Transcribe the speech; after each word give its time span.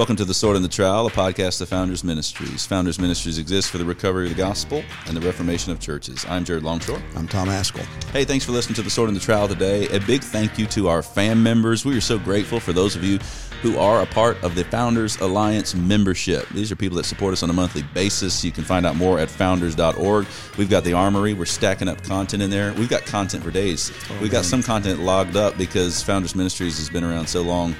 Welcome 0.00 0.16
to 0.16 0.24
The 0.24 0.32
Sword 0.32 0.56
and 0.56 0.64
the 0.64 0.68
Trowel, 0.70 1.08
a 1.08 1.10
podcast 1.10 1.60
of 1.60 1.68
Founders 1.68 2.02
Ministries. 2.02 2.64
Founders 2.64 2.98
Ministries 2.98 3.36
exists 3.36 3.70
for 3.70 3.76
the 3.76 3.84
recovery 3.84 4.24
of 4.24 4.34
the 4.34 4.42
gospel 4.42 4.82
and 5.06 5.14
the 5.14 5.20
reformation 5.20 5.72
of 5.72 5.78
churches. 5.78 6.24
I'm 6.26 6.42
Jared 6.42 6.62
Longshore. 6.62 7.02
I'm 7.16 7.28
Tom 7.28 7.48
Ascol. 7.48 7.84
Hey, 8.10 8.24
thanks 8.24 8.46
for 8.46 8.52
listening 8.52 8.76
to 8.76 8.82
The 8.82 8.88
Sword 8.88 9.10
and 9.10 9.16
the 9.16 9.20
Trowel 9.20 9.46
today. 9.46 9.88
A 9.88 10.00
big 10.00 10.22
thank 10.22 10.58
you 10.58 10.64
to 10.68 10.88
our 10.88 11.02
fam 11.02 11.42
members. 11.42 11.84
We 11.84 11.94
are 11.98 12.00
so 12.00 12.18
grateful 12.18 12.60
for 12.60 12.72
those 12.72 12.96
of 12.96 13.04
you 13.04 13.18
who 13.60 13.76
are 13.76 14.00
a 14.00 14.06
part 14.06 14.42
of 14.42 14.54
the 14.54 14.64
Founders 14.64 15.18
Alliance 15.18 15.74
membership. 15.74 16.48
These 16.48 16.72
are 16.72 16.76
people 16.76 16.96
that 16.96 17.04
support 17.04 17.34
us 17.34 17.42
on 17.42 17.50
a 17.50 17.52
monthly 17.52 17.82
basis. 17.92 18.42
You 18.42 18.52
can 18.52 18.64
find 18.64 18.86
out 18.86 18.96
more 18.96 19.18
at 19.18 19.28
founders.org. 19.28 20.26
We've 20.56 20.70
got 20.70 20.82
the 20.82 20.94
armory. 20.94 21.34
We're 21.34 21.44
stacking 21.44 21.88
up 21.88 22.02
content 22.04 22.42
in 22.42 22.48
there. 22.48 22.72
We've 22.72 22.88
got 22.88 23.04
content 23.04 23.44
for 23.44 23.50
days. 23.50 23.92
Oh, 24.08 24.18
We've 24.22 24.32
got 24.32 24.46
some 24.46 24.62
content 24.62 25.00
logged 25.00 25.36
up 25.36 25.58
because 25.58 26.02
Founders 26.04 26.34
Ministries 26.34 26.78
has 26.78 26.88
been 26.88 27.04
around 27.04 27.26
so 27.26 27.42
long 27.42 27.76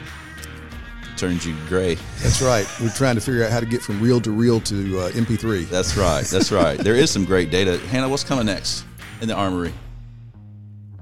turns 1.21 1.47
you 1.47 1.55
gray. 1.69 1.97
That's 2.23 2.41
right. 2.41 2.67
We're 2.81 2.89
trying 2.91 3.15
to 3.17 3.21
figure 3.21 3.45
out 3.45 3.51
how 3.51 3.61
to 3.61 3.67
get 3.67 3.83
from 3.83 4.01
reel 4.01 4.21
to 4.23 4.31
reel 4.31 4.59
to 4.63 5.01
uh, 5.01 5.11
MP3. 5.11 5.69
That's 5.69 5.95
right. 5.97 6.25
That's 6.25 6.51
right. 6.51 6.79
there 6.79 6.95
is 6.95 7.11
some 7.11 7.27
great 7.27 7.51
data. 7.51 7.79
Hannah, 7.89 8.09
what's 8.09 8.25
coming 8.25 8.47
next 8.47 8.85
in 9.21 9.29
the 9.29 9.35
armory? 9.35 9.73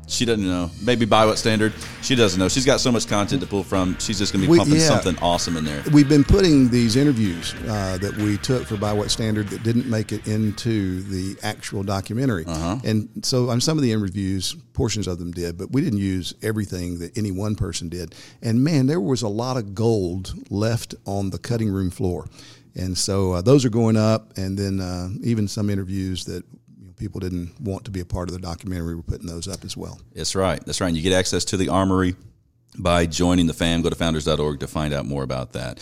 She 0.08 0.24
doesn't 0.24 0.44
know. 0.44 0.70
Maybe 0.82 1.04
by 1.04 1.26
what 1.26 1.38
standard? 1.38 1.72
She 2.02 2.14
doesn't 2.14 2.40
know. 2.40 2.48
She's 2.48 2.64
got 2.64 2.80
so 2.80 2.90
much 2.90 3.06
content 3.06 3.42
to 3.42 3.46
pull 3.46 3.62
from. 3.62 3.96
She's 3.98 4.18
just 4.18 4.32
going 4.32 4.42
to 4.42 4.46
be 4.46 4.52
we, 4.52 4.58
pumping 4.58 4.76
yeah, 4.76 4.86
something 4.86 5.18
awesome 5.18 5.56
in 5.56 5.64
there. 5.64 5.82
We've 5.92 6.08
been 6.08 6.24
putting 6.24 6.70
these 6.70 6.96
interviews 6.96 7.54
uh, 7.68 7.98
that 7.98 8.16
we 8.16 8.38
took 8.38 8.66
for 8.66 8.76
by 8.76 8.92
what 8.92 9.10
standard 9.10 9.48
that 9.48 9.62
didn't 9.62 9.86
make 9.86 10.12
it 10.12 10.26
into 10.26 11.02
the 11.02 11.38
actual 11.42 11.82
documentary. 11.82 12.46
Uh-huh. 12.46 12.78
And 12.84 13.08
so 13.22 13.50
on 13.50 13.60
some 13.60 13.76
of 13.76 13.82
the 13.82 13.92
interviews, 13.92 14.56
portions 14.72 15.06
of 15.06 15.18
them 15.18 15.30
did, 15.30 15.58
but 15.58 15.72
we 15.72 15.82
didn't 15.82 15.98
use 15.98 16.34
everything 16.42 16.98
that 17.00 17.16
any 17.16 17.30
one 17.30 17.54
person 17.54 17.88
did. 17.88 18.14
And 18.42 18.64
man, 18.64 18.86
there 18.86 19.00
was 19.00 19.22
a 19.22 19.28
lot 19.28 19.56
of 19.56 19.74
gold 19.74 20.34
left 20.50 20.94
on 21.04 21.30
the 21.30 21.38
cutting 21.38 21.68
room 21.68 21.90
floor. 21.90 22.26
And 22.74 22.96
so 22.96 23.32
uh, 23.32 23.42
those 23.42 23.64
are 23.64 23.70
going 23.70 23.96
up, 23.96 24.38
and 24.38 24.56
then 24.56 24.80
uh, 24.80 25.08
even 25.22 25.48
some 25.48 25.68
interviews 25.68 26.24
that 26.26 26.44
people 26.98 27.20
didn't 27.20 27.60
want 27.60 27.84
to 27.84 27.90
be 27.90 28.00
a 28.00 28.04
part 28.04 28.28
of 28.28 28.34
the 28.34 28.40
documentary, 28.40 28.94
we're 28.94 29.02
putting 29.02 29.26
those 29.26 29.48
up 29.48 29.64
as 29.64 29.76
well. 29.76 30.00
That's 30.14 30.34
right. 30.34 30.64
That's 30.64 30.80
right. 30.80 30.88
And 30.88 30.96
you 30.96 31.02
get 31.02 31.12
access 31.12 31.44
to 31.46 31.56
the 31.56 31.68
armory 31.68 32.16
by 32.78 33.06
joining 33.06 33.46
the 33.46 33.54
fam. 33.54 33.82
Go 33.82 33.90
to 33.90 33.96
founders.org 33.96 34.60
to 34.60 34.66
find 34.66 34.92
out 34.94 35.06
more 35.06 35.22
about 35.22 35.52
that. 35.52 35.78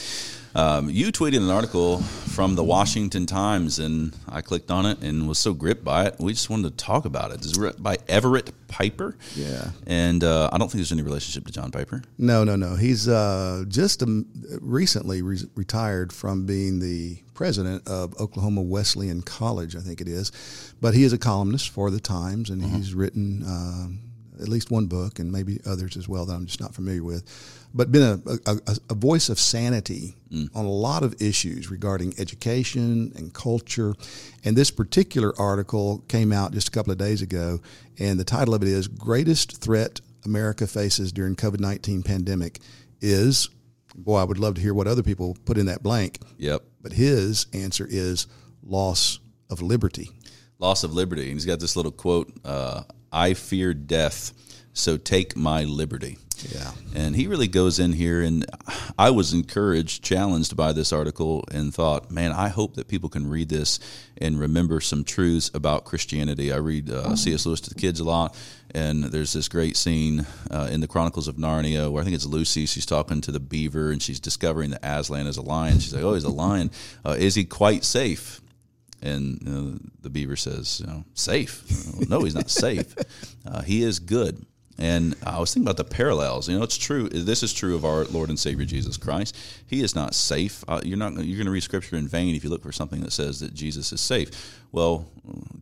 Um, 0.54 0.88
you 0.88 1.12
tweeted 1.12 1.36
an 1.36 1.50
article 1.50 2.00
from 2.00 2.54
the 2.54 2.64
Washington 2.64 3.26
Times, 3.26 3.78
and 3.78 4.16
I 4.26 4.40
clicked 4.40 4.70
on 4.70 4.86
it 4.86 5.02
and 5.02 5.28
was 5.28 5.38
so 5.38 5.52
gripped 5.52 5.84
by 5.84 6.06
it. 6.06 6.16
We 6.18 6.32
just 6.32 6.48
wanted 6.48 6.78
to 6.78 6.82
talk 6.82 7.04
about 7.04 7.30
it. 7.30 7.44
It's 7.44 7.58
written 7.58 7.82
by 7.82 7.98
Everett 8.08 8.54
Piper. 8.66 9.18
Yeah. 9.34 9.72
And 9.86 10.24
uh, 10.24 10.48
I 10.50 10.56
don't 10.56 10.68
think 10.68 10.78
there's 10.78 10.92
any 10.92 11.02
relationship 11.02 11.44
to 11.44 11.52
John 11.52 11.70
Piper. 11.70 12.02
No, 12.16 12.42
no, 12.42 12.56
no. 12.56 12.74
He's 12.74 13.06
uh, 13.06 13.66
just 13.68 14.02
um, 14.02 14.24
recently 14.62 15.20
re- 15.20 15.44
retired 15.56 16.10
from 16.10 16.46
being 16.46 16.78
the 16.78 17.18
president 17.36 17.86
of 17.86 18.20
Oklahoma 18.20 18.62
Wesleyan 18.62 19.22
College, 19.22 19.76
I 19.76 19.80
think 19.80 20.00
it 20.00 20.08
is. 20.08 20.32
But 20.80 20.94
he 20.94 21.04
is 21.04 21.12
a 21.12 21.18
columnist 21.18 21.68
for 21.68 21.90
the 21.90 22.00
Times, 22.00 22.50
and 22.50 22.62
uh-huh. 22.62 22.76
he's 22.76 22.94
written. 22.94 23.44
Uh, 23.44 23.88
at 24.38 24.48
least 24.48 24.70
one 24.70 24.84
book, 24.84 25.18
and 25.18 25.32
maybe 25.32 25.60
others 25.64 25.96
as 25.96 26.10
well 26.10 26.26
that 26.26 26.34
I'm 26.34 26.44
just 26.44 26.60
not 26.60 26.74
familiar 26.74 27.02
with 27.02 27.24
but 27.76 27.92
been 27.92 28.20
a, 28.26 28.50
a, 28.50 28.58
a 28.88 28.94
voice 28.94 29.28
of 29.28 29.38
sanity 29.38 30.16
mm. 30.32 30.48
on 30.54 30.64
a 30.64 30.70
lot 30.70 31.02
of 31.02 31.20
issues 31.20 31.70
regarding 31.70 32.14
education 32.18 33.12
and 33.14 33.34
culture. 33.34 33.94
And 34.44 34.56
this 34.56 34.70
particular 34.70 35.38
article 35.38 36.02
came 36.08 36.32
out 36.32 36.52
just 36.52 36.68
a 36.68 36.70
couple 36.70 36.90
of 36.90 36.98
days 36.98 37.20
ago, 37.20 37.60
and 37.98 38.18
the 38.18 38.24
title 38.24 38.54
of 38.54 38.62
it 38.62 38.68
is 38.68 38.88
"Greatest 38.88 39.60
Threat 39.60 40.00
America 40.24 40.66
Faces 40.66 41.12
During 41.12 41.36
COVID 41.36 41.60
nineteen 41.60 42.02
Pandemic 42.02 42.60
is." 43.00 43.50
Boy, 43.96 44.18
I 44.18 44.24
would 44.24 44.38
love 44.38 44.54
to 44.54 44.60
hear 44.60 44.74
what 44.74 44.86
other 44.86 45.02
people 45.02 45.36
put 45.44 45.58
in 45.58 45.66
that 45.66 45.82
blank. 45.82 46.20
Yep. 46.38 46.62
But 46.82 46.92
his 46.92 47.46
answer 47.52 47.86
is 47.88 48.26
loss 48.62 49.18
of 49.50 49.62
liberty. 49.62 50.10
Loss 50.58 50.84
of 50.84 50.92
liberty. 50.92 51.24
And 51.24 51.32
he's 51.32 51.46
got 51.46 51.60
this 51.60 51.76
little 51.76 51.92
quote: 51.92 52.32
uh, 52.44 52.82
"I 53.10 53.34
fear 53.34 53.74
death." 53.74 54.32
so 54.76 54.96
take 54.96 55.34
my 55.36 55.64
liberty. 55.64 56.18
Yeah. 56.50 56.72
And 56.94 57.14
he 57.14 57.26
really 57.26 57.48
goes 57.48 57.78
in 57.78 57.92
here, 57.92 58.22
and 58.22 58.46
I 58.98 59.10
was 59.10 59.32
encouraged, 59.32 60.02
challenged 60.02 60.56
by 60.56 60.72
this 60.72 60.92
article, 60.92 61.44
and 61.50 61.74
thought, 61.74 62.10
man, 62.10 62.32
I 62.32 62.48
hope 62.48 62.74
that 62.74 62.88
people 62.88 63.08
can 63.08 63.28
read 63.28 63.48
this 63.48 63.78
and 64.18 64.38
remember 64.38 64.80
some 64.80 65.04
truths 65.04 65.50
about 65.54 65.84
Christianity. 65.84 66.52
I 66.52 66.56
read 66.56 66.90
uh, 66.90 67.16
C.S. 67.16 67.46
Lewis 67.46 67.60
to 67.62 67.70
the 67.70 67.74
kids 67.74 68.00
a 68.00 68.04
lot, 68.04 68.36
and 68.74 69.04
there's 69.04 69.32
this 69.32 69.48
great 69.48 69.76
scene 69.76 70.26
uh, 70.50 70.68
in 70.70 70.80
the 70.80 70.88
Chronicles 70.88 71.28
of 71.28 71.36
Narnia 71.36 71.90
where 71.90 72.00
I 72.00 72.04
think 72.04 72.16
it's 72.16 72.26
Lucy. 72.26 72.66
She's 72.66 72.86
talking 72.86 73.20
to 73.22 73.32
the 73.32 73.40
beaver, 73.40 73.90
and 73.90 74.02
she's 74.02 74.20
discovering 74.20 74.70
that 74.70 74.84
Aslan 74.84 75.26
is 75.26 75.36
a 75.36 75.42
lion. 75.42 75.78
She's 75.78 75.94
like, 75.94 76.04
oh, 76.04 76.14
he's 76.14 76.24
a 76.24 76.30
lion. 76.30 76.70
Uh, 77.04 77.16
is 77.18 77.34
he 77.34 77.44
quite 77.44 77.84
safe? 77.84 78.40
And 79.02 79.40
you 79.42 79.52
know, 79.52 79.78
the 80.00 80.10
beaver 80.10 80.36
says, 80.36 80.80
you 80.80 80.86
know, 80.86 81.04
safe. 81.14 81.64
no, 82.08 82.20
he's 82.22 82.34
not 82.34 82.50
safe. 82.50 82.94
Uh, 83.46 83.62
he 83.62 83.82
is 83.82 83.98
good. 83.98 84.44
And 84.78 85.16
I 85.24 85.40
was 85.40 85.54
thinking 85.54 85.66
about 85.66 85.78
the 85.78 85.84
parallels. 85.84 86.48
You 86.48 86.58
know, 86.58 86.62
it's 86.62 86.76
true. 86.76 87.08
This 87.08 87.42
is 87.42 87.54
true 87.54 87.74
of 87.74 87.84
our 87.84 88.04
Lord 88.04 88.28
and 88.28 88.38
Savior 88.38 88.66
Jesus 88.66 88.98
Christ. 88.98 89.34
He 89.66 89.82
is 89.82 89.94
not 89.94 90.14
safe. 90.14 90.62
Uh, 90.68 90.80
you're 90.84 90.98
not. 90.98 91.14
You're 91.14 91.38
going 91.38 91.46
to 91.46 91.50
read 91.50 91.62
Scripture 91.62 91.96
in 91.96 92.06
vain 92.06 92.34
if 92.34 92.44
you 92.44 92.50
look 92.50 92.62
for 92.62 92.72
something 92.72 93.00
that 93.00 93.12
says 93.12 93.40
that 93.40 93.54
Jesus 93.54 93.92
is 93.92 94.02
safe. 94.02 94.60
Well, 94.72 95.10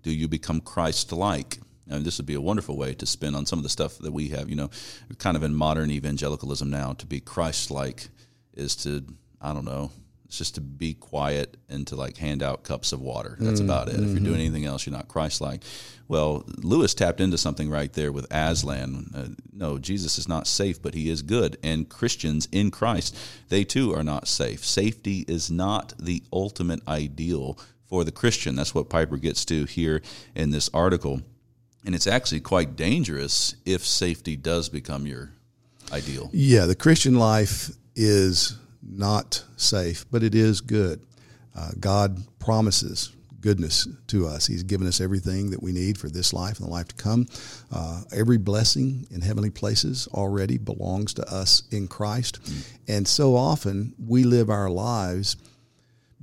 do 0.02 0.10
you 0.12 0.26
become 0.26 0.60
Christ-like? 0.60 1.58
And 1.88 2.04
this 2.04 2.18
would 2.18 2.26
be 2.26 2.34
a 2.34 2.40
wonderful 2.40 2.76
way 2.76 2.94
to 2.94 3.06
spin 3.06 3.34
on 3.34 3.46
some 3.46 3.58
of 3.58 3.62
the 3.62 3.68
stuff 3.68 3.98
that 3.98 4.12
we 4.12 4.28
have. 4.30 4.48
You 4.48 4.56
know, 4.56 4.70
kind 5.18 5.36
of 5.36 5.44
in 5.44 5.54
modern 5.54 5.90
evangelicalism 5.90 6.68
now, 6.68 6.94
to 6.94 7.06
be 7.06 7.20
Christ-like 7.20 8.08
is 8.54 8.74
to 8.76 9.04
I 9.40 9.52
don't 9.52 9.64
know 9.64 9.90
it's 10.34 10.38
just 10.40 10.56
to 10.56 10.60
be 10.60 10.94
quiet 10.94 11.56
and 11.68 11.86
to 11.86 11.94
like 11.94 12.16
hand 12.16 12.42
out 12.42 12.64
cups 12.64 12.92
of 12.92 13.00
water. 13.00 13.36
That's 13.38 13.60
mm-hmm. 13.60 13.70
about 13.70 13.88
it. 13.88 13.94
If 13.94 14.00
you're 14.00 14.14
doing 14.14 14.24
mm-hmm. 14.24 14.34
anything 14.34 14.64
else, 14.64 14.84
you're 14.84 14.96
not 14.96 15.06
Christ-like. 15.06 15.62
Well, 16.08 16.44
Lewis 16.58 16.92
tapped 16.92 17.20
into 17.20 17.38
something 17.38 17.70
right 17.70 17.92
there 17.92 18.10
with 18.10 18.26
Aslan. 18.32 19.10
Uh, 19.14 19.28
no, 19.52 19.78
Jesus 19.78 20.18
is 20.18 20.26
not 20.26 20.48
safe, 20.48 20.82
but 20.82 20.94
he 20.94 21.08
is 21.08 21.22
good. 21.22 21.56
And 21.62 21.88
Christians 21.88 22.48
in 22.50 22.72
Christ, 22.72 23.16
they 23.48 23.62
too 23.62 23.94
are 23.94 24.02
not 24.02 24.26
safe. 24.26 24.64
Safety 24.64 25.24
is 25.28 25.52
not 25.52 25.94
the 26.00 26.24
ultimate 26.32 26.86
ideal 26.88 27.56
for 27.86 28.02
the 28.02 28.10
Christian. 28.10 28.56
That's 28.56 28.74
what 28.74 28.90
Piper 28.90 29.18
gets 29.18 29.44
to 29.44 29.66
here 29.66 30.02
in 30.34 30.50
this 30.50 30.68
article. 30.74 31.22
And 31.86 31.94
it's 31.94 32.08
actually 32.08 32.40
quite 32.40 32.74
dangerous 32.74 33.54
if 33.64 33.86
safety 33.86 34.34
does 34.34 34.68
become 34.68 35.06
your 35.06 35.30
ideal. 35.92 36.28
Yeah, 36.32 36.66
the 36.66 36.74
Christian 36.74 37.20
life 37.20 37.70
is 37.94 38.58
not 38.86 39.44
safe, 39.56 40.04
but 40.10 40.22
it 40.22 40.34
is 40.34 40.60
good. 40.60 41.00
Uh, 41.56 41.70
God 41.78 42.18
promises 42.38 43.12
goodness 43.40 43.86
to 44.06 44.26
us. 44.26 44.46
He's 44.46 44.62
given 44.62 44.86
us 44.86 45.02
everything 45.02 45.50
that 45.50 45.62
we 45.62 45.70
need 45.70 45.98
for 45.98 46.08
this 46.08 46.32
life 46.32 46.58
and 46.58 46.66
the 46.66 46.70
life 46.70 46.88
to 46.88 46.94
come. 46.94 47.26
Uh, 47.70 48.00
every 48.10 48.38
blessing 48.38 49.06
in 49.10 49.20
heavenly 49.20 49.50
places 49.50 50.08
already 50.14 50.56
belongs 50.56 51.12
to 51.14 51.22
us 51.32 51.62
in 51.70 51.86
Christ. 51.86 52.42
Mm. 52.42 52.76
And 52.88 53.08
so 53.08 53.36
often 53.36 53.94
we 53.98 54.24
live 54.24 54.48
our 54.48 54.70
lives 54.70 55.36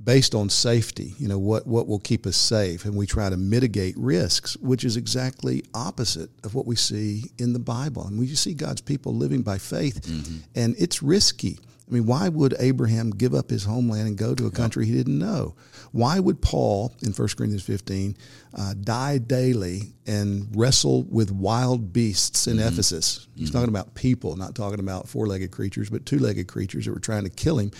based 0.02 0.34
on 0.34 0.48
safety, 0.48 1.14
you 1.18 1.28
know, 1.28 1.38
what, 1.38 1.64
what 1.64 1.86
will 1.86 2.00
keep 2.00 2.26
us 2.26 2.36
safe. 2.36 2.84
And 2.84 2.96
we 2.96 3.06
try 3.06 3.30
to 3.30 3.36
mitigate 3.36 3.96
risks, 3.96 4.56
which 4.56 4.84
is 4.84 4.96
exactly 4.96 5.62
opposite 5.74 6.30
of 6.42 6.56
what 6.56 6.66
we 6.66 6.74
see 6.74 7.30
in 7.38 7.52
the 7.52 7.60
Bible. 7.60 8.04
And 8.04 8.18
we 8.18 8.26
see 8.34 8.54
God's 8.54 8.80
people 8.80 9.14
living 9.14 9.42
by 9.42 9.58
faith, 9.58 10.02
mm-hmm. 10.02 10.38
and 10.56 10.74
it's 10.76 11.04
risky. 11.04 11.60
I 11.92 11.94
mean, 11.94 12.06
why 12.06 12.30
would 12.30 12.54
Abraham 12.58 13.10
give 13.10 13.34
up 13.34 13.50
his 13.50 13.64
homeland 13.64 14.08
and 14.08 14.16
go 14.16 14.34
to 14.34 14.46
a 14.46 14.50
country 14.50 14.86
he 14.86 14.94
didn't 14.94 15.18
know? 15.18 15.56
Why 15.90 16.18
would 16.18 16.40
Paul 16.40 16.94
in 17.02 17.12
1 17.12 17.28
Corinthians 17.36 17.62
15 17.64 18.16
uh, 18.54 18.74
die 18.80 19.18
daily 19.18 19.92
and 20.06 20.48
wrestle 20.56 21.02
with 21.02 21.30
wild 21.30 21.92
beasts 21.92 22.46
in 22.46 22.56
mm-hmm. 22.56 22.68
Ephesus? 22.68 23.28
He's 23.34 23.50
mm-hmm. 23.50 23.58
talking 23.58 23.68
about 23.68 23.94
people, 23.94 24.36
not 24.36 24.54
talking 24.54 24.80
about 24.80 25.06
four 25.06 25.26
legged 25.26 25.50
creatures, 25.50 25.90
but 25.90 26.06
two 26.06 26.18
legged 26.18 26.48
creatures 26.48 26.86
that 26.86 26.92
were 26.92 26.98
trying 26.98 27.24
to 27.24 27.30
kill 27.30 27.58
him. 27.58 27.70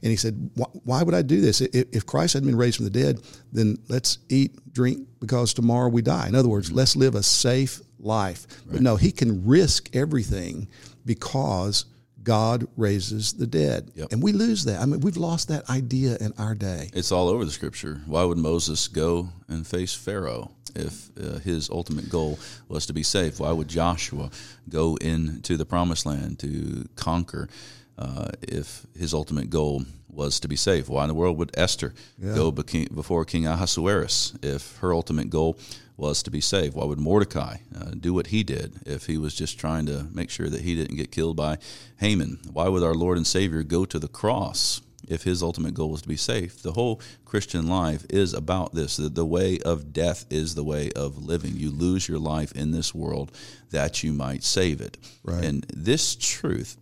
And 0.00 0.12
he 0.12 0.16
said, 0.16 0.48
Why 0.54 1.02
would 1.02 1.16
I 1.16 1.22
do 1.22 1.40
this? 1.40 1.60
If 1.60 2.06
Christ 2.06 2.34
hadn't 2.34 2.48
been 2.48 2.56
raised 2.56 2.76
from 2.76 2.84
the 2.84 2.90
dead, 2.90 3.20
then 3.50 3.78
let's 3.88 4.18
eat, 4.28 4.72
drink, 4.72 5.08
because 5.18 5.52
tomorrow 5.52 5.88
we 5.88 6.02
die. 6.02 6.28
In 6.28 6.36
other 6.36 6.48
words, 6.48 6.68
mm-hmm. 6.68 6.78
let's 6.78 6.94
live 6.94 7.16
a 7.16 7.22
safe 7.24 7.80
life. 7.98 8.46
Right. 8.48 8.74
But 8.74 8.82
no, 8.82 8.94
he 8.94 9.10
can 9.10 9.44
risk 9.44 9.90
everything 9.92 10.68
because 11.04 11.86
God 12.26 12.66
raises 12.76 13.34
the 13.34 13.46
dead. 13.46 13.92
Yep. 13.94 14.08
And 14.10 14.20
we 14.20 14.32
lose 14.32 14.64
that. 14.64 14.82
I 14.82 14.84
mean, 14.84 14.98
we've 14.98 15.16
lost 15.16 15.46
that 15.46 15.70
idea 15.70 16.16
in 16.20 16.32
our 16.38 16.56
day. 16.56 16.90
It's 16.92 17.12
all 17.12 17.28
over 17.28 17.44
the 17.44 17.52
scripture. 17.52 18.00
Why 18.04 18.24
would 18.24 18.36
Moses 18.36 18.88
go 18.88 19.28
and 19.46 19.64
face 19.64 19.94
Pharaoh 19.94 20.50
if 20.74 21.08
uh, 21.16 21.38
his 21.38 21.70
ultimate 21.70 22.10
goal 22.10 22.40
was 22.68 22.84
to 22.86 22.92
be 22.92 23.04
safe? 23.04 23.38
Why 23.38 23.52
would 23.52 23.68
Joshua 23.68 24.30
go 24.68 24.96
into 24.96 25.56
the 25.56 25.64
promised 25.64 26.04
land 26.04 26.40
to 26.40 26.88
conquer 26.96 27.48
uh, 27.96 28.30
if 28.42 28.84
his 28.98 29.14
ultimate 29.14 29.48
goal 29.48 29.84
was 30.10 30.40
to 30.40 30.48
be 30.48 30.56
safe? 30.56 30.88
Why 30.88 31.04
in 31.04 31.08
the 31.08 31.14
world 31.14 31.38
would 31.38 31.52
Esther 31.56 31.94
yeah. 32.18 32.34
go 32.34 32.50
before 32.50 33.24
King 33.24 33.46
Ahasuerus 33.46 34.34
if 34.42 34.78
her 34.78 34.92
ultimate 34.92 35.30
goal 35.30 35.58
was 35.96 36.22
to 36.22 36.30
be 36.30 36.40
saved. 36.40 36.74
Why 36.74 36.84
would 36.84 36.98
Mordecai 36.98 37.56
uh, 37.74 37.92
do 37.98 38.12
what 38.12 38.28
he 38.28 38.42
did 38.42 38.80
if 38.84 39.06
he 39.06 39.16
was 39.16 39.34
just 39.34 39.58
trying 39.58 39.86
to 39.86 40.06
make 40.12 40.30
sure 40.30 40.48
that 40.48 40.60
he 40.60 40.74
didn't 40.74 40.96
get 40.96 41.10
killed 41.10 41.36
by 41.36 41.58
Haman? 41.98 42.38
Why 42.52 42.68
would 42.68 42.82
our 42.82 42.94
Lord 42.94 43.16
and 43.16 43.26
Savior 43.26 43.62
go 43.62 43.84
to 43.86 43.98
the 43.98 44.08
cross 44.08 44.82
if 45.08 45.22
his 45.22 45.42
ultimate 45.42 45.74
goal 45.74 45.90
was 45.90 46.02
to 46.02 46.08
be 46.08 46.16
safe. 46.16 46.62
The 46.62 46.72
whole 46.72 47.00
Christian 47.24 47.68
life 47.68 48.04
is 48.10 48.34
about 48.34 48.74
this. 48.74 48.96
The, 48.96 49.08
the 49.08 49.24
way 49.24 49.58
of 49.64 49.92
death 49.92 50.24
is 50.30 50.54
the 50.54 50.64
way 50.64 50.90
of 50.92 51.18
living. 51.18 51.56
You 51.56 51.70
lose 51.70 52.08
your 52.08 52.18
life 52.18 52.52
in 52.52 52.72
this 52.72 52.94
world 52.94 53.32
that 53.70 54.02
you 54.02 54.12
might 54.12 54.42
save 54.42 54.80
it. 54.80 54.98
Right. 55.24 55.44
And 55.44 55.64
this 55.72 56.16
truth, 56.16 56.76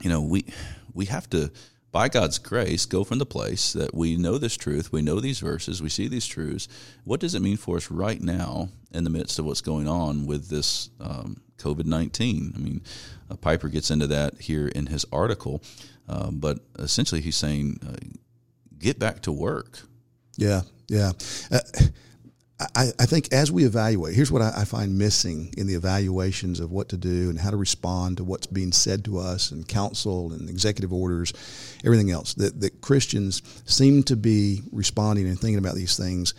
you 0.00 0.10
know, 0.10 0.22
we 0.22 0.44
we 0.94 1.06
have 1.06 1.28
to 1.30 1.50
by 1.92 2.08
God's 2.08 2.38
grace, 2.38 2.86
go 2.86 3.02
from 3.02 3.18
the 3.18 3.26
place 3.26 3.72
that 3.72 3.94
we 3.94 4.16
know 4.16 4.38
this 4.38 4.56
truth, 4.56 4.92
we 4.92 5.02
know 5.02 5.18
these 5.18 5.40
verses, 5.40 5.82
we 5.82 5.88
see 5.88 6.06
these 6.06 6.26
truths. 6.26 6.68
What 7.04 7.20
does 7.20 7.34
it 7.34 7.42
mean 7.42 7.56
for 7.56 7.76
us 7.76 7.90
right 7.90 8.20
now 8.20 8.68
in 8.92 9.04
the 9.04 9.10
midst 9.10 9.38
of 9.38 9.44
what's 9.44 9.60
going 9.60 9.88
on 9.88 10.26
with 10.26 10.48
this 10.48 10.90
um, 11.00 11.40
COVID 11.58 11.86
19? 11.86 12.52
I 12.54 12.58
mean, 12.58 12.82
uh, 13.30 13.36
Piper 13.36 13.68
gets 13.68 13.90
into 13.90 14.06
that 14.08 14.40
here 14.40 14.68
in 14.68 14.86
his 14.86 15.04
article, 15.12 15.62
uh, 16.08 16.30
but 16.30 16.60
essentially 16.78 17.20
he's 17.20 17.36
saying, 17.36 17.80
uh, 17.86 17.96
get 18.78 18.98
back 18.98 19.22
to 19.22 19.32
work. 19.32 19.80
Yeah, 20.36 20.62
yeah. 20.88 21.12
Uh, 21.50 21.58
I, 22.74 22.90
I, 22.98 23.06
think 23.06 23.32
as 23.32 23.50
we 23.50 23.64
evaluate, 23.64 24.14
here's 24.14 24.30
what 24.30 24.42
I, 24.42 24.52
I, 24.54 24.64
find 24.64 24.98
missing 24.98 25.54
in 25.56 25.66
the 25.66 25.74
evaluations 25.74 26.60
of 26.60 26.70
what 26.70 26.90
to 26.90 26.98
do 26.98 27.30
and 27.30 27.38
how 27.38 27.50
to 27.50 27.56
respond 27.56 28.18
to 28.18 28.24
what's 28.24 28.46
being 28.46 28.72
said 28.72 29.04
to 29.06 29.18
us 29.18 29.50
and 29.50 29.66
counsel 29.66 30.32
and 30.32 30.50
executive 30.50 30.92
orders, 30.92 31.32
everything 31.84 32.10
else. 32.10 32.34
That, 32.34 32.60
that 32.60 32.82
Christians 32.82 33.42
seem 33.64 34.02
to 34.04 34.16
be 34.16 34.60
responding 34.72 35.26
and 35.26 35.40
thinking 35.40 35.58
about 35.58 35.74
these 35.74 35.96
things 35.96 36.34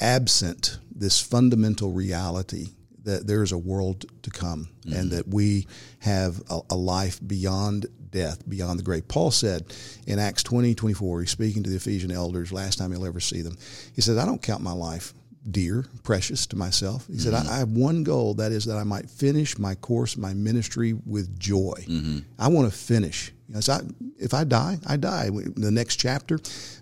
absent 0.00 0.78
this 0.94 1.20
fundamental 1.20 1.92
reality 1.92 2.68
that 3.04 3.26
there 3.26 3.42
is 3.42 3.52
a 3.52 3.58
world 3.58 4.04
to 4.22 4.30
come 4.30 4.68
mm-hmm. 4.80 4.98
and 4.98 5.10
that 5.12 5.28
we 5.28 5.66
have 6.00 6.42
a, 6.50 6.60
a, 6.70 6.76
life 6.76 7.20
beyond 7.24 7.86
death, 8.10 8.48
beyond 8.48 8.78
the 8.78 8.82
grave. 8.82 9.06
Paul 9.06 9.30
said 9.30 9.72
in 10.06 10.18
Acts 10.18 10.42
20, 10.42 10.74
24, 10.74 11.20
he's 11.20 11.30
speaking 11.30 11.62
to 11.62 11.70
the 11.70 11.76
Ephesian 11.76 12.10
elders, 12.10 12.52
last 12.52 12.78
time 12.78 12.90
he'll 12.90 13.06
ever 13.06 13.20
see 13.20 13.42
them. 13.42 13.56
He 13.94 14.00
says, 14.00 14.18
I 14.18 14.24
don't 14.24 14.42
count 14.42 14.62
my 14.62 14.72
life 14.72 15.14
dear, 15.50 15.84
precious 16.02 16.46
to 16.48 16.56
myself. 16.56 17.06
He 17.06 17.14
mm-hmm. 17.14 17.22
said, 17.22 17.34
I, 17.34 17.54
I, 17.54 17.58
have 17.58 17.70
one 17.70 18.02
goal, 18.02 18.34
that 18.34 18.52
is 18.52 18.64
that 18.66 18.76
I 18.76 18.84
might 18.84 19.08
finish 19.08 19.58
my 19.58 19.74
course, 19.74 20.16
my 20.16 20.34
ministry 20.34 20.94
with 21.04 21.38
joy. 21.38 21.84
Mm-hmm. 21.86 22.18
I 22.38 22.48
want 22.48 22.70
to 22.70 22.76
finish. 22.76 23.32
You 23.48 23.54
know, 23.54 23.60
so 23.60 23.74
I, 23.74 23.80
if 24.18 24.34
I 24.34 24.44
die, 24.44 24.78
I 24.86 24.96
die. 24.96 25.26
In 25.26 25.60
the 25.60 25.70
next 25.70 25.96
chapter, 25.96 26.38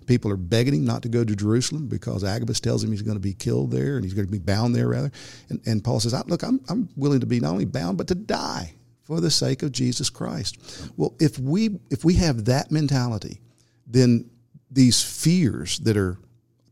people 0.07 0.31
are 0.31 0.37
begging 0.37 0.75
him 0.75 0.85
not 0.85 1.03
to 1.03 1.09
go 1.09 1.25
to 1.25 1.37
Jerusalem 1.37 1.89
because 1.89 2.25
Agabus 2.25 2.61
tells 2.61 2.83
him 2.83 2.91
he's 2.91 3.03
going 3.03 3.17
to 3.17 3.21
be 3.21 3.35
killed 3.35 3.71
there 3.71 3.97
and 3.97 4.05
he's 4.05 4.15
going 4.15 4.27
to 4.27 4.33
be 4.33 4.39
bound 4.39 4.75
there, 4.75 4.89
rather. 4.89 5.13
And, 5.51 5.61
and 5.67 5.85
Paul 5.85 6.01
says, 6.01 6.15
Look, 6.27 6.43
I'm, 6.43 6.61
I'm 6.69 6.89
willing 6.97 7.21
to 7.21 7.27
be 7.27 7.41
not 7.41 7.53
only 7.53 7.67
bound, 7.67 7.99
but 7.99 8.09
to 8.09 8.15
die 8.15 8.75
for 9.05 9.21
the 9.21 9.31
sake 9.31 9.63
of 9.63 9.73
Jesus 9.73 10.11
Christ. 10.11 10.91
Well, 10.97 11.15
if 11.21 11.39
we 11.39 11.79
if 11.91 12.05
we 12.05 12.15
have 12.15 12.47
that 12.47 12.71
mentality, 12.71 13.41
then 13.87 14.31
these 14.71 15.03
fears 15.03 15.79
that 15.81 15.97
are 15.97 16.19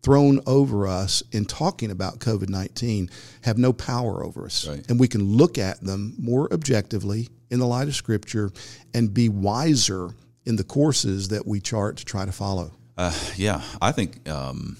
thrown 0.03 0.41
over 0.47 0.87
us 0.87 1.23
in 1.33 1.45
talking 1.45 1.91
about 1.91 2.19
COVID 2.19 2.49
19 2.49 3.09
have 3.43 3.59
no 3.59 3.73
power 3.73 4.25
over 4.25 4.47
us. 4.47 4.67
Right. 4.67 4.89
And 4.91 4.99
we 4.99 5.09
can 5.09 5.37
look 5.37 5.59
at 5.59 5.81
them 5.81 6.15
more 6.19 6.53
objectively 6.53 7.29
in 7.51 7.61
the 7.61 7.67
light 7.67 7.89
of 7.89 7.95
Scripture 7.95 8.51
and 8.95 9.13
be 9.13 9.29
wiser 9.29 10.11
in 10.45 10.57
the 10.57 10.65
courses 10.65 11.29
that 11.29 11.47
we 11.47 11.61
chart 11.61 11.99
to 11.99 12.05
try 12.05 12.25
to 12.25 12.33
follow. 12.33 12.73
Uh, 12.97 13.17
yeah, 13.37 13.63
I 13.81 13.93
think 13.93 14.29
um, 14.29 14.77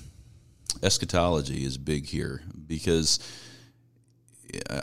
eschatology 0.83 1.65
is 1.65 1.79
big 1.79 2.07
here 2.07 2.43
because 2.67 3.21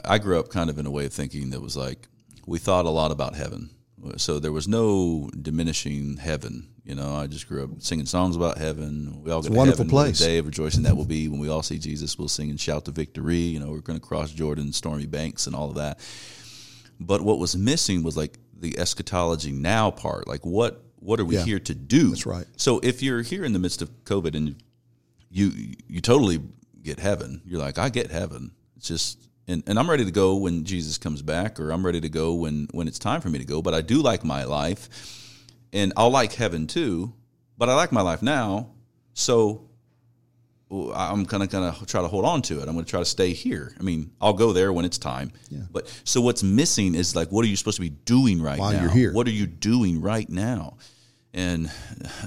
I 0.06 0.18
grew 0.18 0.40
up 0.40 0.50
kind 0.50 0.70
of 0.70 0.80
in 0.80 0.86
a 0.86 0.92
way 0.92 1.06
of 1.06 1.14
thinking 1.14 1.50
that 1.52 1.62
was 1.62 1.76
like 1.76 2.08
we 2.46 2.60
thought 2.60 2.86
a 2.86 2.90
lot 2.90 3.12
about 3.12 3.36
heaven. 3.36 3.70
So 4.18 4.40
there 4.40 4.52
was 4.52 4.68
no 4.68 5.30
diminishing 5.40 6.18
heaven 6.18 6.70
you 6.90 6.96
know, 6.96 7.14
I 7.14 7.28
just 7.28 7.48
grew 7.48 7.64
up 7.64 7.70
singing 7.78 8.08
songs 8.08 8.36
about 8.36 8.58
heaven. 8.58 9.22
We 9.22 9.32
all 9.32 9.44
get 9.44 9.52
a 9.52 9.54
wonderful 9.54 9.86
place. 9.86 10.18
Day 10.18 10.40
of 10.40 10.48
rejoicing 10.48 10.84
that 10.84 10.98
will 10.98 11.06
be 11.06 11.28
when 11.28 11.40
we 11.40 11.48
all 11.48 11.62
see 11.62 11.78
Jesus. 11.78 12.18
We'll 12.18 12.28
sing 12.28 12.50
and 12.50 12.60
shout 12.60 12.86
the 12.86 12.92
victory. 12.92 13.38
You 13.38 13.60
know, 13.60 13.68
we're 13.68 13.82
going 13.82 14.00
to 14.00 14.04
cross 14.06 14.32
Jordan, 14.32 14.74
stormy 14.74 15.06
banks, 15.06 15.46
and 15.46 15.56
all 15.56 15.70
of 15.70 15.76
that. 15.76 16.00
But 17.00 17.22
what 17.22 17.38
was 17.38 17.56
missing 17.56 18.02
was 18.02 18.18
like 18.18 18.40
the 18.56 18.80
eschatology 18.80 19.52
now 19.52 19.92
part. 19.92 20.28
Like, 20.28 20.44
what 20.48 20.84
what 20.96 21.20
are 21.20 21.26
we 21.26 21.36
yeah, 21.36 21.44
here 21.44 21.60
to 21.60 21.76
do? 21.76 22.10
That's 22.10 22.26
right. 22.26 22.48
So 22.58 22.80
if 22.80 23.04
you're 23.04 23.22
here 23.22 23.46
in 23.46 23.54
the 23.54 23.60
midst 23.60 23.84
of 23.84 23.92
COVID 24.06 24.36
and 24.36 24.56
you 25.30 25.52
you 25.88 26.02
totally 26.02 26.42
get 26.82 27.00
heaven, 27.00 27.44
you're 27.46 27.60
like, 27.60 27.78
I 27.78 27.90
get 27.90 28.10
heaven. 28.10 28.50
It's 28.78 28.88
just 28.88 29.20
and, 29.48 29.62
and 29.68 29.78
I'm 29.78 29.88
ready 29.88 30.06
to 30.06 30.12
go 30.12 30.38
when 30.38 30.64
Jesus 30.66 30.98
comes 30.98 31.22
back, 31.22 31.60
or 31.60 31.70
I'm 31.70 31.86
ready 31.86 32.02
to 32.02 32.10
go 32.10 32.34
when 32.34 32.68
when 32.72 32.88
it's 32.88 32.98
time 32.98 33.22
for 33.22 33.30
me 33.30 33.38
to 33.38 33.46
go. 33.46 33.62
But 33.62 33.76
I 33.76 33.82
do 33.82 34.02
like 34.02 34.24
my 34.24 34.46
life 34.46 35.18
and 35.74 35.94
I'll 35.96 36.10
like 36.10 36.34
heaven 36.34 36.68
too, 36.68 37.14
but 37.58 37.70
I 37.70 37.76
like 37.76 37.92
my 37.92 38.02
life 38.02 38.22
now, 38.22 38.72
so 39.14 39.70
I'm 40.72 41.24
gonna 41.24 41.48
kind 41.48 41.66
of 41.66 41.88
try 41.88 42.02
to 42.02 42.08
hold 42.08 42.26
on 42.26 42.42
to 42.44 42.60
it. 42.60 42.68
I'm 42.68 42.76
gonna 42.76 42.84
try 42.84 43.00
to 43.00 43.06
stay 43.06 43.34
here. 43.34 43.74
I 43.80 43.84
mean, 43.84 44.12
I'll 44.22 44.34
go 44.34 44.54
there 44.54 44.72
when 44.72 44.86
it's 44.86 44.98
time. 44.98 45.32
Yeah. 45.50 45.62
But 45.72 45.88
so 46.04 46.22
what's 46.22 46.44
missing 46.44 46.94
is 46.96 47.16
like, 47.16 47.32
what 47.32 47.44
are 47.44 47.48
you 47.48 47.56
supposed 47.56 47.78
to 47.78 47.82
be 47.82 47.90
doing 47.90 48.42
right 48.42 48.60
While 48.60 48.74
now? 48.74 48.82
You're 48.82 48.92
here. 48.92 49.14
What 49.14 49.28
are 49.28 49.32
you 49.32 49.48
doing 49.48 50.02
right 50.02 50.30
now? 50.30 50.78
And 51.34 51.72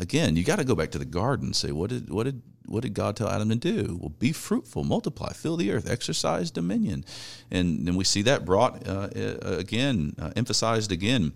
again, 0.00 0.36
you 0.36 0.44
got 0.44 0.56
to 0.56 0.64
go 0.64 0.74
back 0.74 0.92
to 0.92 0.98
the 0.98 1.04
garden. 1.04 1.52
Say, 1.54 1.72
what 1.72 1.90
did 1.90 2.10
what 2.10 2.24
did 2.24 2.42
what 2.66 2.82
did 2.82 2.94
God 2.94 3.16
tell 3.16 3.28
Adam 3.28 3.48
to 3.48 3.56
do? 3.56 3.98
Well, 4.00 4.10
be 4.10 4.32
fruitful, 4.32 4.84
multiply, 4.84 5.32
fill 5.32 5.56
the 5.56 5.70
earth, 5.70 5.90
exercise 5.90 6.50
dominion, 6.50 7.04
and 7.50 7.86
then 7.86 7.94
we 7.96 8.04
see 8.04 8.22
that 8.22 8.44
brought 8.44 8.86
uh, 8.88 9.08
uh 9.14 9.56
again, 9.58 10.14
uh, 10.20 10.30
emphasized 10.34 10.90
again 10.90 11.32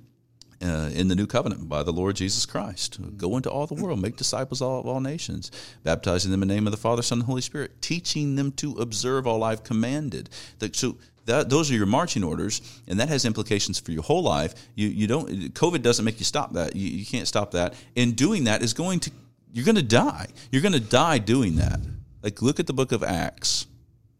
uh, 0.63 0.91
in 0.93 1.09
the 1.09 1.15
new 1.15 1.27
covenant 1.27 1.69
by 1.69 1.83
the 1.83 1.93
Lord 1.93 2.17
Jesus 2.17 2.47
Christ. 2.47 2.99
Go 3.17 3.37
into 3.37 3.51
all 3.51 3.67
the 3.67 3.75
world, 3.75 4.01
make 4.01 4.17
disciples 4.17 4.63
of 4.63 4.69
all, 4.69 4.81
of 4.81 4.87
all 4.87 5.01
nations, 5.01 5.51
baptizing 5.83 6.31
them 6.31 6.43
in 6.43 6.49
the 6.49 6.55
name 6.55 6.67
of 6.67 6.71
the 6.71 6.79
Father, 6.79 7.03
Son, 7.03 7.19
and 7.19 7.27
Holy 7.27 7.43
Spirit, 7.43 7.83
teaching 7.83 8.37
them 8.37 8.53
to 8.53 8.73
observe 8.75 9.27
all 9.27 9.45
I've 9.45 9.65
commanded. 9.65 10.31
So 10.73 10.97
that, 11.27 11.51
those 11.51 11.71
are 11.71 11.75
your 11.75 11.87
marching 11.87 12.25
orders, 12.25 12.63
and 12.87 13.01
that 13.01 13.09
has 13.09 13.25
implications 13.25 13.79
for 13.79 13.91
your 13.91 14.03
whole 14.03 14.23
life. 14.23 14.55
You, 14.75 14.89
you 14.89 15.07
don't. 15.07 15.29
COVID 15.55 15.83
doesn't 15.83 16.05
make 16.05 16.19
you 16.19 16.25
stop 16.25 16.53
that. 16.55 16.75
You, 16.75 16.89
you 16.89 17.05
can't 17.05 17.29
stop 17.29 17.51
that. 17.51 17.75
And 17.97 18.17
doing 18.17 18.45
that 18.45 18.63
is 18.63 18.73
going 18.73 19.01
to. 19.01 19.11
You're 19.53 19.65
going 19.65 19.77
to 19.77 19.83
die. 19.83 20.29
You're 20.53 20.63
going 20.63 20.73
to 20.73 20.81
die 20.81 21.19
doing 21.19 21.57
that. 21.57 21.81
Like 22.23 22.43
look 22.43 22.61
at 22.61 22.67
the 22.67 22.73
book 22.73 22.93
of 22.93 23.03
Acts. 23.03 23.67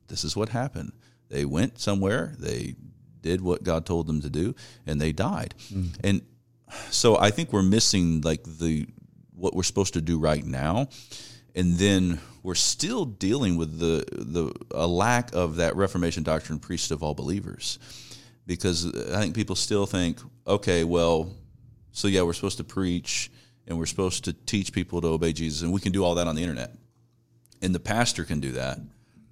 This 0.09 0.25
is 0.25 0.37
what 0.37 0.49
happened. 0.51 0.93
They 1.29 1.45
went 1.45 1.79
somewhere. 1.79 2.35
They 2.39 2.77
did 3.27 3.41
what 3.41 3.63
God 3.63 3.85
told 3.85 4.07
them 4.07 4.21
to 4.21 4.31
do, 4.31 4.55
and 4.87 5.01
they 5.01 5.13
died. 5.13 5.55
Mm. 5.73 5.89
And 6.05 6.23
so 6.91 7.19
I 7.19 7.31
think 7.31 7.53
we're 7.53 7.63
missing 7.63 8.21
like 8.23 8.43
the 8.45 8.87
what 9.35 9.55
we're 9.55 9.69
supposed 9.71 9.95
to 9.95 10.01
do 10.01 10.19
right 10.19 10.45
now, 10.45 10.89
and 11.55 11.77
then 11.77 12.21
we're 12.43 12.55
still 12.55 13.05
dealing 13.05 13.59
with 13.59 13.79
the 13.79 14.05
the 14.13 14.53
a 14.71 14.87
lack 14.87 15.35
of 15.35 15.57
that 15.57 15.77
Reformation 15.77 16.23
doctrine, 16.23 16.59
priest 16.59 16.91
of 16.91 17.03
all 17.03 17.15
believers, 17.15 17.79
because 18.47 18.87
I 18.87 19.21
think 19.21 19.35
people 19.35 19.57
still 19.57 19.87
think, 19.87 20.21
okay, 20.47 20.85
well, 20.85 21.31
so 21.93 22.09
yeah, 22.09 22.23
we're 22.23 22.35
supposed 22.35 22.59
to 22.59 22.65
preach 22.65 23.31
and 23.69 23.79
we're 23.79 23.87
supposed 23.87 24.25
to 24.25 24.33
teach 24.33 24.73
people 24.73 25.01
to 25.01 25.09
obey 25.09 25.33
Jesus, 25.33 25.63
and 25.63 25.73
we 25.73 25.81
can 25.81 25.93
do 25.93 26.05
all 26.05 26.15
that 26.15 26.29
on 26.29 26.37
the 26.37 26.43
internet, 26.43 26.71
and 27.61 27.75
the 27.75 27.81
pastor 27.81 28.25
can 28.25 28.41
do 28.41 28.53
that. 28.53 28.79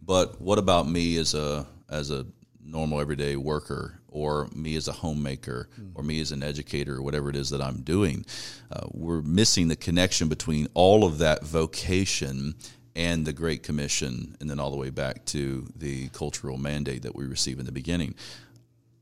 But 0.03 0.41
what 0.41 0.59
about 0.59 0.89
me 0.89 1.17
as 1.17 1.35
a 1.35 1.67
as 1.89 2.11
a 2.11 2.27
normal 2.65 3.01
everyday 3.01 3.37
worker 3.37 4.01
or 4.09 4.49
me 4.55 4.77
as 4.77 4.89
a 4.89 4.93
homemaker 4.93 5.69
mm. 5.79 5.91
or 5.95 6.03
me 6.03 6.21
as 6.21 6.33
an 6.33 6.43
educator 6.43 6.97
or 6.97 7.03
whatever 7.03 7.29
it 7.29 7.37
is 7.37 7.51
that 7.51 7.61
I'm 7.61 7.83
doing. 7.83 8.25
Uh, 8.71 8.87
we're 8.93 9.23
missing 9.23 9.69
the 9.69 9.77
connection 9.77 10.29
between 10.29 10.69
all 10.75 11.05
of 11.05 11.19
that 11.19 11.45
vocation 11.45 12.55
and 12.97 13.27
the 13.27 13.33
Great 13.33 13.63
Commission, 13.65 14.37
and 14.41 14.49
then 14.49 14.61
all 14.61 14.71
the 14.71 14.77
way 14.77 14.91
back 14.91 15.25
to 15.27 15.67
the 15.75 16.09
cultural 16.11 16.59
mandate 16.59 17.03
that 17.03 17.15
we 17.15 17.25
receive 17.25 17.59
in 17.59 17.67
the 17.67 17.73
beginning. 17.73 18.15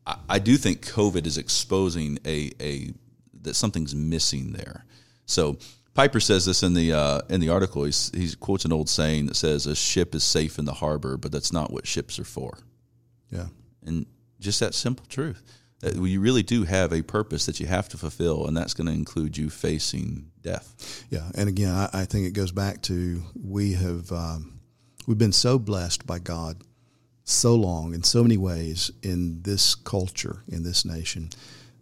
I, 0.07 0.17
I 0.31 0.39
do 0.39 0.57
think 0.57 0.85
COVID 0.87 1.27
is 1.27 1.37
exposing 1.37 2.19
a, 2.25 2.51
a 2.61 2.93
that 3.43 3.55
something's 3.55 3.95
missing 3.95 4.53
there. 4.53 4.87
So 5.27 5.59
Piper 5.95 6.21
says 6.21 6.47
this 6.47 6.63
in 6.63 6.73
the 6.73 6.95
uh, 6.95 7.21
in 7.29 7.41
the 7.41 7.51
article. 7.51 7.85
He's, 7.85 8.11
he 8.15 8.35
quotes 8.37 8.65
an 8.65 8.73
old 8.73 8.89
saying 8.89 9.27
that 9.27 9.37
says, 9.37 9.67
"A 9.67 9.77
ship 9.77 10.15
is 10.15 10.25
safe 10.25 10.59
in 10.59 10.65
the 10.65 10.75
harbor, 10.75 11.19
but 11.19 11.31
that's 11.31 11.53
not 11.53 11.71
what 11.71 11.87
ships 11.87 12.19
are 12.19 12.25
for." 12.25 12.59
Yeah. 13.33 13.47
And 13.85 14.07
just 14.39 14.61
that 14.61 14.75
simple 14.75 15.07
truth 15.07 15.43
that 15.83 15.97
you 15.97 16.21
really 16.21 16.45
do 16.45 16.63
have 16.63 16.93
a 16.93 17.03
purpose 17.03 17.47
that 17.47 17.59
you 17.59 17.67
have 17.67 17.89
to 17.89 17.99
fulfill, 17.99 18.47
and 18.47 18.57
that's 18.57 18.73
going 18.73 18.87
to 18.87 18.93
include 18.93 19.37
you 19.37 19.51
facing 19.51 20.31
death. 20.41 21.05
Yeah, 21.11 21.29
and 21.35 21.49
again, 21.49 21.75
I, 21.75 21.89
I 21.93 22.05
think 22.05 22.27
it 22.27 22.33
goes 22.33 22.53
back 22.53 22.83
to 22.83 23.23
we 23.35 23.73
have 23.73 24.11
um, 24.13 24.61
we've 25.07 25.19
been 25.19 25.33
so 25.33 25.59
blessed 25.59 26.07
by 26.07 26.21
God 26.21 26.63
so 27.25 27.55
long 27.55 27.95
in 27.95 28.03
so 28.03 28.23
many 28.23 28.37
ways 28.37 28.91
in 29.03 29.43
this 29.43 29.75
culture 29.75 30.43
in 30.49 30.63
this 30.63 30.85
nation 30.85 31.31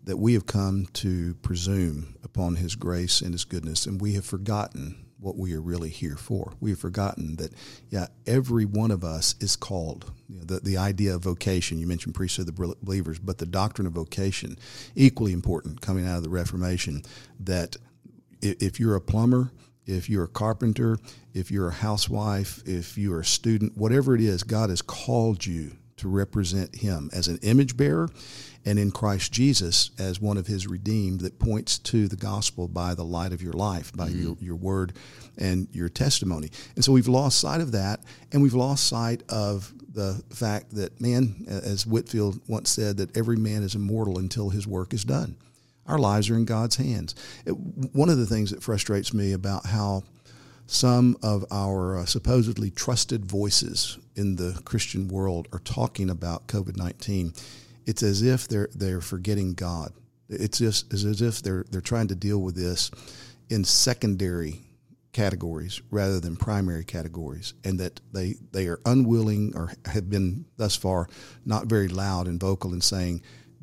that 0.04 0.18
we 0.18 0.32
have 0.32 0.46
come 0.46 0.86
to 0.94 1.34
presume 1.36 2.16
upon 2.24 2.56
His 2.56 2.76
grace 2.76 3.20
and 3.20 3.34
His 3.34 3.44
goodness, 3.44 3.84
and 3.84 4.00
we 4.00 4.14
have 4.14 4.24
forgotten 4.24 5.04
what 5.20 5.36
we 5.36 5.54
are 5.54 5.60
really 5.60 5.90
here 5.90 6.16
for. 6.16 6.54
We 6.60 6.70
have 6.70 6.78
forgotten 6.78 7.36
that, 7.36 7.52
yeah, 7.90 8.06
every 8.26 8.64
one 8.64 8.90
of 8.90 9.04
us 9.04 9.34
is 9.40 9.54
called. 9.54 10.10
You 10.28 10.38
know, 10.38 10.44
the, 10.44 10.60
the 10.60 10.76
idea 10.78 11.14
of 11.14 11.22
vocation, 11.22 11.78
you 11.78 11.86
mentioned 11.86 12.14
priesthood 12.14 12.48
of 12.48 12.56
the 12.56 12.74
believers, 12.82 13.18
but 13.18 13.38
the 13.38 13.46
doctrine 13.46 13.86
of 13.86 13.92
vocation, 13.92 14.58
equally 14.94 15.32
important 15.32 15.80
coming 15.80 16.06
out 16.06 16.16
of 16.16 16.22
the 16.22 16.30
Reformation, 16.30 17.02
that 17.40 17.76
if 18.40 18.80
you're 18.80 18.96
a 18.96 19.00
plumber, 19.00 19.52
if 19.86 20.08
you're 20.08 20.24
a 20.24 20.28
carpenter, 20.28 20.98
if 21.34 21.50
you're 21.50 21.68
a 21.68 21.74
housewife, 21.74 22.62
if 22.66 22.96
you're 22.96 23.20
a 23.20 23.24
student, 23.24 23.76
whatever 23.76 24.14
it 24.14 24.20
is, 24.20 24.42
God 24.42 24.70
has 24.70 24.82
called 24.82 25.44
you 25.44 25.72
to 25.98 26.08
represent 26.08 26.76
Him 26.76 27.10
as 27.12 27.28
an 27.28 27.38
image 27.42 27.76
bearer 27.76 28.08
and 28.64 28.78
in 28.78 28.90
Christ 28.90 29.32
Jesus 29.32 29.90
as 29.98 30.20
one 30.20 30.36
of 30.36 30.46
His 30.46 30.66
redeemed 30.66 31.20
that 31.20 31.38
points 31.38 31.78
to 31.78 32.08
the 32.08 32.16
gospel 32.16 32.68
by 32.68 32.94
the 32.94 33.04
light 33.04 33.32
of 33.32 33.42
your 33.42 33.52
life, 33.52 33.92
by 33.92 34.08
mm-hmm. 34.08 34.22
your, 34.22 34.36
your 34.40 34.56
word 34.56 34.92
and 35.38 35.68
your 35.72 35.88
testimony. 35.88 36.50
And 36.74 36.84
so 36.84 36.92
we've 36.92 37.08
lost 37.08 37.40
sight 37.40 37.60
of 37.60 37.72
that, 37.72 38.00
and 38.32 38.42
we've 38.42 38.54
lost 38.54 38.86
sight 38.86 39.22
of 39.28 39.72
the 39.92 40.22
fact 40.30 40.74
that, 40.76 41.00
man, 41.00 41.46
as 41.48 41.86
Whitefield 41.86 42.40
once 42.48 42.70
said, 42.70 42.98
that 42.98 43.16
every 43.16 43.36
man 43.36 43.62
is 43.62 43.74
immortal 43.74 44.18
until 44.18 44.50
his 44.50 44.66
work 44.66 44.92
is 44.92 45.04
done. 45.04 45.36
Our 45.86 45.98
lives 45.98 46.30
are 46.30 46.36
in 46.36 46.44
God's 46.44 46.76
hands. 46.76 47.14
It, 47.44 47.52
one 47.52 48.08
of 48.08 48.18
the 48.18 48.26
things 48.26 48.50
that 48.50 48.62
frustrates 48.62 49.12
me 49.12 49.32
about 49.32 49.66
how 49.66 50.04
some 50.66 51.16
of 51.20 51.44
our 51.50 51.98
uh, 51.98 52.04
supposedly 52.06 52.70
trusted 52.70 53.24
voices 53.24 53.98
in 54.14 54.36
the 54.36 54.60
Christian 54.64 55.08
world 55.08 55.48
are 55.52 55.58
talking 55.58 56.08
about 56.08 56.46
COVID 56.46 56.76
19, 56.76 57.34
it's 57.86 58.02
as 58.02 58.22
if 58.22 58.48
they're, 58.48 58.68
they're 58.74 59.00
forgetting 59.00 59.54
God. 59.54 59.92
It's 60.28 60.58
just 60.58 60.92
as 60.92 61.04
if 61.22 61.42
they're, 61.42 61.64
they're 61.70 61.80
trying 61.80 62.08
to 62.08 62.14
deal 62.14 62.38
with 62.38 62.54
this 62.54 62.90
in 63.48 63.64
secondary 63.64 64.62
categories 65.12 65.82
rather 65.90 66.20
than 66.20 66.36
primary 66.36 66.84
categories, 66.84 67.54
and 67.64 67.80
that 67.80 68.00
they, 68.12 68.36
they 68.52 68.66
are 68.66 68.80
unwilling 68.86 69.52
or 69.56 69.72
have 69.86 70.08
been 70.08 70.44
thus 70.56 70.76
far 70.76 71.08
not 71.44 71.66
very 71.66 71.88
loud 71.88 72.28
and 72.28 72.40
vocal 72.40 72.72
in 72.72 72.80
saying, 72.80 73.22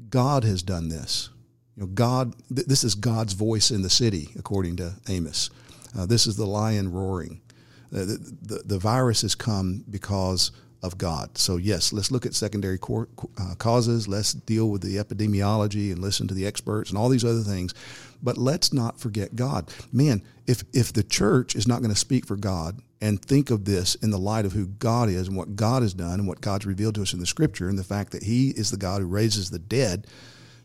God 0.10 0.44
has 0.44 0.62
done 0.62 0.90
this. 0.90 1.30
You 1.76 1.84
know, 1.84 1.88
God, 1.88 2.34
th- 2.54 2.68
this 2.68 2.84
is 2.84 2.96
God's 2.96 3.34
voice 3.34 3.72
in 3.72 3.82
the 3.82 3.90
city, 3.90 4.30
according 4.38 4.78
to 4.78 4.96
Amos. 5.08 5.50
Uh, 5.98 6.06
this 6.06 6.28
is 6.28 6.36
the 6.36 6.46
lion 6.46 6.92
roaring. 6.92 7.42
Uh, 7.94 8.00
the, 8.00 8.36
the, 8.42 8.64
the, 8.66 8.80
virus 8.80 9.22
has 9.22 9.36
come 9.36 9.86
because 9.90 10.52
of 10.84 10.98
God. 10.98 11.38
So, 11.38 11.58
yes, 11.58 11.92
let's 11.92 12.12
look 12.12 12.26
at 12.26 12.36
secondary 12.36 12.78
cor- 12.78 13.10
uh, 13.40 13.56
causes. 13.56 14.08
Let's 14.08 14.34
deal 14.34 14.70
with 14.70 14.82
the 14.82 14.98
epidemiology 14.98 15.92
and 15.92 16.00
listen 16.00 16.28
to 16.28 16.34
the 16.34 16.46
experts 16.46 16.90
and 16.90 16.98
all 16.98 17.10
these 17.10 17.26
other 17.26 17.42
things. 17.42 17.74
But 18.22 18.38
let's 18.38 18.74
not 18.74 19.00
forget 19.00 19.36
God. 19.36 19.72
Man, 19.92 20.22
if, 20.46 20.64
if 20.74 20.94
the 20.94 21.04
church 21.04 21.56
is 21.56 21.68
not 21.68 21.80
going 21.82 21.94
to 21.94 22.00
speak 22.00 22.26
for 22.26 22.36
God 22.36 22.80
and 23.02 23.22
think 23.22 23.50
of 23.52 23.66
this 23.66 23.96
in 23.96 24.12
the 24.12 24.18
light 24.18 24.46
of 24.46 24.54
who 24.54 24.68
God 24.68 25.10
is 25.10 25.28
and 25.28 25.38
what 25.38 25.56
God 25.56 25.82
has 25.82 25.94
done 25.94 26.20
and 26.20 26.28
what 26.28 26.42
God's 26.42 26.66
revealed 26.66 26.96
to 26.96 27.02
us 27.04 27.14
in 27.14 27.20
the 27.20 27.26
scripture 27.26 27.70
and 27.70 27.78
the 27.78 27.84
fact 27.84 28.12
that 28.12 28.24
He 28.24 28.50
is 28.50 28.72
the 28.72 28.78
God 28.78 29.02
who 29.02 29.08
raises 29.08 29.50
the 29.50 29.60
dead, 29.60 30.08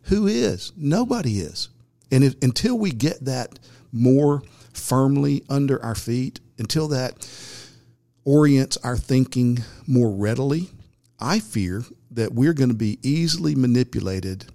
who 0.04 0.26
is? 0.26 0.72
Nobody 0.76 1.40
is. 1.40 1.68
And 2.10 2.24
if, 2.24 2.34
until 2.42 2.78
we 2.78 2.90
get 2.90 3.24
that 3.24 3.58
more 3.92 4.42
firmly 4.72 5.44
under 5.48 5.82
our 5.82 5.94
feet, 5.94 6.40
until 6.58 6.88
that 6.88 7.24
orients 8.24 8.76
our 8.78 8.96
thinking 8.96 9.58
more 9.86 10.10
readily, 10.10 10.70
I 11.18 11.40
fear 11.40 11.84
that 12.10 12.32
we're 12.32 12.52
going 12.52 12.68
to 12.68 12.74
be 12.74 12.98
easily 13.02 13.54
manipulated 13.54 14.46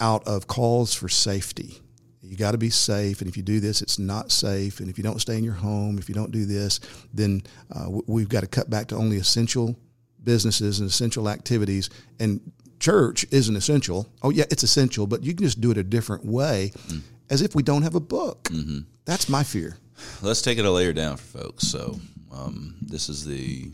out 0.00 0.26
of 0.26 0.46
calls 0.46 0.94
for 0.94 1.08
safety. 1.08 1.80
You 2.20 2.36
got 2.36 2.52
to 2.52 2.58
be 2.58 2.70
safe, 2.70 3.20
and 3.20 3.28
if 3.28 3.36
you 3.36 3.42
do 3.42 3.60
this, 3.60 3.82
it's 3.82 3.98
not 3.98 4.32
safe. 4.32 4.80
And 4.80 4.90
if 4.90 4.98
you 4.98 5.04
don't 5.04 5.20
stay 5.20 5.38
in 5.38 5.44
your 5.44 5.54
home, 5.54 5.96
if 5.96 6.08
you 6.08 6.14
don't 6.14 6.32
do 6.32 6.44
this, 6.44 6.80
then 7.14 7.42
uh, 7.72 7.86
we've 8.06 8.28
got 8.28 8.40
to 8.40 8.48
cut 8.48 8.68
back 8.68 8.88
to 8.88 8.96
only 8.96 9.16
essential 9.16 9.78
businesses 10.24 10.80
and 10.80 10.88
essential 10.90 11.28
activities. 11.28 11.88
And 12.18 12.40
church 12.80 13.24
isn't 13.30 13.54
essential. 13.54 14.08
Oh, 14.22 14.30
yeah, 14.30 14.44
it's 14.50 14.64
essential, 14.64 15.06
but 15.06 15.22
you 15.22 15.34
can 15.34 15.46
just 15.46 15.60
do 15.60 15.70
it 15.70 15.78
a 15.78 15.84
different 15.84 16.24
way, 16.24 16.72
mm. 16.88 17.00
as 17.30 17.42
if 17.42 17.54
we 17.54 17.62
don't 17.62 17.82
have 17.82 17.94
a 17.94 18.00
book. 18.00 18.44
Mm-hmm. 18.44 18.80
That's 19.04 19.28
my 19.28 19.44
fear. 19.44 19.76
Let's 20.22 20.42
take 20.42 20.58
it 20.58 20.64
a 20.64 20.70
layer 20.70 20.92
down 20.92 21.16
for 21.16 21.38
folks. 21.38 21.66
So 21.68 21.98
um, 22.32 22.76
this 22.80 23.08
is 23.08 23.24
the 23.24 23.70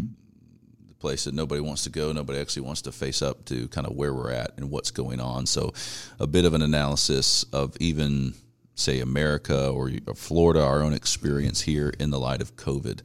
the 0.88 0.95
place 0.95 1.25
that 1.25 1.35
nobody 1.35 1.61
wants 1.61 1.85
to 1.85 1.91
go. 1.91 2.12
Nobody 2.12 2.38
actually 2.38 2.62
wants 2.62 2.83
to 2.83 2.93
face 2.93 3.23
up 3.23 3.45
to 3.47 3.69
kind 3.69 3.87
of 3.87 3.95
where 3.95 4.14
we're 4.14 4.33
at 4.33 4.52
and 4.57 4.71
what's 4.71 4.91
going 4.91 5.21
on. 5.21 5.47
So 5.47 5.73
a 6.19 6.26
bit 6.26 6.45
of 6.45 6.55
an 6.55 6.62
analysis 6.62 7.45
of 7.52 7.76
even 7.81 8.35
say 8.75 9.00
America 9.00 9.69
or 9.69 9.91
Florida, 10.14 10.62
our 10.62 10.83
own 10.83 10.93
experience 10.93 11.61
here 11.61 11.93
in 11.99 12.11
the 12.11 12.19
light 12.19 12.41
of 12.41 12.57
COVID. 12.57 13.00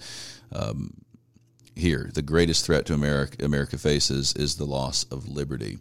Um, 0.52 0.94
here, 1.76 2.10
the 2.14 2.22
greatest 2.22 2.66
threat 2.66 2.86
to 2.88 2.94
America 2.94 3.44
America 3.46 3.78
faces 3.78 4.34
is 4.34 4.56
the 4.56 4.66
loss 4.66 5.04
of 5.06 5.28
liberty. 5.28 5.78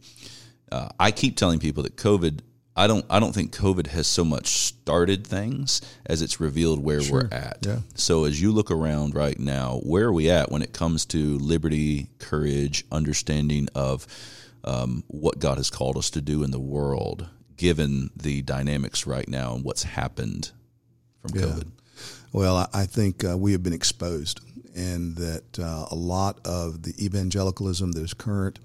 Uh, 0.71 0.88
I 0.99 1.11
keep 1.11 1.37
telling 1.37 1.59
people 1.59 1.85
that 1.85 1.97
COVID 1.97 2.40
I 2.76 2.87
don't 2.87 3.06
I 3.09 3.18
don't 3.18 3.35
think 3.35 3.56
COVID 3.56 3.88
has 3.88 4.06
so 4.06 4.23
much 4.25 4.49
started 4.49 5.26
things 5.26 5.80
as 6.04 6.21
it's 6.21 6.40
revealed 6.40 6.85
where 6.85 7.00
sure. 7.00 7.28
we're 7.30 7.37
at. 7.37 7.59
Yeah. 7.62 7.78
So 7.95 8.25
as 8.25 8.40
you 8.40 8.52
look 8.52 8.71
around 8.71 9.14
right 9.14 9.38
now, 9.38 9.80
where 9.83 10.06
are 10.06 10.12
we 10.12 10.28
at 10.30 10.52
when 10.52 10.61
it 10.61 10.75
comes 10.75 11.06
to 11.06 11.38
liberty, 11.38 12.09
courage, 12.18 12.85
understanding 12.92 13.68
of 13.75 14.06
um, 14.64 15.04
what 15.06 15.38
God 15.38 15.56
has 15.56 15.71
called 15.71 15.97
us 15.97 16.11
to 16.11 16.21
do 16.21 16.42
in 16.42 16.50
the 16.50 16.61
world, 16.61 17.28
given 17.56 18.11
the 18.14 18.42
dynamics 18.42 19.06
right 19.06 19.28
now 19.28 19.54
and 19.54 19.64
what's 19.64 19.85
happened 19.85 20.50
from 21.23 21.38
yeah. 21.38 21.47
COVID? 21.47 21.71
Well, 22.33 22.68
I 22.75 22.85
think 22.85 23.25
uh, 23.25 23.38
we 23.38 23.52
have 23.52 23.62
been 23.62 23.73
exposed, 23.73 24.40
and 24.75 25.16
that 25.16 25.59
uh, 25.59 25.87
a 25.90 25.95
lot 25.95 26.38
of 26.45 26.83
the 26.83 26.92
evangelicalism 27.02 27.92
that 27.92 28.02
is 28.02 28.12
current 28.12 28.59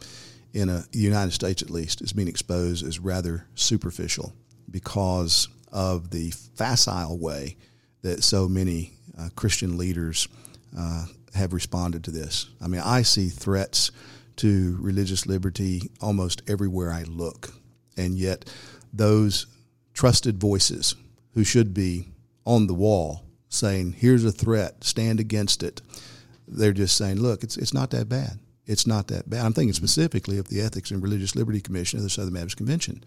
in 0.53 0.69
a, 0.69 0.83
the 0.91 0.99
United 0.99 1.31
States, 1.31 1.61
at 1.61 1.69
least, 1.69 2.01
is 2.01 2.13
being 2.13 2.27
exposed 2.27 2.85
as 2.85 2.99
rather 2.99 3.45
superficial 3.55 4.33
because 4.69 5.47
of 5.71 6.09
the 6.11 6.31
facile 6.55 7.17
way 7.17 7.57
that 8.01 8.23
so 8.23 8.47
many 8.47 8.93
uh, 9.17 9.29
Christian 9.35 9.77
leaders 9.77 10.27
uh, 10.77 11.05
have 11.33 11.53
responded 11.53 12.03
to 12.05 12.11
this. 12.11 12.49
I 12.61 12.67
mean, 12.67 12.81
I 12.81 13.03
see 13.03 13.29
threats 13.29 13.91
to 14.37 14.77
religious 14.79 15.25
liberty 15.25 15.91
almost 16.01 16.41
everywhere 16.47 16.91
I 16.91 17.03
look, 17.03 17.53
and 17.97 18.17
yet 18.17 18.51
those 18.91 19.45
trusted 19.93 20.39
voices 20.39 20.95
who 21.33 21.43
should 21.43 21.73
be 21.73 22.07
on 22.45 22.67
the 22.67 22.73
wall 22.73 23.23
saying, 23.49 23.93
"Here's 23.93 24.25
a 24.25 24.31
threat, 24.31 24.83
stand 24.83 25.19
against 25.19 25.63
it," 25.63 25.81
they're 26.47 26.73
just 26.73 26.95
saying, 26.95 27.21
"Look, 27.21 27.43
it's 27.43 27.57
it's 27.57 27.73
not 27.73 27.91
that 27.91 28.09
bad." 28.09 28.39
It's 28.71 28.87
not 28.87 29.07
that 29.07 29.29
bad. 29.29 29.45
I'm 29.45 29.53
thinking 29.53 29.73
specifically 29.73 30.37
of 30.37 30.47
the 30.47 30.61
Ethics 30.61 30.91
and 30.91 31.03
Religious 31.03 31.35
Liberty 31.35 31.59
Commission 31.59 31.99
of 31.99 32.03
the 32.03 32.09
Southern 32.09 32.33
Baptist 32.33 32.55
Convention. 32.55 33.03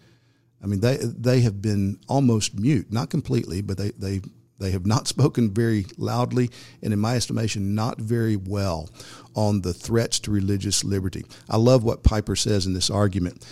I 0.63 0.67
mean, 0.67 0.79
they 0.79 0.97
they 1.01 1.41
have 1.41 1.61
been 1.61 1.99
almost 2.07 2.59
mute, 2.59 2.91
not 2.91 3.09
completely, 3.09 3.61
but 3.61 3.77
they 3.77 3.91
they 3.91 4.21
they 4.59 4.71
have 4.71 4.85
not 4.85 5.07
spoken 5.15 5.51
very 5.51 5.87
loudly, 5.97 6.51
and 6.83 6.93
in 6.93 6.99
my 6.99 7.15
estimation, 7.15 7.73
not 7.73 7.99
very 7.99 8.35
well 8.35 8.89
on 9.33 9.61
the 9.61 9.73
threats 9.73 10.19
to 10.19 10.31
religious 10.31 10.83
liberty. 10.83 11.25
I 11.49 11.57
love 11.57 11.83
what 11.83 12.03
Piper 12.03 12.35
says 12.35 12.67
in 12.67 12.73
this 12.73 12.89
argument. 12.89 13.45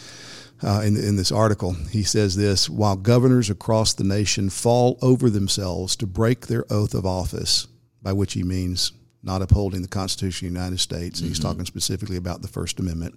Uh, 0.62 0.82
in, 0.86 0.96
in 0.96 1.18
this 1.18 1.32
article, 1.32 1.74
he 1.92 2.04
says 2.04 2.38
this 2.38 2.70
while 2.70 2.96
governors 2.96 3.50
across 3.50 3.94
the 3.94 4.04
nation 4.06 4.50
fall 4.50 4.98
over 5.02 5.30
themselves 5.30 5.98
to 5.98 6.08
break 6.08 6.48
their 6.48 6.64
oath 6.72 6.94
of 6.94 7.06
office, 7.06 7.68
by 8.02 8.14
which 8.14 8.32
he 8.32 8.44
means 8.44 8.94
not 9.24 9.42
upholding 9.42 9.82
the 9.82 9.88
Constitution 9.88 10.48
of 10.48 10.54
the 10.54 10.60
United 10.60 10.80
States. 10.80 11.20
Mm-hmm. 11.20 11.30
He's 11.30 11.40
talking 11.40 11.66
specifically 11.66 12.18
about 12.18 12.42
the 12.42 12.48
First 12.48 12.80
Amendment. 12.80 13.16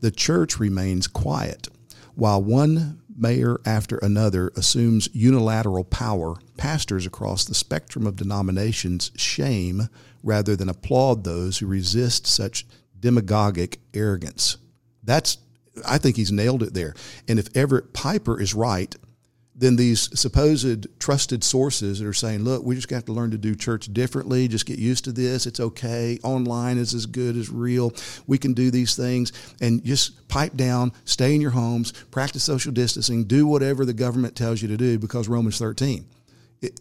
The 0.00 0.10
church 0.10 0.58
remains 0.58 1.06
quiet. 1.06 1.68
While 2.14 2.42
one 2.42 3.00
mayor 3.16 3.60
after 3.64 3.98
another 3.98 4.50
assumes 4.56 5.08
unilateral 5.12 5.84
power, 5.84 6.36
pastors 6.56 7.06
across 7.06 7.44
the 7.44 7.54
spectrum 7.54 8.06
of 8.06 8.16
denominations 8.16 9.10
shame 9.16 9.88
rather 10.22 10.56
than 10.56 10.68
applaud 10.68 11.24
those 11.24 11.58
who 11.58 11.66
resist 11.66 12.26
such 12.26 12.66
demagogic 12.98 13.78
arrogance. 13.94 14.56
That's 15.02 15.38
I 15.86 15.98
think 15.98 16.16
he's 16.16 16.32
nailed 16.32 16.62
it 16.62 16.72
there. 16.72 16.94
And 17.28 17.38
if 17.38 17.54
Everett 17.54 17.92
Piper 17.92 18.40
is 18.40 18.54
right, 18.54 18.94
then 19.58 19.76
these 19.76 20.10
supposed 20.18 20.86
trusted 21.00 21.42
sources 21.42 21.98
that 21.98 22.06
are 22.06 22.12
saying, 22.12 22.44
look, 22.44 22.62
we 22.62 22.74
just 22.74 22.88
got 22.88 23.06
to 23.06 23.12
learn 23.12 23.30
to 23.30 23.38
do 23.38 23.54
church 23.54 23.92
differently, 23.92 24.48
just 24.48 24.66
get 24.66 24.78
used 24.78 25.04
to 25.04 25.12
this. 25.12 25.46
It's 25.46 25.60
okay. 25.60 26.18
Online 26.22 26.76
is 26.76 26.92
as 26.92 27.06
good 27.06 27.36
as 27.36 27.50
real. 27.50 27.92
We 28.26 28.36
can 28.36 28.52
do 28.52 28.70
these 28.70 28.94
things 28.94 29.32
and 29.62 29.82
just 29.82 30.28
pipe 30.28 30.56
down, 30.56 30.92
stay 31.06 31.34
in 31.34 31.40
your 31.40 31.52
homes, 31.52 31.92
practice 32.10 32.44
social 32.44 32.72
distancing, 32.72 33.24
do 33.24 33.46
whatever 33.46 33.86
the 33.86 33.94
government 33.94 34.36
tells 34.36 34.60
you 34.60 34.68
to 34.68 34.76
do 34.76 34.98
because 34.98 35.26
Romans 35.26 35.58
13. 35.58 36.06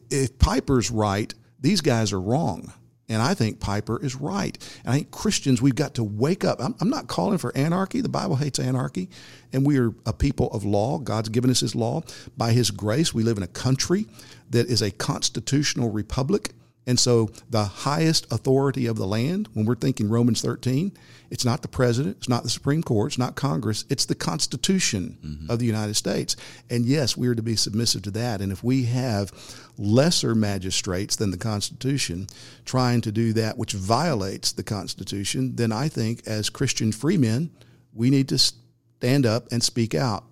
If 0.10 0.38
Piper's 0.38 0.92
right, 0.92 1.34
these 1.60 1.80
guys 1.82 2.12
are 2.12 2.22
wrong. 2.22 2.74
And 3.08 3.22
I 3.22 3.36
think 3.36 3.60
Piper 3.60 4.04
is 4.04 4.16
right. 4.16 4.58
And 4.84 4.94
I 4.94 4.98
think 4.98 5.12
Christians, 5.12 5.62
we've 5.62 5.76
got 5.76 5.94
to 5.96 6.04
wake 6.04 6.44
up. 6.44 6.60
I'm, 6.60 6.76
I'm, 6.80 6.90
not 6.90 7.08
calling 7.08 7.38
for 7.38 7.56
anarchy. 7.56 8.02
The 8.02 8.10
Bible 8.10 8.36
hates 8.36 8.58
anarchy. 8.58 9.10
And 9.54 9.66
we 9.66 9.78
are 9.78 9.94
a 10.06 10.14
people 10.14 10.50
of 10.52 10.64
law. 10.64 10.98
God's 10.98 11.30
given 11.30 11.52
us 11.52 11.60
His 11.60 11.76
law. 11.76 12.02
By 12.36 12.52
His 12.52 12.72
grace, 12.72 13.14
we 13.14 13.22
live 13.22 13.38
in 13.38 13.44
a 13.44 13.48
country 13.48 14.08
that 14.50 14.68
is 14.68 14.82
a 14.82 14.90
constitutional 14.90 15.92
republic. 15.92 16.54
And 16.88 17.00
so 17.00 17.32
the 17.50 17.66
highest 17.66 18.32
authority 18.32 18.86
of 18.86 18.98
the 18.98 19.08
land, 19.08 19.50
when 19.54 19.66
we're 19.66 19.76
thinking 19.76 20.08
Romans 20.08 20.42
13, 20.42 20.92
it's 21.32 21.44
not 21.44 21.64
the 21.64 21.68
president, 21.68 22.18
it's 22.18 22.30
not 22.30 22.44
the 22.44 22.50
Supreme 22.50 22.84
Court, 22.84 23.12
it's 23.12 23.18
not 23.18 23.36
Congress, 23.36 23.86
it's 23.90 24.06
the 24.06 24.16
Constitution 24.16 25.18
mm-hmm. 25.24 25.50
of 25.50 25.58
the 25.58 25.66
United 25.66 25.96
States. 25.96 26.36
And 26.70 26.86
yes, 26.86 27.18
we 27.18 27.28
are 27.28 27.36
to 27.36 27.42
be 27.42 27.56
submissive 27.56 28.04
to 28.04 28.12
that. 28.12 28.40
And 28.42 28.52
if 28.52 28.64
we 28.64 28.84
have 28.84 29.32
lesser 29.78 30.36
magistrates 30.36 31.16
than 31.16 31.32
the 31.32 31.38
Constitution 31.38 32.28
trying 32.66 33.02
to 33.02 33.12
do 33.12 33.34
that 33.34 33.58
which 33.58 33.74
violates 33.74 34.52
the 34.52 34.64
Constitution, 34.64 35.56
then 35.56 35.72
I 35.72 35.88
think 35.88 36.26
as 36.28 36.50
Christian 36.50 36.92
freemen, 36.92 37.50
we 37.94 38.12
need 38.12 38.30
to 38.30 38.38
stand 38.38 39.26
up 39.26 39.52
and 39.52 39.64
speak 39.64 39.96
out. 39.96 40.26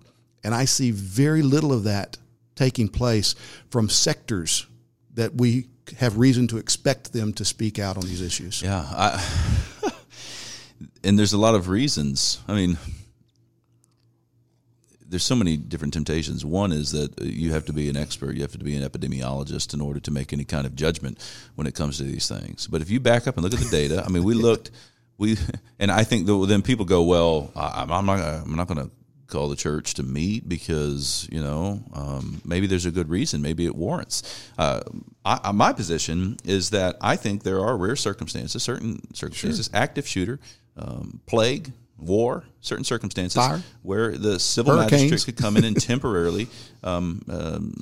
And 0.44 0.54
I 0.54 0.66
see 0.66 0.92
very 0.92 1.42
little 1.42 1.72
of 1.72 1.84
that 1.84 2.18
taking 2.54 2.88
place 2.88 3.34
from 3.70 3.88
sectors 3.88 4.66
that 5.14 5.34
we 5.34 5.68
have 5.98 6.18
reason 6.18 6.46
to 6.48 6.58
expect 6.58 7.12
them 7.12 7.32
to 7.34 7.44
speak 7.44 7.78
out 7.78 7.96
on 7.96 8.04
these 8.04 8.20
issues. 8.20 8.62
Yeah. 8.62 8.84
I, 8.90 9.92
and 11.04 11.18
there's 11.18 11.32
a 11.32 11.38
lot 11.38 11.54
of 11.54 11.68
reasons. 11.68 12.40
I 12.48 12.54
mean, 12.54 12.78
there's 15.06 15.24
so 15.24 15.36
many 15.36 15.56
different 15.56 15.94
temptations. 15.94 16.44
One 16.44 16.72
is 16.72 16.90
that 16.92 17.20
you 17.22 17.52
have 17.52 17.66
to 17.66 17.72
be 17.72 17.88
an 17.88 17.96
expert, 17.96 18.34
you 18.34 18.42
have 18.42 18.52
to 18.52 18.58
be 18.58 18.74
an 18.74 18.82
epidemiologist 18.82 19.74
in 19.74 19.80
order 19.80 20.00
to 20.00 20.10
make 20.10 20.32
any 20.32 20.44
kind 20.44 20.66
of 20.66 20.74
judgment 20.74 21.18
when 21.54 21.66
it 21.66 21.74
comes 21.74 21.98
to 21.98 22.02
these 22.02 22.28
things. 22.28 22.66
But 22.66 22.80
if 22.80 22.90
you 22.90 23.00
back 23.00 23.28
up 23.28 23.36
and 23.36 23.44
look 23.44 23.54
at 23.54 23.60
the 23.60 23.70
data, 23.70 24.02
I 24.04 24.08
mean, 24.08 24.24
we 24.24 24.34
looked, 24.34 24.70
we, 25.18 25.36
and 25.78 25.90
I 25.90 26.04
think 26.04 26.26
that, 26.26 26.46
then 26.48 26.62
people 26.62 26.84
go, 26.84 27.02
well, 27.04 27.52
I'm 27.54 28.06
not, 28.06 28.18
I'm 28.18 28.56
not 28.56 28.66
going 28.66 28.88
to 28.88 28.90
call 29.26 29.48
the 29.48 29.56
church 29.56 29.94
to 29.94 30.02
meet 30.02 30.48
because 30.48 31.28
you 31.30 31.40
know 31.40 31.82
um, 31.94 32.40
maybe 32.44 32.66
there's 32.66 32.86
a 32.86 32.90
good 32.90 33.08
reason 33.08 33.40
maybe 33.40 33.66
it 33.66 33.74
warrants 33.74 34.50
uh, 34.58 34.80
I, 35.24 35.52
my 35.52 35.72
position 35.72 36.36
is 36.44 36.70
that 36.70 36.96
i 37.00 37.16
think 37.16 37.42
there 37.42 37.60
are 37.60 37.76
rare 37.76 37.96
circumstances 37.96 38.62
certain 38.62 39.14
circumstances 39.14 39.70
sure. 39.72 39.80
active 39.80 40.06
shooter 40.06 40.40
um, 40.76 41.20
plague 41.26 41.72
war 41.98 42.44
certain 42.60 42.84
circumstances 42.84 43.36
Fire. 43.36 43.62
where 43.82 44.16
the 44.16 44.38
civil 44.38 44.76
Hurricanes. 44.76 45.02
magistrate 45.02 45.34
could 45.34 45.42
come 45.42 45.56
in 45.56 45.64
and 45.64 45.80
temporarily 45.80 46.48
um, 46.82 47.22
um, 47.28 47.74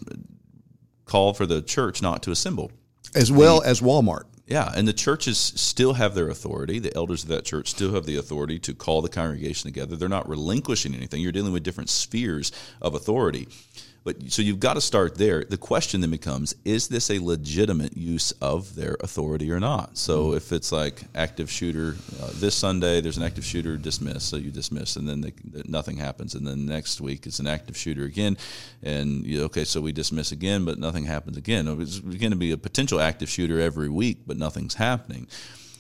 call 1.07 1.35
for 1.35 1.47
the 1.47 1.63
church 1.63 2.03
not 2.03 2.23
to 2.23 2.31
assemble 2.31 2.71
as 3.15 3.33
well 3.33 3.61
the, 3.61 3.69
as 3.69 3.81
walmart 3.81 4.25
yeah, 4.53 4.71
and 4.77 4.87
the 4.87 4.93
churches 4.93 5.39
still 5.39 5.95
have 5.95 6.15
their 6.15 6.29
authority. 6.29 6.79
The 6.79 6.95
elders 6.95 7.23
of 7.23 7.31
that 7.31 7.47
church 7.47 7.71
still 7.71 7.95
have 7.95 8.05
the 8.05 8.17
authority 8.17 8.59
to 8.59 8.75
call 8.75 9.01
the 9.01 9.09
congregation 9.09 9.67
together. 9.67 9.97
They're 9.97 10.11
not 10.11 10.29
relinquishing 10.29 10.95
anything. 10.95 11.23
You're 11.23 11.33
dealing 11.33 11.55
with 11.55 11.63
different 11.63 11.89
spheres 11.89 12.53
of 12.83 12.95
authority. 12.95 13.49
But 14.05 14.33
so 14.33 14.43
you've 14.43 14.61
got 14.61 14.75
to 14.75 14.81
start 14.81 15.17
there. 15.17 15.45
The 15.45 15.57
question 15.57 16.01
then 16.01 16.11
becomes: 16.11 16.55
Is 16.65 16.89
this 16.89 17.11
a 17.11 17.19
legitimate 17.19 17.97
use 17.97 18.33
of 18.41 18.75
their 18.75 18.97
authority 19.01 19.51
or 19.53 19.61
not? 19.61 19.97
So 19.97 20.27
mm-hmm. 20.27 20.37
if 20.37 20.53
it's 20.53 20.73
like 20.73 21.03
active 21.15 21.51
shooter 21.51 21.97
uh, 22.21 22.31
this 22.35 22.55
Sunday, 22.55 23.01
there's 23.01 23.17
an 23.17 23.23
active 23.23 23.45
shooter 23.45 23.77
dismissed, 23.77 24.29
so 24.29 24.37
you 24.37 24.51
dismiss, 24.51 24.97
and 24.97 25.09
then 25.09 25.21
they, 25.21 25.33
nothing 25.67 25.97
happens, 25.97 26.35
and 26.35 26.47
then 26.47 26.67
next 26.67 27.01
week 27.01 27.27
it's 27.27 27.39
an 27.39 27.47
active 27.47 27.77
shooter 27.77 28.05
again, 28.05 28.37
and 28.83 29.25
you 29.25 29.45
okay, 29.45 29.65
so 29.65 29.81
we 29.81 29.93
dismiss 29.93 30.33
again, 30.33 30.65
but 30.65 30.79
nothing 30.79 31.05
happens 31.05 31.37
again. 31.37 31.69
It's 31.81 32.01
going 32.01 32.31
to 32.31 32.37
be 32.37 32.51
a 32.51 32.59
potential 32.59 33.01
active 33.01 33.29
shooter 33.29 33.61
every 33.61 33.89
week, 33.89 34.23
but 34.27 34.37
nothing's 34.37 34.75
happening. 34.75 35.29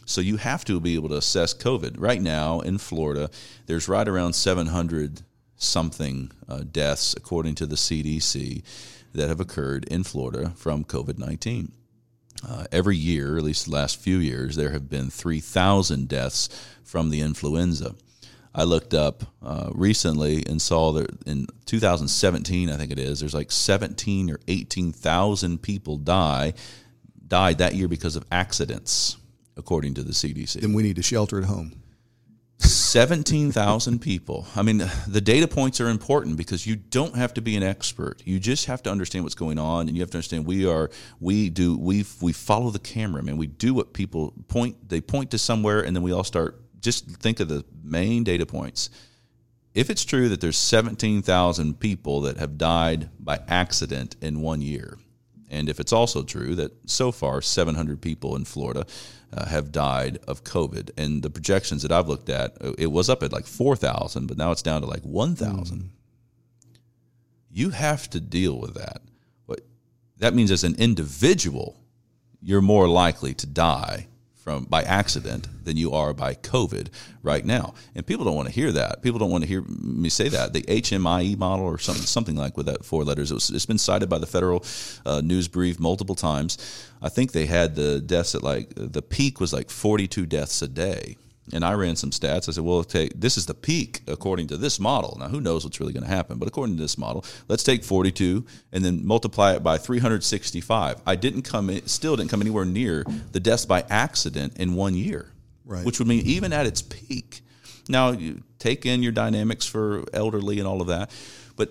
So 0.05 0.21
you 0.21 0.37
have 0.37 0.65
to 0.67 0.81
be 0.81 0.95
able 0.95 1.09
to 1.11 1.17
assess 1.17 1.55
COVID. 1.55 1.95
Right 1.99 2.21
now 2.21 2.61
in 2.61 2.79
Florida, 2.79 3.31
there's 3.67 3.89
right 3.89 4.07
around 4.07 4.35
700 4.35 5.23
something 5.63 6.31
uh, 6.49 6.63
deaths, 6.71 7.15
according 7.17 7.55
to 7.57 7.67
the 7.67 7.77
CDC, 7.77 8.63
that 9.13 9.29
have 9.29 9.41
occurred 9.41 9.85
in 9.85 10.05
Florida 10.05 10.53
from 10.57 10.85
COVID 10.85 11.19
19. 11.19 11.73
Uh, 12.47 12.65
every 12.73 12.97
year, 12.97 13.37
at 13.37 13.45
least 13.45 13.67
the 13.67 13.73
last 13.73 14.01
few 14.01 14.19
years, 14.19 14.57
there 14.57 14.71
have 14.71 14.91
been 14.91 15.11
3,000 15.11 16.09
deaths 16.09 16.49
from 16.83 17.11
the 17.11 17.21
influenza. 17.21 17.95
I 18.55 18.65
looked 18.65 18.95
up 18.95 19.25
uh, 19.43 19.71
recently 19.73 20.45
and 20.47 20.61
saw 20.61 20.93
that 20.93 21.27
in 21.27 21.47
2017, 21.67 22.69
I 22.69 22.77
think 22.77 22.91
it 22.91 22.99
is, 22.99 23.21
there's 23.21 23.35
like 23.35 23.51
17 23.51 24.31
or 24.31 24.41
18,000 24.49 25.63
people 25.63 25.97
die 25.97 26.55
died 27.33 27.57
that 27.59 27.75
year 27.75 27.89
because 27.89 28.15
of 28.15 28.27
accidents, 28.31 29.17
according 29.57 29.95
to 29.95 30.03
the 30.03 30.13
CDC. 30.13 30.61
Then 30.61 30.75
we 30.75 30.83
need 30.83 30.97
to 30.97 31.03
shelter 31.03 31.39
at 31.39 31.45
home. 31.45 31.82
17,000 32.63 34.01
people. 34.01 34.47
I 34.55 34.63
mean, 34.63 34.83
the 35.09 35.21
data 35.21 35.49
points 35.49 35.81
are 35.81 35.89
important 35.89 36.37
because 36.37 36.67
you 36.67 36.77
don't 36.77 37.17
have 37.17 37.35
to 37.35 37.41
be 37.41 37.57
an 37.57 37.63
expert. 37.63 38.23
You 38.25 38.39
just 38.39 38.67
have 38.67 38.83
to 38.85 38.91
understand 38.91 39.25
what's 39.25 39.35
going 39.35 39.59
on 39.59 39.89
and 39.89 39.97
you 39.97 40.03
have 40.03 40.11
to 40.11 40.19
understand 40.19 40.47
we 40.47 40.67
are 40.67 40.91
we 41.21 41.51
do 41.51 41.77
we 41.77 42.05
we 42.21 42.33
follow 42.33 42.71
the 42.71 42.79
camera, 42.79 43.23
man. 43.23 43.37
We 43.37 43.47
do 43.47 43.75
what 43.75 43.93
people 43.93 44.35
point 44.49 44.89
they 44.89 45.01
point 45.01 45.31
to 45.33 45.39
somewhere 45.39 45.81
and 45.81 45.95
then 45.97 46.03
we 46.03 46.13
all 46.13 46.25
start 46.25 46.61
just 46.81 47.07
think 47.07 47.41
of 47.41 47.49
the 47.49 47.65
main 47.83 48.25
data 48.25 48.47
points. 48.47 48.91
If 49.75 49.89
it's 49.89 50.05
true 50.05 50.29
that 50.29 50.41
there's 50.43 50.59
17,000 50.59 51.81
people 51.81 52.21
that 52.23 52.37
have 52.37 52.59
died 52.59 53.09
by 53.19 53.41
accident 53.49 54.17
in 54.21 54.43
one 54.43 54.61
year, 54.61 54.99
and 55.53 55.69
if 55.69 55.79
it's 55.79 55.93
also 55.93 56.23
true 56.23 56.55
that 56.55 56.73
so 56.91 57.13
far 57.13 57.43
700 57.43 58.01
people 58.01 58.35
in 58.37 58.45
Florida 58.45 58.87
uh, 59.33 59.47
have 59.47 59.71
died 59.71 60.19
of 60.27 60.45
COVID, 60.45 60.91
and 60.97 61.23
the 61.23 61.31
projections 61.31 61.83
that 61.83 61.93
I've 61.93 62.09
looked 62.09 62.31
at, 62.31 62.57
uh, 62.61 62.73
it 62.79 62.89
was 62.89 63.11
up 63.11 63.23
at 63.23 63.33
like 63.33 63.47
4,000, 63.47 64.27
but 64.27 64.39
now 64.39 64.51
it's 64.51 64.63
down 64.63 64.81
to 64.81 64.89
like 64.89 65.03
1,000. 65.03 65.79
Mm. 65.79 65.89
You 67.51 67.71
have 67.71 68.09
to 68.11 68.21
deal 68.21 68.59
with 68.59 68.75
that. 68.75 69.03
But 69.47 69.61
that 70.19 70.35
means 70.35 70.51
as 70.51 70.65
an 70.65 70.75
individual, 70.77 71.79
you're 72.41 72.63
more 72.63 72.89
likely 72.89 73.35
to 73.35 73.47
die 73.47 74.09
from 74.43 74.65
by 74.65 74.83
accident 74.83 75.47
than 75.65 75.77
you 75.77 75.93
are 75.93 76.13
by 76.13 76.35
COVID 76.35 76.89
right 77.23 77.45
now. 77.45 77.75
And 77.95 78.05
people 78.05 78.25
don't 78.25 78.35
want 78.35 78.49
to 78.49 78.55
hear 78.55 78.73
that. 78.73 79.01
People 79.01 79.21
don't 79.21 79.31
want 79.31 79.45
to 79.45 79.49
hear 79.49 79.63
me 79.63 80.09
say 80.09 80.29
that. 80.29 80.53
The 80.53 80.63
HMIE 80.63 81.39
model 81.39 81.65
or 81.65 81.79
something 81.79 82.03
something 82.03 82.35
like 82.35 82.57
with 82.57 82.67
that 82.67 82.85
four 82.85 83.05
letters. 83.05 83.31
It 83.31 83.35
was, 83.35 83.51
it's 83.51 83.67
been 83.67 83.79
cited 83.79 84.09
by 84.09 84.19
the 84.19 84.27
Federal 84.27 84.65
uh, 85.07 85.21
News 85.21 85.47
Brief 85.47 85.79
multiple 85.79 86.17
times. 86.17 86.59
I 87.01 87.09
think 87.09 87.33
they 87.33 87.47
had 87.47 87.77
the 87.77 88.01
deaths 88.01 88.35
at 88.35 88.43
like 88.43 88.73
the 88.75 89.03
peak 89.03 89.39
was 89.41 89.53
like 89.53 89.71
42 89.71 90.27
deaths 90.27 90.61
a 90.63 90.69
day 90.69 91.17
and 91.51 91.65
I 91.65 91.73
ran 91.73 91.97
some 91.97 92.11
stats. 92.11 92.49
I 92.49 92.53
said, 92.53 92.65
well, 92.65 92.85
take, 92.85 93.19
this 93.19 93.37
is 93.37 93.47
the 93.47 93.55
peak 93.55 94.03
according 94.07 94.47
to 94.49 94.57
this 94.57 94.79
model. 94.79 95.17
Now, 95.19 95.29
who 95.29 95.41
knows 95.41 95.65
what's 95.65 95.81
really 95.81 95.93
going 95.93 96.05
to 96.05 96.09
happen? 96.09 96.39
But 96.39 96.47
according 96.47 96.77
to 96.77 96.83
this 96.83 96.97
model, 96.97 97.25
let's 97.49 97.65
take 97.65 97.83
42 97.83 98.47
and 98.73 98.85
then 98.85 99.05
multiply 99.05 99.55
it 99.55 99.63
by 99.63 99.79
365. 99.79 101.01
I 101.05 101.17
didn't 101.17 101.43
come, 101.43 101.69
in, 101.69 101.87
still 101.89 102.15
didn't 102.17 102.31
come 102.31 102.43
anywhere 102.43 102.65
near 102.65 103.05
the 103.33 103.41
deaths 103.41 103.67
by 103.67 103.85
accident 103.91 104.57
in 104.59 104.75
one 104.75 104.95
year, 104.95 105.33
right. 105.65 105.85
which 105.85 105.99
would 105.99 106.07
mean 106.07 106.25
even 106.27 106.53
at 106.53 106.67
its 106.67 106.81
peak. 106.81 107.41
Now, 107.89 108.13
you 108.13 108.43
take 108.61 108.87
in 108.87 109.03
your 109.03 109.13
dynamics 109.13 109.67
for 109.67 110.05
elderly 110.13 110.61
and 110.61 110.69
all 110.69 110.81
of 110.81 110.87
that, 110.87 111.11
but 111.57 111.71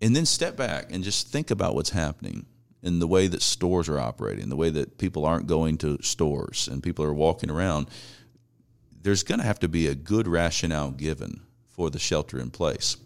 and 0.00 0.14
then 0.14 0.24
step 0.24 0.56
back 0.56 0.92
and 0.92 1.02
just 1.02 1.28
think 1.28 1.50
about 1.50 1.74
what's 1.74 1.90
happening 1.90 2.46
in 2.82 3.00
the 3.00 3.06
way 3.06 3.26
that 3.26 3.42
stores 3.42 3.88
are 3.88 3.98
operating, 3.98 4.48
the 4.48 4.56
way 4.56 4.70
that 4.70 4.96
people 4.96 5.26
aren't 5.26 5.46
going 5.46 5.76
to 5.78 5.98
stores 6.02 6.68
and 6.68 6.82
people 6.82 7.04
are 7.04 7.12
walking 7.12 7.50
around 7.50 7.88
there's 9.02 9.22
going 9.22 9.40
to 9.40 9.46
have 9.46 9.60
to 9.60 9.68
be 9.68 9.86
a 9.86 9.94
good 9.94 10.28
rationale 10.28 10.90
given 10.90 11.40
for 11.68 11.90
the 11.90 11.98
shelter 11.98 12.38
in 12.38 12.50
place. 12.50 12.96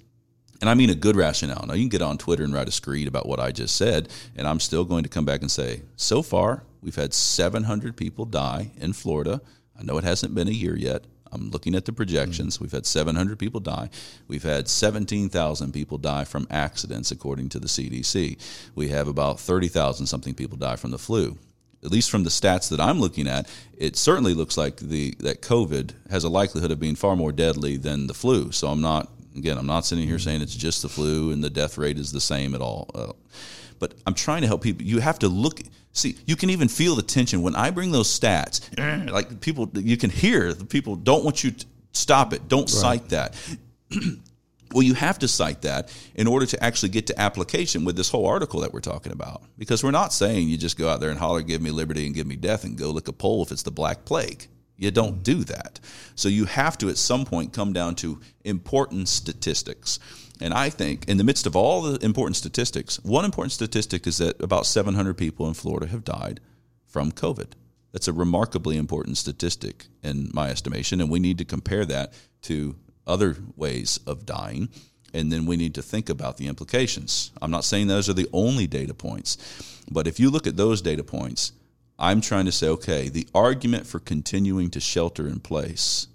And 0.61 0.71
I 0.71 0.75
mean 0.75 0.91
a 0.91 0.95
good 0.95 1.17
rationale. 1.17 1.67
Now, 1.67 1.75
you 1.75 1.83
can 1.83 1.89
get 1.91 2.03
on 2.03 2.19
Twitter 2.19 2.45
and 2.45 2.55
write 2.55 2.69
a 2.69 2.73
screed 2.73 3.09
about 3.09 3.27
what 3.27 3.41
I 3.41 3.53
just 3.53 3.77
said, 3.77 4.09
and 4.37 4.47
I'm 4.47 4.61
still 4.61 4.85
going 4.85 5.03
to 5.03 5.09
come 5.09 5.25
back 5.25 5.41
and 5.41 5.51
say, 5.51 5.83
so 5.97 6.23
far, 6.23 6.65
we've 6.81 6.95
had 6.95 7.13
700 7.13 7.97
people 7.97 8.25
die 8.25 8.71
in 8.79 8.93
Florida. 8.93 9.41
I 9.79 9.83
know 9.83 9.99
it 9.99 10.05
hasn't 10.05 10.35
been 10.35 10.49
a 10.49 10.53
year 10.53 10.77
yet. 10.77 11.05
I'm 11.33 11.51
looking 11.51 11.75
at 11.75 11.85
the 11.85 11.93
projections. 11.93 12.55
Mm-hmm. 12.55 12.65
We've 12.65 12.73
had 12.73 12.87
700 12.87 13.39
people 13.39 13.61
die. 13.61 13.91
We've 14.29 14.45
had 14.45 14.69
17,000 14.69 15.73
people 15.73 15.99
die 15.99 16.25
from 16.25 16.47
accidents, 16.49 17.11
according 17.11 17.49
to 17.51 17.59
the 17.59 17.67
CDC. 17.67 18.39
We 18.75 18.89
have 18.89 19.09
about 19.09 19.41
30,000 19.41 20.07
something 20.07 20.35
people 20.35 20.57
die 20.57 20.77
from 20.77 20.93
the 20.93 20.99
flu 20.99 21.39
at 21.85 21.91
least 21.91 22.11
from 22.11 22.25
the 22.25 22.31
stats 22.31 22.71
that 22.71 22.81
I'm 22.81 23.01
looking 23.01 23.29
at, 23.29 23.49
it 23.77 23.97
certainly 23.97 24.35
looks 24.35 24.57
like 24.57 24.77
the 24.77 25.15
that 25.21 25.43
COVID 25.43 25.95
has 26.11 26.25
a 26.25 26.29
likelihood 26.29 26.71
of 26.71 26.81
being 26.81 26.95
far 26.95 27.17
more 27.17 27.33
deadly 27.33 27.77
than 27.77 28.07
the 28.07 28.15
flu. 28.15 28.53
So 28.53 28.69
I'm 28.69 28.81
not 28.81 29.11
again, 29.37 29.59
I'm 29.59 29.67
not 29.67 29.85
sitting 29.85 30.07
here 30.07 30.19
saying 30.19 30.43
it's 30.43 30.55
just 30.55 30.83
the 30.83 30.89
flu 30.89 31.33
and 31.33 31.43
the 31.43 31.51
death 31.51 31.79
rate 31.79 31.99
is 31.99 32.13
the 32.13 32.21
same 32.21 32.55
at 32.55 32.61
all. 32.61 32.91
Uh, 32.95 33.13
but 33.79 33.95
I'm 34.07 34.15
trying 34.15 34.43
to 34.43 34.47
help 34.47 34.63
people. 34.63 34.85
You 34.85 35.01
have 35.01 35.19
to 35.21 35.29
look. 35.29 35.61
See, 35.93 36.17
you 36.27 36.37
can 36.37 36.51
even 36.51 36.69
feel 36.69 36.97
the 36.97 37.03
tension 37.03 37.43
when 37.43 37.55
I 37.55 37.71
bring 37.71 37.93
those 37.93 38.09
stats. 38.09 38.61
Like 39.13 39.41
people, 39.41 39.71
you 39.75 39.97
can 39.97 40.11
hear 40.11 40.53
the 40.53 40.65
people 40.65 40.97
don't 40.97 41.25
want 41.25 41.45
you 41.45 41.53
to 41.53 41.67
stop 41.93 42.33
it. 42.33 42.49
Don't 42.49 42.63
right. 42.63 42.71
cite 42.71 43.09
that. 43.11 43.37
Well, 44.75 44.83
you 44.83 44.95
have 44.95 45.21
to 45.21 45.29
cite 45.29 45.63
that 45.63 45.97
in 46.17 46.27
order 46.27 46.47
to 46.47 46.63
actually 46.63 46.89
get 46.89 47.07
to 47.07 47.21
application 47.21 47.85
with 47.85 47.95
this 47.95 48.11
whole 48.11 48.27
article 48.27 48.61
that 48.63 48.73
we're 48.73 48.81
talking 48.81 49.13
about. 49.13 49.43
Because 49.57 49.85
we're 49.85 49.93
not 49.93 50.13
saying 50.13 50.49
you 50.49 50.59
just 50.59 50.77
go 50.77 50.89
out 50.89 50.99
there 50.99 51.11
and 51.11 51.19
holler, 51.19 51.43
give 51.43 51.63
me 51.63 51.71
liberty 51.71 52.07
and 52.07 52.15
give 52.15 52.27
me 52.27 52.35
death 52.35 52.65
and 52.65 52.77
go 52.77 52.91
lick 52.91 53.07
a 53.07 53.13
pole 53.13 53.45
if 53.45 53.53
it's 53.53 53.63
the 53.63 53.71
Black 53.71 54.05
Plague. 54.05 54.49
You 54.77 54.91
don't 54.91 55.23
do 55.23 55.45
that. 55.45 55.79
So 56.17 56.29
you 56.29 56.47
have 56.47 56.77
to 56.79 56.89
at 56.89 56.99
some 56.99 57.25
point 57.25 57.53
come 57.53 57.73
down 57.73 57.95
to 57.97 58.21
important 58.43 59.09
statistics. 59.09 60.01
And 60.41 60.53
I 60.53 60.71
think 60.71 61.09
in 61.09 61.19
the 61.19 61.25
midst 61.25 61.47
of 61.47 61.55
all 61.55 61.83
the 61.83 62.05
important 62.05 62.35
statistics, 62.35 62.97
one 63.05 63.25
important 63.25 63.53
statistic 63.53 64.09
is 64.09 64.19
that 64.19 64.43
about 64.43 64.67
700 64.67 65.17
people 65.17 65.47
in 65.47 65.55
Florida 65.55 65.87
have 65.87 66.03
died 66.03 66.41
from 66.89 67.13
COVID. 67.13 67.53
That's 67.93 68.09
a 68.09 68.13
remarkably 68.13 68.77
important 68.77 69.19
statistic 69.19 69.87
in 70.03 70.33
my 70.35 70.51
estimation, 70.51 71.01
and 71.01 71.09
we 71.09 71.21
need 71.21 71.39
to 71.39 71.45
compare 71.45 71.85
that 71.85 72.13
to 72.43 72.75
other 73.07 73.37
ways 73.57 74.01
of 74.07 74.27
dying, 74.27 74.69
and 75.13 75.33
then 75.33 75.47
we 75.47 75.57
need 75.57 75.75
to 75.75 75.83
think 75.83 76.09
about 76.09 76.37
the 76.37 76.49
implications. 76.49 77.31
I'm 77.41 77.51
not 77.51 77.65
saying 77.65 77.87
those 77.87 78.09
are 78.09 78.15
the 78.15 78.29
only 78.33 78.67
data 78.67 78.95
points, 78.95 79.83
but 79.91 80.07
if 80.07 80.19
you 80.19 80.31
look 80.31 80.47
at 80.47 80.57
those 80.57 80.83
data 80.83 81.05
points, 81.05 81.53
I'm 81.99 82.21
trying 82.21 82.47
to 82.47 82.53
say, 82.53 82.69
okay, 82.69 83.09
the 83.09 83.29
argument 83.35 83.87
for 83.87 84.01
continuing 84.01 84.71
to 84.71 84.81
shelter 84.81 85.29
in 85.29 85.41
place 85.41 86.09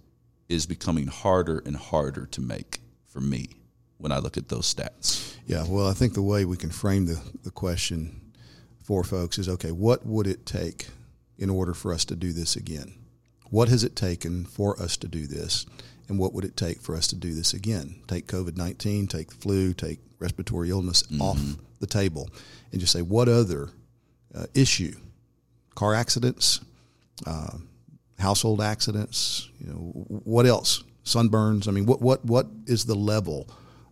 is 0.49 0.65
becoming 0.65 1.07
harder 1.07 1.61
and 1.65 1.77
harder 1.77 2.25
to 2.25 2.41
make 2.41 2.81
for 3.07 3.21
me 3.21 3.49
when 3.97 4.11
I 4.11 4.17
look 4.17 4.37
at 4.37 4.49
those 4.49 4.73
stats. 4.73 5.35
Yeah, 5.45 5.65
well, 5.67 5.87
I 5.87 5.93
think 5.93 6.13
the 6.13 6.21
way 6.21 6.43
we 6.45 6.57
can 6.57 6.69
frame 6.69 7.05
the, 7.05 7.21
the 7.43 7.51
question 7.51 8.19
for 8.81 9.03
folks 9.03 9.37
is 9.37 9.47
okay, 9.47 9.71
what 9.71 10.05
would 10.05 10.27
it 10.27 10.45
take 10.45 10.87
in 11.37 11.49
order 11.49 11.73
for 11.73 11.93
us 11.93 12.03
to 12.05 12.15
do 12.15 12.33
this 12.33 12.55
again? 12.55 12.93
What 13.49 13.69
has 13.69 13.83
it 13.83 13.95
taken 13.95 14.45
for 14.45 14.79
us 14.81 14.97
to 14.97 15.07
do 15.07 15.27
this? 15.27 15.65
And 16.09 16.17
what 16.19 16.33
would 16.33 16.43
it 16.43 16.57
take 16.57 16.81
for 16.81 16.95
us 16.95 17.07
to 17.07 17.15
do 17.15 17.33
this 17.33 17.53
again? 17.53 18.01
Take 18.07 18.27
COVID 18.27 18.57
19, 18.57 19.07
take 19.07 19.29
the 19.29 19.35
flu, 19.35 19.73
take 19.73 19.99
respiratory 20.17 20.69
illness 20.69 21.03
mm-hmm. 21.03 21.21
off 21.21 21.39
the 21.79 21.87
table, 21.87 22.29
and 22.71 22.81
just 22.81 22.91
say, 22.91 23.01
what 23.01 23.29
other 23.29 23.69
uh, 24.35 24.47
issue? 24.53 24.95
Car 25.75 25.93
accidents, 25.93 26.59
uh, 27.25 27.57
household 28.17 28.61
accidents, 28.61 29.49
you 29.59 29.67
know, 29.67 29.75
what 29.75 30.45
else? 30.45 30.83
Sunburns. 31.05 31.67
I 31.67 31.71
mean, 31.71 31.85
what, 31.85 32.01
what, 32.01 32.25
what 32.25 32.47
is 32.65 32.85
the 32.85 32.95
level 32.95 33.47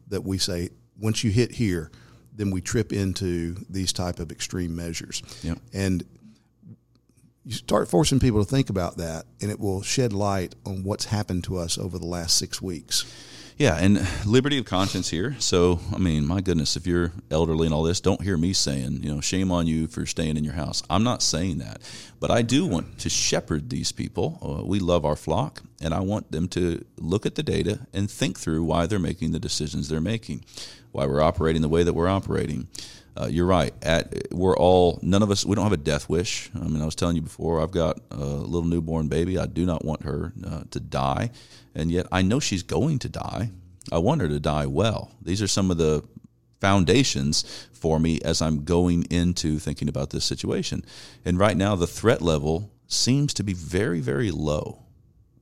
that 0.10 0.22
we 0.22 0.38
say 0.38 0.70
once 1.00 1.24
you 1.24 1.32
hit 1.32 1.52
here, 1.52 1.92
then 2.34 2.52
we 2.52 2.62
trip 2.62 2.92
into 2.92 3.56
these 3.70 3.94
type 3.94 4.20
of 4.20 4.32
extreme 4.32 4.76
measures. 4.76 5.24
Yep. 5.44 5.60
And 5.74 6.04
you 7.48 7.54
start 7.54 7.88
forcing 7.88 8.20
people 8.20 8.44
to 8.44 8.50
think 8.50 8.70
about 8.70 8.98
that, 8.98 9.24
and 9.42 9.50
it 9.50 9.58
will 9.58 9.82
shed 9.82 10.12
light 10.12 10.54
on 10.66 10.84
what's 10.84 11.06
happened 11.06 11.46
to 11.46 11.56
us 11.58 11.78
over 11.78 11.98
the 11.98 12.06
last 12.06 12.38
six 12.38 12.62
weeks. 12.62 13.06
Yeah, 13.58 13.76
and 13.76 14.08
liberty 14.24 14.60
of 14.60 14.66
conscience 14.66 15.10
here. 15.10 15.36
So, 15.40 15.80
I 15.92 15.98
mean, 15.98 16.28
my 16.28 16.42
goodness, 16.42 16.76
if 16.76 16.86
you're 16.86 17.12
elderly 17.32 17.66
and 17.66 17.74
all 17.74 17.82
this, 17.82 18.00
don't 18.00 18.22
hear 18.22 18.38
me 18.38 18.54
saying, 18.54 19.02
you 19.02 19.12
know, 19.12 19.20
shame 19.20 19.52
on 19.52 19.66
you 19.66 19.88
for 19.88 20.06
staying 20.06 20.38
in 20.38 20.44
your 20.44 20.54
house. 20.54 20.84
I'm 20.92 21.04
not 21.04 21.24
saying 21.24 21.58
that. 21.58 21.82
But 22.20 22.30
I 22.30 22.44
do 22.44 22.68
want 22.68 23.00
to 23.00 23.10
shepherd 23.10 23.72
these 23.72 23.92
people. 23.92 24.38
Uh, 24.44 24.64
we 24.64 24.78
love 24.78 25.06
our 25.06 25.16
flock, 25.16 25.64
and 25.82 25.92
I 25.92 26.02
want 26.02 26.32
them 26.32 26.48
to 26.50 26.86
look 26.98 27.26
at 27.26 27.34
the 27.34 27.42
data 27.42 27.80
and 27.94 28.12
think 28.12 28.38
through 28.38 28.64
why 28.64 28.86
they're 28.86 29.00
making 29.00 29.32
the 29.32 29.40
decisions 29.40 29.90
they're 29.90 30.02
making, 30.02 30.46
why 30.92 31.08
we're 31.08 31.22
operating 31.22 31.64
the 31.64 31.70
way 31.70 31.82
that 31.82 31.94
we're 31.94 32.08
operating. 32.08 32.68
Uh, 33.20 33.26
you're 33.26 33.48
right. 33.48 33.74
At 33.82 34.32
we're 34.32 34.56
all 34.56 35.00
none 35.02 35.24
of 35.24 35.32
us. 35.32 35.44
We 35.44 35.56
don't 35.56 35.64
have 35.64 35.74
a 35.74 35.78
death 35.78 36.08
wish. 36.08 36.52
I 36.54 36.68
mean, 36.68 36.84
I 36.84 36.86
was 36.86 36.94
telling 36.94 37.16
you 37.16 37.24
before. 37.24 37.60
I've 37.60 37.72
got 37.72 38.00
a 38.12 38.18
little 38.18 38.68
newborn 38.68 39.08
baby. 39.08 39.40
I 39.40 39.48
do 39.48 39.66
not 39.66 39.84
want 39.84 40.04
her 40.04 40.34
uh, 40.46 40.64
to 40.70 40.80
die, 40.80 41.32
and 41.78 41.92
yet 41.92 42.08
I 42.12 42.24
know 42.24 42.42
she's 42.42 42.64
going 42.64 43.00
to 43.00 43.10
die. 43.10 43.52
I 43.92 44.00
want 44.00 44.20
her 44.20 44.28
to 44.28 44.40
die 44.40 44.66
well. 44.66 45.12
These 45.22 45.42
are 45.42 45.48
some 45.48 45.72
of 45.72 45.78
the 45.78 46.04
foundations 46.60 47.68
for 47.72 48.00
me 48.00 48.20
as 48.26 48.42
I'm 48.42 48.66
going 48.66 49.04
into 49.12 49.60
thinking 49.60 49.88
about 49.88 50.10
this 50.10 50.26
situation. 50.26 50.84
And 51.24 51.38
right 51.38 51.56
now, 51.56 51.76
the 51.76 51.88
threat 51.88 52.22
level 52.22 52.72
seems 52.88 53.34
to 53.36 53.44
be 53.44 53.54
very, 53.54 54.00
very 54.00 54.32
low. 54.32 54.84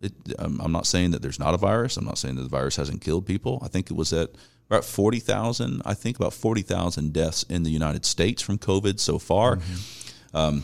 It, 0.02 0.12
I'm 0.38 0.74
not 0.74 0.86
saying 0.86 1.12
that 1.12 1.22
there's 1.22 1.40
not 1.40 1.56
a 1.56 1.58
virus. 1.58 1.96
I'm 1.96 2.06
not 2.06 2.18
saying 2.18 2.36
that 2.36 2.44
the 2.44 2.50
virus 2.50 2.76
hasn't 2.76 3.02
killed 3.02 3.26
people. 3.26 3.62
I 3.64 3.70
think 3.70 3.90
it 3.90 3.96
was 3.96 4.12
at 4.12 4.32
about 4.70 4.84
40,000, 4.84 5.84
I 5.86 5.94
think 5.94 6.18
about 6.18 6.34
40,000 6.34 7.14
deaths 7.14 7.44
in 7.44 7.64
the 7.64 7.70
United 7.70 8.06
States 8.06 8.42
from 8.42 8.58
COVID 8.58 9.00
so 9.00 9.20
far. 9.20 9.56
Mm-hmm. 9.56 10.38
Um, 10.38 10.64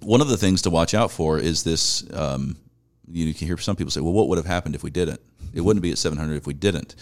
one 0.00 0.22
of 0.22 0.28
the 0.28 0.38
things 0.38 0.62
to 0.62 0.70
watch 0.70 0.94
out 0.94 1.10
for 1.10 1.38
is 1.38 1.62
this. 1.62 2.10
Um, 2.14 2.56
you 3.12 3.34
can 3.34 3.46
hear 3.46 3.58
some 3.58 3.76
people 3.76 3.90
say, 3.90 4.00
well, 4.00 4.12
what 4.12 4.28
would 4.28 4.38
have 4.38 4.46
happened 4.46 4.74
if 4.74 4.82
we 4.82 4.90
didn't? 4.90 5.20
It 5.52 5.62
wouldn't 5.62 5.82
be 5.82 5.90
at 5.90 5.98
700 5.98 6.36
if 6.36 6.46
we 6.46 6.54
didn't. 6.54 6.94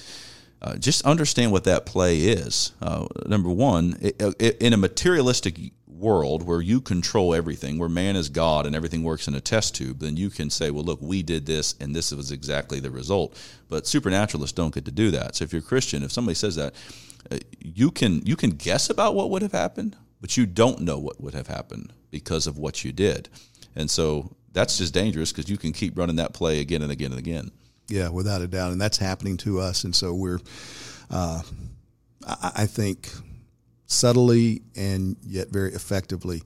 Uh, 0.61 0.77
just 0.77 1.05
understand 1.05 1.53
what 1.53 1.65
that 1.65 1.87
play 1.87 2.19
is. 2.19 2.73
Uh, 2.83 3.07
number 3.27 3.51
one, 3.51 3.97
it, 4.01 4.21
it, 4.41 4.57
in 4.61 4.73
a 4.73 4.77
materialistic 4.77 5.73
world 5.87 6.43
where 6.43 6.61
you 6.61 6.81
control 6.81 7.35
everything, 7.35 7.79
where 7.79 7.89
man 7.89 8.17
is 8.17 8.29
God 8.29 8.67
and 8.67 8.75
everything 8.75 9.03
works 9.03 9.29
in 9.29 9.35
a 9.35 9.41
test 9.41 9.75
tube, 9.75 10.01
then 10.01 10.17
you 10.17 10.31
can 10.31 10.51
say, 10.51 10.71
well, 10.71 10.85
look, 10.85 11.01
we 11.01 11.23
did 11.23 11.47
this 11.47 11.75
and 11.81 11.95
this 11.95 12.13
was 12.13 12.33
exactly 12.33 12.81
the 12.81 12.91
result. 12.91 13.39
But 13.69 13.87
supernaturalists 13.87 14.55
don't 14.55 14.75
get 14.75 14.85
to 14.87 14.91
do 14.91 15.11
that. 15.13 15.37
So 15.37 15.45
if 15.45 15.53
you're 15.53 15.61
a 15.61 15.65
Christian, 15.65 16.03
if 16.03 16.13
somebody 16.13 16.35
says 16.35 16.57
that, 16.57 16.75
uh, 17.31 17.39
you 17.59 17.91
can 17.91 18.25
you 18.25 18.37
can 18.37 18.51
guess 18.51 18.91
about 18.91 19.15
what 19.15 19.31
would 19.31 19.43
have 19.43 19.53
happened, 19.53 19.97
but 20.21 20.37
you 20.37 20.47
don't 20.47 20.81
know 20.81 20.99
what 20.99 21.21
would 21.21 21.35
have 21.35 21.49
happened 21.49 21.93
because 22.11 22.47
of 22.47 22.59
what 22.59 22.85
you 22.85 22.93
did. 22.93 23.29
And 23.77 23.91
so 23.91 24.37
that's 24.59 24.77
just 24.77 24.93
dangerous 24.93 25.31
because 25.31 25.49
you 25.49 25.57
can 25.57 25.73
keep 25.73 25.97
running 25.97 26.17
that 26.17 26.35
play 26.35 26.61
again 26.61 26.83
and 26.83 26.91
again 26.91 27.13
and 27.13 27.19
again. 27.21 27.53
Yeah, 27.87 28.09
without 28.09 28.43
a 28.43 28.49
doubt, 28.49 28.73
and 28.73 28.81
that's 28.81 28.99
happening 28.99 29.37
to 29.39 29.61
us. 29.61 29.85
And 29.85 29.95
so 29.95 30.13
we're, 30.13 30.41
uh, 31.11 31.43
I, 32.27 32.53
I 32.57 32.67
think, 32.67 33.09
subtly 33.87 34.63
and 34.77 35.17
yet 35.23 35.51
very 35.51 35.73
effectively 35.73 36.43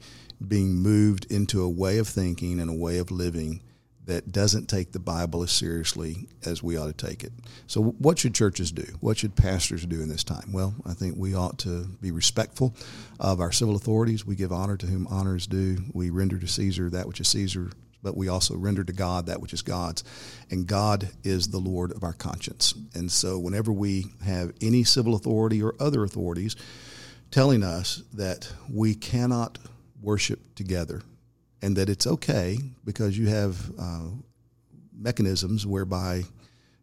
being 0.47 0.75
moved 0.75 1.25
into 1.33 1.63
a 1.63 1.69
way 1.71 1.97
of 1.97 2.07
thinking 2.07 2.61
and 2.61 2.69
a 2.69 2.75
way 2.75 2.99
of 2.99 3.11
living 3.11 3.63
that 4.05 4.31
doesn't 4.31 4.67
take 4.67 4.93
the 4.93 4.99
Bible 4.99 5.43
as 5.43 5.51
seriously 5.51 6.29
as 6.45 6.63
we 6.63 6.77
ought 6.77 6.95
to 6.95 7.07
take 7.07 7.25
it. 7.25 7.33
So, 7.67 7.83
what 7.83 8.19
should 8.19 8.35
churches 8.35 8.73
do? 8.73 8.85
What 9.01 9.17
should 9.17 9.37
pastors 9.37 9.87
do 9.87 10.03
in 10.03 10.11
this 10.11 10.25
time? 10.25 10.53
Well, 10.53 10.75
I 10.85 10.93
think 10.93 11.17
we 11.17 11.35
ought 11.35 11.59
to 11.61 11.87
be 12.01 12.11
respectful 12.11 12.77
of 13.19 13.41
our 13.41 13.53
civil 13.53 13.75
authorities. 13.75 14.27
We 14.27 14.35
give 14.35 14.53
honor 14.53 14.77
to 14.77 14.87
whom 14.87 15.07
honor 15.07 15.37
is 15.37 15.47
due. 15.47 15.79
We 15.95 16.11
render 16.11 16.39
to 16.39 16.47
Caesar 16.47 16.91
that 16.91 17.09
which 17.09 17.21
is 17.21 17.29
Caesar, 17.29 17.71
but 18.03 18.17
we 18.17 18.29
also 18.29 18.57
render 18.57 18.85
to 18.85 18.93
God 18.93 19.27
that 19.27 19.41
which 19.41 19.53
is 19.53 19.63
God's. 19.63 20.03
And 20.51 20.67
God 20.67 21.09
is 21.23 21.49
the 21.49 21.59
Lord 21.59 21.93
of 21.93 22.03
our 22.03 22.13
conscience. 22.13 22.75
And 22.95 23.11
so, 23.11 23.39
whenever 23.39 23.73
we 23.73 24.07
have 24.25 24.53
any 24.61 24.85
civil 24.85 25.15
authority 25.15 25.63
or 25.63 25.75
other 25.79 26.05
authorities, 26.05 26.57
telling 27.31 27.63
us 27.63 28.03
that 28.13 28.53
we 28.71 28.95
cannot 28.95 29.59
worship 30.01 30.55
together 30.55 31.03
and 31.63 31.77
that 31.77 31.89
it's 31.89 32.07
okay 32.07 32.59
because 32.85 33.17
you 33.17 33.29
have 33.29 33.57
uh, 33.79 34.09
mechanisms 34.93 35.67
whereby 35.67 36.23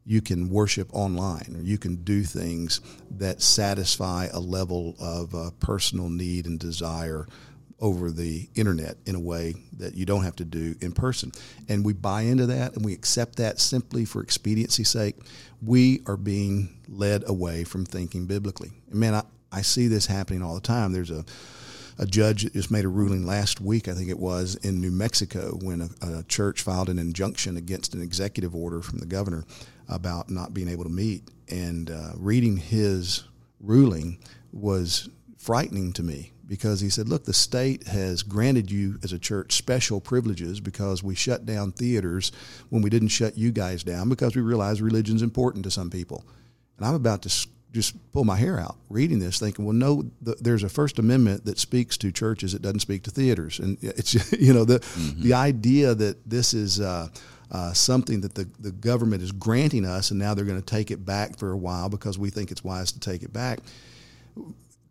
you 0.06 0.22
can 0.22 0.50
worship 0.50 0.90
online 0.92 1.56
or 1.56 1.62
you 1.62 1.78
can 1.78 1.98
do 1.98 2.24
things 2.24 2.82
that 3.12 3.42
satisfy 3.42 4.28
a 4.34 4.40
level 4.40 4.96
of 5.00 5.36
uh, 5.36 5.52
personal 5.60 6.10
need 6.10 6.48
and 6.48 6.60
desire 6.60 7.28
over 7.82 8.12
the 8.12 8.50
internet 8.56 8.98
in 9.06 9.16
a 9.16 9.20
way 9.20 9.56
that 9.78 9.96
you 9.96 10.06
don't 10.06 10.24
have 10.24 10.36
to 10.36 10.46
do 10.46 10.76
in 10.82 10.92
person. 10.92 11.32
And 11.68 11.86
we 11.86 11.94
buy 11.94 12.24
into 12.24 12.46
that 12.48 12.76
and 12.76 12.84
we 12.84 12.94
accept 12.94 13.38
that 13.38 13.60
simply 13.60 14.06
for 14.06 14.22
expediency's 14.22 14.90
sake. 14.90 15.16
We 15.62 16.02
are 16.06 16.18
being 16.18 16.78
led 16.88 17.28
away 17.28 17.64
from 17.64 17.86
thinking 17.86 18.26
biblically. 18.26 18.72
And 18.90 19.00
man, 19.00 19.16
I, 19.16 19.24
I 19.52 19.62
see 19.62 19.88
this 19.88 20.06
happening 20.06 20.42
all 20.42 20.56
the 20.56 20.62
time. 20.62 20.92
There's 20.92 21.12
a 21.12 21.26
a 22.00 22.06
judge 22.06 22.52
just 22.54 22.72
made 22.72 22.86
a 22.86 22.90
ruling 22.90 23.26
last 23.26 23.60
week, 23.60 23.90
I 23.90 23.94
think 23.94 24.10
it 24.10 24.18
was, 24.18 24.56
in 24.56 24.80
New 24.80 24.90
Mexico 24.90 25.60
when 25.62 25.82
a, 25.82 26.20
a, 26.20 26.24
church 26.24 26.62
filed 26.62 26.88
an 26.88 26.98
injunction 26.98 27.58
against 27.58 27.94
an 27.94 28.02
executive 28.02 28.56
order 28.56 28.82
from 28.82 29.00
the 29.00 29.06
governor 29.06 29.44
about 29.90 30.30
not 30.30 30.54
being 30.54 30.70
able 30.70 30.86
to 30.86 30.90
meet. 30.90 31.30
And 31.50 31.92
uh, 31.92 32.12
reading 32.16 32.56
his 32.56 33.26
ruling 33.60 34.20
was 34.54 35.10
frightening 35.38 35.92
to 35.94 36.04
me 36.04 36.32
because 36.50 36.82
he 36.82 36.90
said, 36.90 37.08
Look, 37.08 37.24
the 37.24 37.34
state 37.34 37.88
has 37.88 38.24
granted 38.24 38.72
you 38.72 38.98
as 39.04 39.14
a 39.14 39.20
church 39.20 39.54
special 39.54 40.02
privileges 40.02 40.60
because 40.60 41.04
we 41.04 41.16
shut 41.16 41.46
down 41.46 41.72
theaters 41.72 42.32
when 42.70 42.82
we 42.82 42.90
didn't 42.90 43.10
shut 43.10 43.38
you 43.38 43.52
guys 43.52 43.84
down 43.84 44.10
because 44.10 44.36
we 44.36 44.42
realize 44.42 44.82
religion's 44.82 45.22
important 45.22 45.64
to 45.64 45.72
some 45.72 45.92
people. 45.92 46.26
And 46.78 46.88
I'm 46.88 46.96
about 46.96 47.22
to 47.22 47.48
just 47.72 48.12
pull 48.12 48.24
my 48.24 48.36
hair 48.36 48.60
out 48.60 48.78
reading 48.90 49.20
this, 49.20 49.40
thinking, 49.40 49.64
well, 49.64 49.76
no, 49.76 50.10
the, 50.22 50.36
there's 50.42 50.64
a 50.64 50.70
First 50.70 50.98
Amendment 50.98 51.46
that 51.46 51.60
speaks 51.60 51.98
to 51.98 52.12
churches; 52.12 52.56
it 52.56 52.64
doesn't 52.64 52.80
speak 52.80 53.04
to 53.04 53.12
theaters. 53.12 53.60
And 53.60 53.78
it's 53.82 54.32
you 54.34 54.54
know 54.54 54.66
the 54.66 54.80
mm-hmm. 54.80 55.22
the 55.22 55.34
idea 55.36 55.94
that 55.94 56.28
this 56.28 56.56
is 56.56 56.82
uh, 56.82 57.10
uh, 57.52 57.74
something 57.74 58.22
that 58.22 58.34
the 58.34 58.50
the 58.60 58.72
government 58.72 59.22
is 59.22 59.32
granting 59.32 59.86
us, 59.86 60.10
and 60.10 60.20
now 60.20 60.34
they're 60.34 60.46
going 60.46 60.60
to 60.60 60.66
take 60.66 60.90
it 60.90 61.06
back 61.06 61.38
for 61.38 61.52
a 61.52 61.58
while 61.58 61.90
because 61.90 62.18
we 62.18 62.32
think 62.32 62.50
it's 62.50 62.64
wise 62.64 62.92
to 62.94 63.00
take 63.00 63.22
it 63.22 63.32
back. 63.32 63.60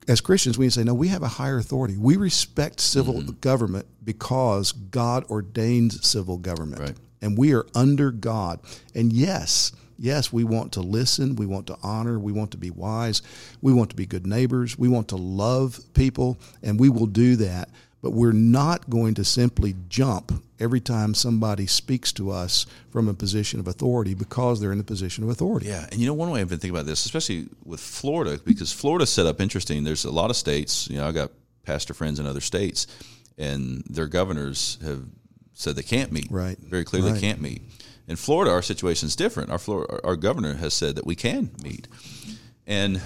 As 0.08 0.22
Christians, 0.22 0.56
we 0.56 0.70
say, 0.70 0.84
no, 0.84 0.94
we 0.94 1.08
have 1.08 1.22
a 1.22 1.28
higher 1.28 1.58
authority. 1.58 1.96
We 1.98 2.16
respect 2.16 2.80
civil 2.80 3.14
mm-hmm. 3.14 3.32
government 3.40 3.86
because 4.02 4.72
God 4.72 5.24
ordains 5.30 6.04
civil 6.06 6.38
government. 6.38 6.80
Right. 6.80 6.96
And 7.20 7.36
we 7.36 7.54
are 7.54 7.66
under 7.74 8.10
God. 8.10 8.60
And 8.94 9.12
yes, 9.12 9.72
Yes, 10.00 10.32
we 10.32 10.44
want 10.44 10.72
to 10.72 10.80
listen. 10.80 11.34
We 11.34 11.46
want 11.46 11.66
to 11.66 11.76
honor. 11.82 12.20
We 12.20 12.30
want 12.30 12.52
to 12.52 12.56
be 12.56 12.70
wise. 12.70 13.20
We 13.60 13.72
want 13.72 13.90
to 13.90 13.96
be 13.96 14.06
good 14.06 14.26
neighbors. 14.26 14.78
We 14.78 14.86
want 14.86 15.08
to 15.08 15.16
love 15.16 15.80
people, 15.92 16.38
and 16.62 16.78
we 16.78 16.88
will 16.88 17.06
do 17.06 17.34
that. 17.36 17.68
But 18.00 18.12
we're 18.12 18.32
not 18.32 18.88
going 18.88 19.14
to 19.14 19.24
simply 19.24 19.74
jump 19.88 20.32
every 20.60 20.80
time 20.80 21.14
somebody 21.14 21.66
speaks 21.66 22.12
to 22.12 22.30
us 22.30 22.64
from 22.90 23.08
a 23.08 23.14
position 23.14 23.58
of 23.58 23.66
authority 23.66 24.14
because 24.14 24.60
they're 24.60 24.72
in 24.72 24.78
a 24.80 24.84
position 24.84 25.24
of 25.24 25.30
authority. 25.30 25.66
Yeah, 25.66 25.86
and 25.90 26.00
you 26.00 26.06
know 26.06 26.14
one 26.14 26.30
way 26.30 26.40
I've 26.40 26.48
been 26.48 26.58
thinking 26.58 26.76
about 26.76 26.86
this, 26.86 27.04
especially 27.04 27.48
with 27.64 27.80
Florida, 27.80 28.38
because 28.44 28.72
Florida's 28.72 29.10
set 29.10 29.26
up 29.26 29.40
interesting. 29.40 29.82
There's 29.82 30.04
a 30.04 30.10
lot 30.12 30.30
of 30.30 30.36
states. 30.36 30.88
You 30.88 30.98
know, 30.98 31.08
I 31.08 31.12
got 31.12 31.30
pastor 31.64 31.92
friends 31.92 32.20
in 32.20 32.26
other 32.26 32.40
states, 32.40 32.86
and 33.36 33.82
their 33.90 34.06
governors 34.06 34.78
have 34.84 35.02
said 35.54 35.74
they 35.74 35.82
can't 35.82 36.12
meet. 36.12 36.28
Right. 36.30 36.58
Very 36.58 36.84
clearly, 36.84 37.10
Right. 37.10 37.14
they 37.20 37.26
can't 37.26 37.40
meet. 37.40 37.62
In 38.06 38.14
Florida, 38.16 38.52
our 38.52 38.62
situation 38.62 39.08
is 39.08 39.16
different. 39.16 39.50
Our 39.50 39.58
Florida, 39.58 40.00
our 40.04 40.16
governor 40.16 40.54
has 40.54 40.72
said 40.72 40.94
that 40.96 41.04
we 41.06 41.14
can 41.16 41.50
meet, 41.64 41.88
and 42.68 43.00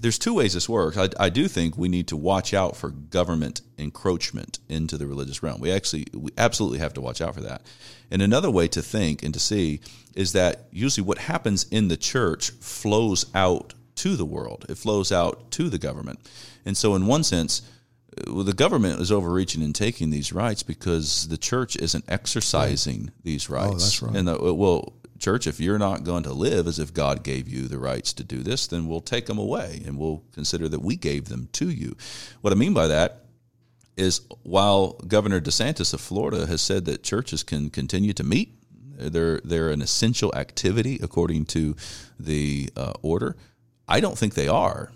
there's 0.00 0.18
two 0.18 0.34
ways 0.34 0.54
this 0.54 0.68
works. 0.68 0.96
I, 0.96 1.08
I 1.18 1.28
do 1.28 1.48
think 1.48 1.76
we 1.76 1.88
need 1.88 2.08
to 2.08 2.16
watch 2.16 2.54
out 2.54 2.76
for 2.76 2.90
government 2.90 3.60
encroachment 3.78 4.58
into 4.68 4.96
the 4.96 5.06
religious 5.06 5.42
realm. 5.42 5.60
We 5.60 5.70
actually, 5.70 6.06
we 6.12 6.30
absolutely 6.38 6.78
have 6.78 6.94
to 6.94 7.00
watch 7.00 7.20
out 7.20 7.34
for 7.34 7.40
that. 7.42 7.62
And 8.10 8.22
another 8.22 8.50
way 8.50 8.68
to 8.68 8.82
think 8.82 9.22
and 9.22 9.34
to 9.34 9.40
see 9.40 9.80
is 10.14 10.32
that 10.32 10.66
usually 10.70 11.06
what 11.06 11.18
happens 11.18 11.64
in 11.70 11.88
the 11.88 11.96
church 11.96 12.50
flows 12.50 13.26
out 13.34 13.74
to 13.96 14.16
the 14.16 14.24
world. 14.24 14.66
It 14.68 14.78
flows 14.78 15.12
out 15.12 15.50
to 15.52 15.68
the 15.68 15.78
government, 15.78 16.20
and 16.64 16.76
so 16.76 16.94
in 16.94 17.06
one 17.06 17.24
sense, 17.24 17.62
uh, 18.16 18.32
well, 18.32 18.44
the 18.44 18.52
government 18.52 19.00
is 19.00 19.12
overreaching 19.12 19.62
and 19.62 19.74
taking 19.74 20.10
these 20.10 20.32
rights 20.32 20.62
because 20.62 21.28
the 21.28 21.36
church 21.36 21.76
isn't 21.76 22.04
exercising 22.08 23.10
these 23.22 23.48
rights. 23.48 23.74
Oh, 23.74 23.78
that's 23.78 24.02
right. 24.02 24.16
And 24.16 24.28
the, 24.28 24.54
well, 24.54 24.94
church, 25.22 25.46
if 25.46 25.60
you're 25.60 25.78
not 25.78 26.04
going 26.04 26.24
to 26.24 26.32
live 26.32 26.66
as 26.66 26.78
if 26.78 26.92
God 26.92 27.22
gave 27.22 27.48
you 27.48 27.68
the 27.68 27.78
rights 27.78 28.12
to 28.14 28.24
do 28.24 28.42
this, 28.42 28.66
then 28.66 28.86
we'll 28.86 29.00
take 29.00 29.26
them 29.26 29.38
away 29.38 29.82
and 29.86 29.96
we'll 29.96 30.22
consider 30.32 30.68
that 30.68 30.82
we 30.82 30.96
gave 30.96 31.26
them 31.26 31.48
to 31.52 31.70
you. 31.70 31.96
What 32.40 32.52
I 32.52 32.56
mean 32.56 32.74
by 32.74 32.88
that 32.88 33.24
is 33.96 34.22
while 34.42 34.94
Governor 35.06 35.40
DeSantis 35.40 35.94
of 35.94 36.00
Florida 36.00 36.46
has 36.46 36.60
said 36.60 36.84
that 36.86 37.02
churches 37.02 37.42
can 37.42 37.70
continue 37.70 38.12
to 38.14 38.24
meet, 38.24 38.58
they're 38.96 39.40
they're 39.44 39.70
an 39.70 39.82
essential 39.82 40.34
activity 40.34 40.98
according 41.02 41.46
to 41.46 41.76
the 42.18 42.70
uh, 42.76 42.92
order. 43.02 43.36
I 43.88 44.00
don't 44.00 44.18
think 44.18 44.34
they 44.34 44.48
are. 44.48 44.92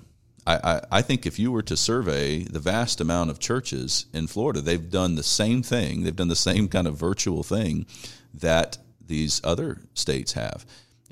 I, 0.47 0.55
I, 0.63 0.81
I 0.99 1.03
think 1.03 1.27
if 1.27 1.39
you 1.39 1.51
were 1.51 1.63
to 1.63 1.77
survey 1.77 2.45
the 2.45 2.61
vast 2.61 3.01
amount 3.01 3.31
of 3.31 3.39
churches 3.39 4.07
in 4.13 4.29
Florida, 4.29 4.61
they've 4.61 4.91
done 4.91 5.17
the 5.17 5.23
same 5.23 5.63
thing. 5.63 6.05
They've 6.05 6.15
done 6.15 6.29
the 6.29 6.37
same 6.37 6.69
kind 6.69 6.87
of 6.87 6.97
virtual 6.97 7.43
thing 7.43 7.87
that 8.33 8.79
these 9.07 9.41
other 9.45 9.81
states 9.95 10.33
have. 10.33 10.67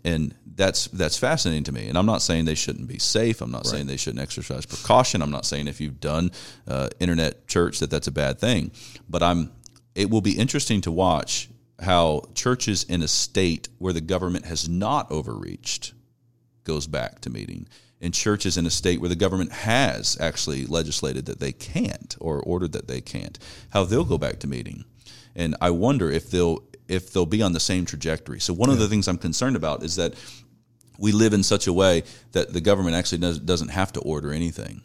And 0.04 0.34
that's 0.44 0.88
that's 0.88 1.16
fascinating 1.16 1.64
to 1.64 1.72
me. 1.72 1.88
And 1.88 1.96
I'm 1.96 2.06
not 2.06 2.20
saying 2.20 2.44
they 2.44 2.54
shouldn't 2.54 2.88
be 2.88 2.98
safe. 2.98 3.40
I'm 3.40 3.50
not 3.50 3.66
saying 3.66 3.86
they 3.86 3.96
shouldn't 3.96 4.22
exercise 4.22 4.66
precaution. 4.66 5.22
I'm 5.22 5.30
not 5.30 5.46
saying 5.46 5.66
if 5.66 5.80
you've 5.80 6.00
done 6.00 6.30
uh, 6.68 6.90
internet 7.00 7.48
church 7.48 7.78
that 7.78 7.90
that's 7.90 8.06
a 8.06 8.12
bad 8.12 8.38
thing. 8.38 8.70
But 9.08 9.22
I'm. 9.22 9.50
It 9.94 10.10
will 10.10 10.20
be 10.20 10.36
interesting 10.36 10.80
to 10.82 10.90
watch 10.90 11.48
how 11.80 12.22
churches 12.34 12.84
in 12.84 13.02
a 13.02 13.08
state 13.08 13.68
where 13.78 13.92
the 13.92 14.00
government 14.00 14.44
has 14.46 14.68
not 14.68 15.10
overreached 15.10 15.94
goes 16.64 16.86
back 16.86 17.20
to 17.20 17.30
meeting. 17.30 17.68
And 18.00 18.12
churches 18.12 18.58
in 18.58 18.66
a 18.66 18.70
state 18.70 19.00
where 19.00 19.08
the 19.08 19.16
government 19.16 19.52
has 19.52 20.18
actually 20.20 20.66
legislated 20.66 21.26
that 21.26 21.40
they 21.40 21.52
can't 21.52 22.16
or 22.20 22.40
ordered 22.40 22.72
that 22.72 22.88
they 22.88 23.00
can't, 23.00 23.38
how 23.70 23.84
they'll 23.84 24.04
go 24.04 24.18
back 24.18 24.40
to 24.40 24.46
meeting. 24.46 24.84
And 25.34 25.56
I 25.60 25.70
wonder 25.70 26.10
if 26.10 26.30
they'll 26.30 26.64
if 26.88 27.12
they'll 27.12 27.26
be 27.26 27.42
on 27.42 27.52
the 27.52 27.60
same 27.60 27.86
trajectory. 27.86 28.40
So 28.40 28.52
one 28.52 28.70
of 28.70 28.78
the 28.78 28.88
things 28.88 29.08
I'm 29.08 29.18
concerned 29.18 29.56
about 29.56 29.82
is 29.82 29.96
that 29.96 30.14
we 30.98 31.12
live 31.12 31.32
in 31.32 31.42
such 31.42 31.66
a 31.66 31.72
way 31.72 32.04
that 32.32 32.52
the 32.52 32.60
government 32.60 32.94
actually 32.96 33.18
does, 33.18 33.38
doesn't 33.38 33.68
have 33.68 33.92
to 33.92 34.00
order 34.00 34.32
anything. 34.32 34.82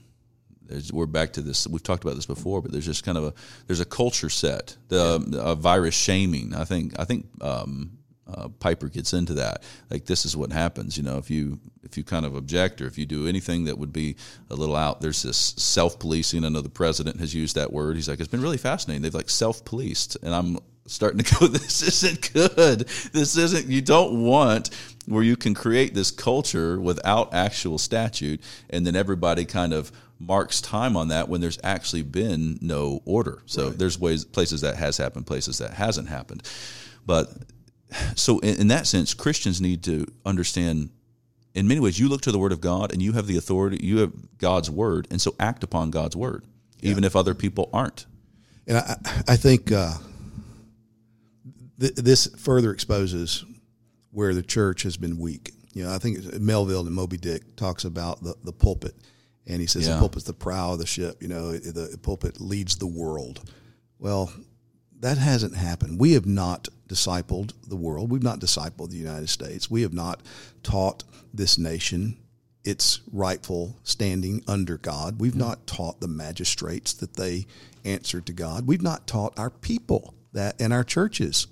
There's, 0.61 0.93
we're 0.93 1.07
back 1.07 1.33
to 1.33 1.41
this. 1.41 1.67
We've 1.67 1.83
talked 1.83 2.03
about 2.03 2.15
this 2.15 2.25
before, 2.25 2.61
but 2.61 2.71
there's 2.71 2.85
just 2.85 3.03
kind 3.03 3.17
of 3.17 3.23
a 3.25 3.33
there's 3.67 3.79
a 3.79 3.85
culture 3.85 4.29
set, 4.29 4.77
the 4.87 5.39
uh, 5.41 5.55
virus 5.55 5.95
shaming. 5.95 6.53
I 6.55 6.63
think 6.63 6.93
I 6.99 7.05
think 7.05 7.25
um, 7.41 7.97
uh, 8.31 8.49
Piper 8.59 8.87
gets 8.87 9.13
into 9.13 9.33
that. 9.35 9.63
Like 9.89 10.05
this 10.05 10.25
is 10.25 10.37
what 10.37 10.51
happens. 10.51 10.95
You 10.95 11.03
know, 11.03 11.17
if 11.17 11.31
you 11.31 11.59
if 11.83 11.97
you 11.97 12.03
kind 12.03 12.25
of 12.25 12.35
object 12.35 12.81
or 12.81 12.85
if 12.85 12.97
you 12.97 13.07
do 13.07 13.27
anything 13.27 13.65
that 13.65 13.79
would 13.79 13.91
be 13.91 14.15
a 14.51 14.55
little 14.55 14.75
out, 14.75 15.01
there's 15.01 15.23
this 15.23 15.37
self 15.37 15.97
policing. 15.97 16.45
I 16.45 16.49
know 16.49 16.61
the 16.61 16.69
president 16.69 17.19
has 17.19 17.33
used 17.33 17.55
that 17.55 17.73
word. 17.73 17.95
He's 17.95 18.07
like, 18.07 18.19
it's 18.19 18.29
been 18.29 18.41
really 18.41 18.57
fascinating. 18.57 19.01
They've 19.01 19.13
like 19.13 19.29
self 19.29 19.65
policed, 19.65 20.17
and 20.21 20.35
I'm 20.35 20.59
starting 20.89 21.23
to 21.23 21.35
go. 21.35 21.47
This 21.47 21.81
isn't 21.81 22.33
good. 22.33 22.79
This 23.13 23.37
isn't. 23.37 23.67
You 23.67 23.81
don't 23.81 24.23
want 24.23 24.69
where 25.05 25.23
you 25.23 25.35
can 25.35 25.53
create 25.53 25.93
this 25.93 26.11
culture 26.11 26.79
without 26.79 27.33
actual 27.33 27.77
statute, 27.77 28.41
and 28.69 28.85
then 28.85 28.95
everybody 28.95 29.45
kind 29.45 29.73
of 29.73 29.91
marks 30.19 30.59
time 30.59 30.97
on 30.97 31.07
that 31.07 31.29
when 31.29 31.41
there's 31.41 31.59
actually 31.63 32.03
been 32.03 32.59
no 32.61 33.01
order. 33.05 33.41
So 33.45 33.69
there's 33.69 33.99
ways 33.99 34.25
places 34.25 34.61
that 34.61 34.75
has 34.75 34.97
happened, 34.97 35.25
places 35.25 35.59
that 35.59 35.73
hasn't 35.73 36.09
happened, 36.09 36.43
but 37.05 37.29
so 38.15 38.39
in, 38.39 38.61
in 38.61 38.67
that 38.67 38.87
sense, 38.87 39.13
Christians 39.13 39.61
need 39.61 39.83
to 39.83 40.05
understand. 40.25 40.89
In 41.55 41.67
many 41.67 41.79
ways, 41.79 41.99
you 41.99 42.07
look 42.07 42.21
to 42.21 42.31
the 42.31 42.37
Word 42.37 42.51
of 42.51 42.61
God, 42.61 42.93
and 42.93 43.01
you 43.01 43.13
have 43.13 43.25
the 43.25 43.37
authority. 43.37 43.79
You 43.81 43.99
have 43.99 44.13
God's 44.37 44.69
Word, 44.69 45.07
and 45.09 45.19
so 45.19 45.35
act 45.39 45.63
upon 45.63 45.89
God's 45.89 46.15
Word, 46.15 46.45
even 46.81 47.03
if 47.03 47.15
other 47.15 47.33
people 47.33 47.69
aren't. 47.73 48.05
And 48.67 48.77
I, 48.77 48.97
I 49.27 49.35
think 49.35 49.71
uh, 49.71 49.95
th- 51.79 51.95
this 51.95 52.27
further 52.37 52.71
exposes 52.71 53.45
where 54.11 54.33
the 54.33 54.41
church 54.43 54.83
has 54.83 54.97
been 54.97 55.17
weak. 55.19 55.51
You 55.73 55.83
know, 55.83 55.93
I 55.93 55.97
think 55.99 56.39
Melville 56.39 56.85
and 56.85 56.95
Moby 56.95 57.17
Dick 57.17 57.55
talks 57.55 57.85
about 57.85 58.23
the, 58.23 58.35
the 58.43 58.51
pulpit, 58.53 58.95
and 59.45 59.61
he 59.61 59.67
says 59.67 59.87
Yeah. 59.87 59.93
the 59.93 59.99
pulpit's 59.99 60.25
the 60.25 60.33
prow 60.33 60.73
of 60.73 60.79
the 60.79 60.85
ship. 60.87 61.21
You 61.21 61.27
know, 61.27 61.51
the 61.51 61.97
pulpit 62.01 62.41
leads 62.41 62.75
the 62.77 62.87
world. 62.87 63.49
Well, 63.99 64.31
that 64.99 65.17
hasn't 65.17 65.55
happened. 65.55 65.99
We 65.99 66.13
have 66.13 66.25
not 66.25 66.67
discipled 66.87 67.53
the 67.67 67.75
world. 67.75 68.09
We've 68.09 68.23
not 68.23 68.39
discipled 68.39 68.89
the 68.89 68.97
United 68.97 69.29
States. 69.29 69.69
We 69.69 69.83
have 69.83 69.93
not 69.93 70.21
taught 70.63 71.03
this 71.33 71.57
nation 71.57 72.17
its 72.65 72.99
rightful 73.11 73.77
standing 73.83 74.43
under 74.47 74.77
God. 74.77 75.19
We've 75.21 75.35
not 75.35 75.65
taught 75.65 76.01
the 76.01 76.07
magistrates 76.09 76.93
that 76.93 77.13
they 77.13 77.45
answer 77.85 78.19
to 78.21 78.33
God. 78.33 78.67
We've 78.67 78.81
not 78.81 79.07
taught 79.07 79.37
our 79.39 79.49
people 79.49 80.13
that 80.33 80.59
in 80.59 80.71
our 80.71 80.83
churches. 80.83 81.47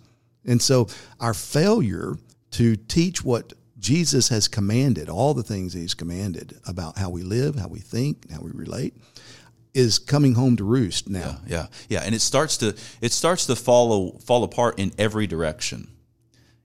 And 0.48 0.62
so 0.62 0.88
our 1.20 1.34
failure 1.34 2.18
to 2.52 2.76
teach 2.76 3.24
what 3.24 3.54
Jesus 3.78 4.30
has 4.30 4.48
commanded, 4.48 5.10
all 5.10 5.34
the 5.34 5.44
things 5.44 5.74
he's 5.74 5.94
commanded 5.94 6.60
about 6.68 6.98
how 6.98 7.10
we 7.10 7.22
live, 7.22 7.56
how 7.56 7.68
we 7.68 7.80
think, 7.80 8.32
how 8.32 8.42
we 8.42 8.52
relate, 8.52 8.96
is 9.74 10.00
coming 10.00 10.34
home 10.34 10.56
to 10.58 10.64
roost 10.64 11.10
now. 11.10 11.38
Yeah, 11.46 11.58
yeah, 11.58 11.68
yeah. 11.90 12.00
and 12.04 12.16
it 12.16 12.22
starts 12.22 12.58
to 12.58 12.76
it 13.02 13.12
starts 13.12 13.46
to 13.46 13.56
follow 13.56 14.18
fall 14.26 14.44
apart 14.44 14.80
in 14.80 14.92
every 14.98 15.28
direction. 15.28 15.90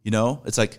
You 0.02 0.10
know, 0.10 0.42
it's 0.46 0.56
like 0.56 0.78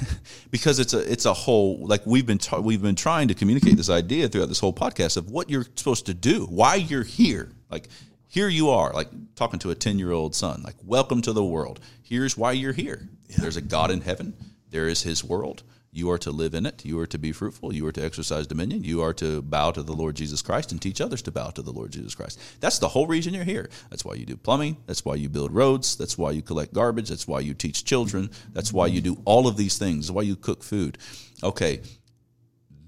because 0.50 0.78
it's 0.78 0.94
a 0.94 1.12
it's 1.12 1.26
a 1.26 1.34
whole 1.34 1.86
like 1.86 2.06
we've 2.06 2.24
been 2.24 2.38
ta- 2.38 2.60
we've 2.60 2.80
been 2.80 2.96
trying 2.96 3.28
to 3.28 3.34
communicate 3.34 3.76
this 3.76 3.90
idea 3.90 4.28
throughout 4.28 4.48
this 4.48 4.60
whole 4.60 4.72
podcast 4.72 5.18
of 5.18 5.30
what 5.30 5.50
you're 5.50 5.66
supposed 5.76 6.06
to 6.06 6.14
do, 6.14 6.46
why 6.46 6.76
you're 6.76 7.04
here. 7.04 7.52
Like 7.70 7.88
here 8.34 8.48
you 8.48 8.70
are, 8.70 8.92
like 8.92 9.06
talking 9.36 9.60
to 9.60 9.70
a 9.70 9.76
10-year-old 9.76 10.34
son, 10.34 10.60
like 10.64 10.74
welcome 10.84 11.22
to 11.22 11.32
the 11.32 11.44
world. 11.44 11.78
Here's 12.02 12.36
why 12.36 12.50
you're 12.50 12.72
here. 12.72 13.08
There's 13.38 13.56
a 13.56 13.60
God 13.60 13.92
in 13.92 14.00
heaven. 14.00 14.34
There 14.70 14.88
is 14.88 15.04
his 15.04 15.22
world. 15.22 15.62
You 15.92 16.10
are 16.10 16.18
to 16.18 16.32
live 16.32 16.52
in 16.52 16.66
it. 16.66 16.84
You 16.84 16.98
are 16.98 17.06
to 17.06 17.16
be 17.16 17.30
fruitful. 17.30 17.72
You 17.72 17.86
are 17.86 17.92
to 17.92 18.04
exercise 18.04 18.48
dominion. 18.48 18.82
You 18.82 19.02
are 19.02 19.14
to 19.14 19.40
bow 19.40 19.70
to 19.70 19.84
the 19.84 19.92
Lord 19.92 20.16
Jesus 20.16 20.42
Christ 20.42 20.72
and 20.72 20.82
teach 20.82 21.00
others 21.00 21.22
to 21.22 21.30
bow 21.30 21.50
to 21.50 21.62
the 21.62 21.70
Lord 21.70 21.92
Jesus 21.92 22.16
Christ. 22.16 22.40
That's 22.58 22.80
the 22.80 22.88
whole 22.88 23.06
reason 23.06 23.34
you're 23.34 23.44
here. 23.44 23.70
That's 23.88 24.04
why 24.04 24.14
you 24.14 24.26
do 24.26 24.36
plumbing. 24.36 24.78
That's 24.86 25.04
why 25.04 25.14
you 25.14 25.28
build 25.28 25.54
roads. 25.54 25.94
That's 25.94 26.18
why 26.18 26.32
you 26.32 26.42
collect 26.42 26.74
garbage. 26.74 27.10
That's 27.10 27.28
why 27.28 27.38
you 27.38 27.54
teach 27.54 27.84
children. 27.84 28.30
That's 28.52 28.72
why 28.72 28.88
you 28.88 29.00
do 29.00 29.22
all 29.24 29.46
of 29.46 29.56
these 29.56 29.78
things. 29.78 30.08
That's 30.08 30.14
why 30.16 30.22
you 30.22 30.34
cook 30.34 30.64
food. 30.64 30.98
Okay, 31.44 31.82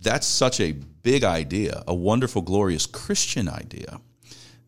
that's 0.03 0.27
such 0.27 0.59
a 0.59 0.73
big 0.73 1.23
idea, 1.23 1.85
a 1.87 1.95
wonderful, 1.95 2.43
glorious 2.43 2.87
Christian 2.87 3.49
idea 3.49 4.01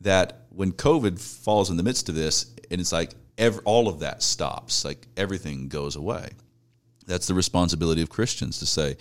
that 0.00 0.44
when 0.50 0.72
COVID 0.72 1.20
falls 1.20 1.70
in 1.70 1.76
the 1.76 1.82
midst 1.82 2.08
of 2.08 2.14
this, 2.14 2.54
and 2.70 2.80
it's 2.80 2.92
like 2.92 3.12
ev 3.36 3.60
all 3.64 3.88
of 3.88 4.00
that 4.00 4.22
stops, 4.22 4.84
like 4.84 5.06
everything 5.16 5.68
goes 5.68 5.96
away. 5.96 6.30
That's 7.06 7.26
the 7.26 7.34
responsibility 7.34 8.02
of 8.02 8.10
Christians 8.10 8.58
to 8.58 8.66
say, 8.66 8.96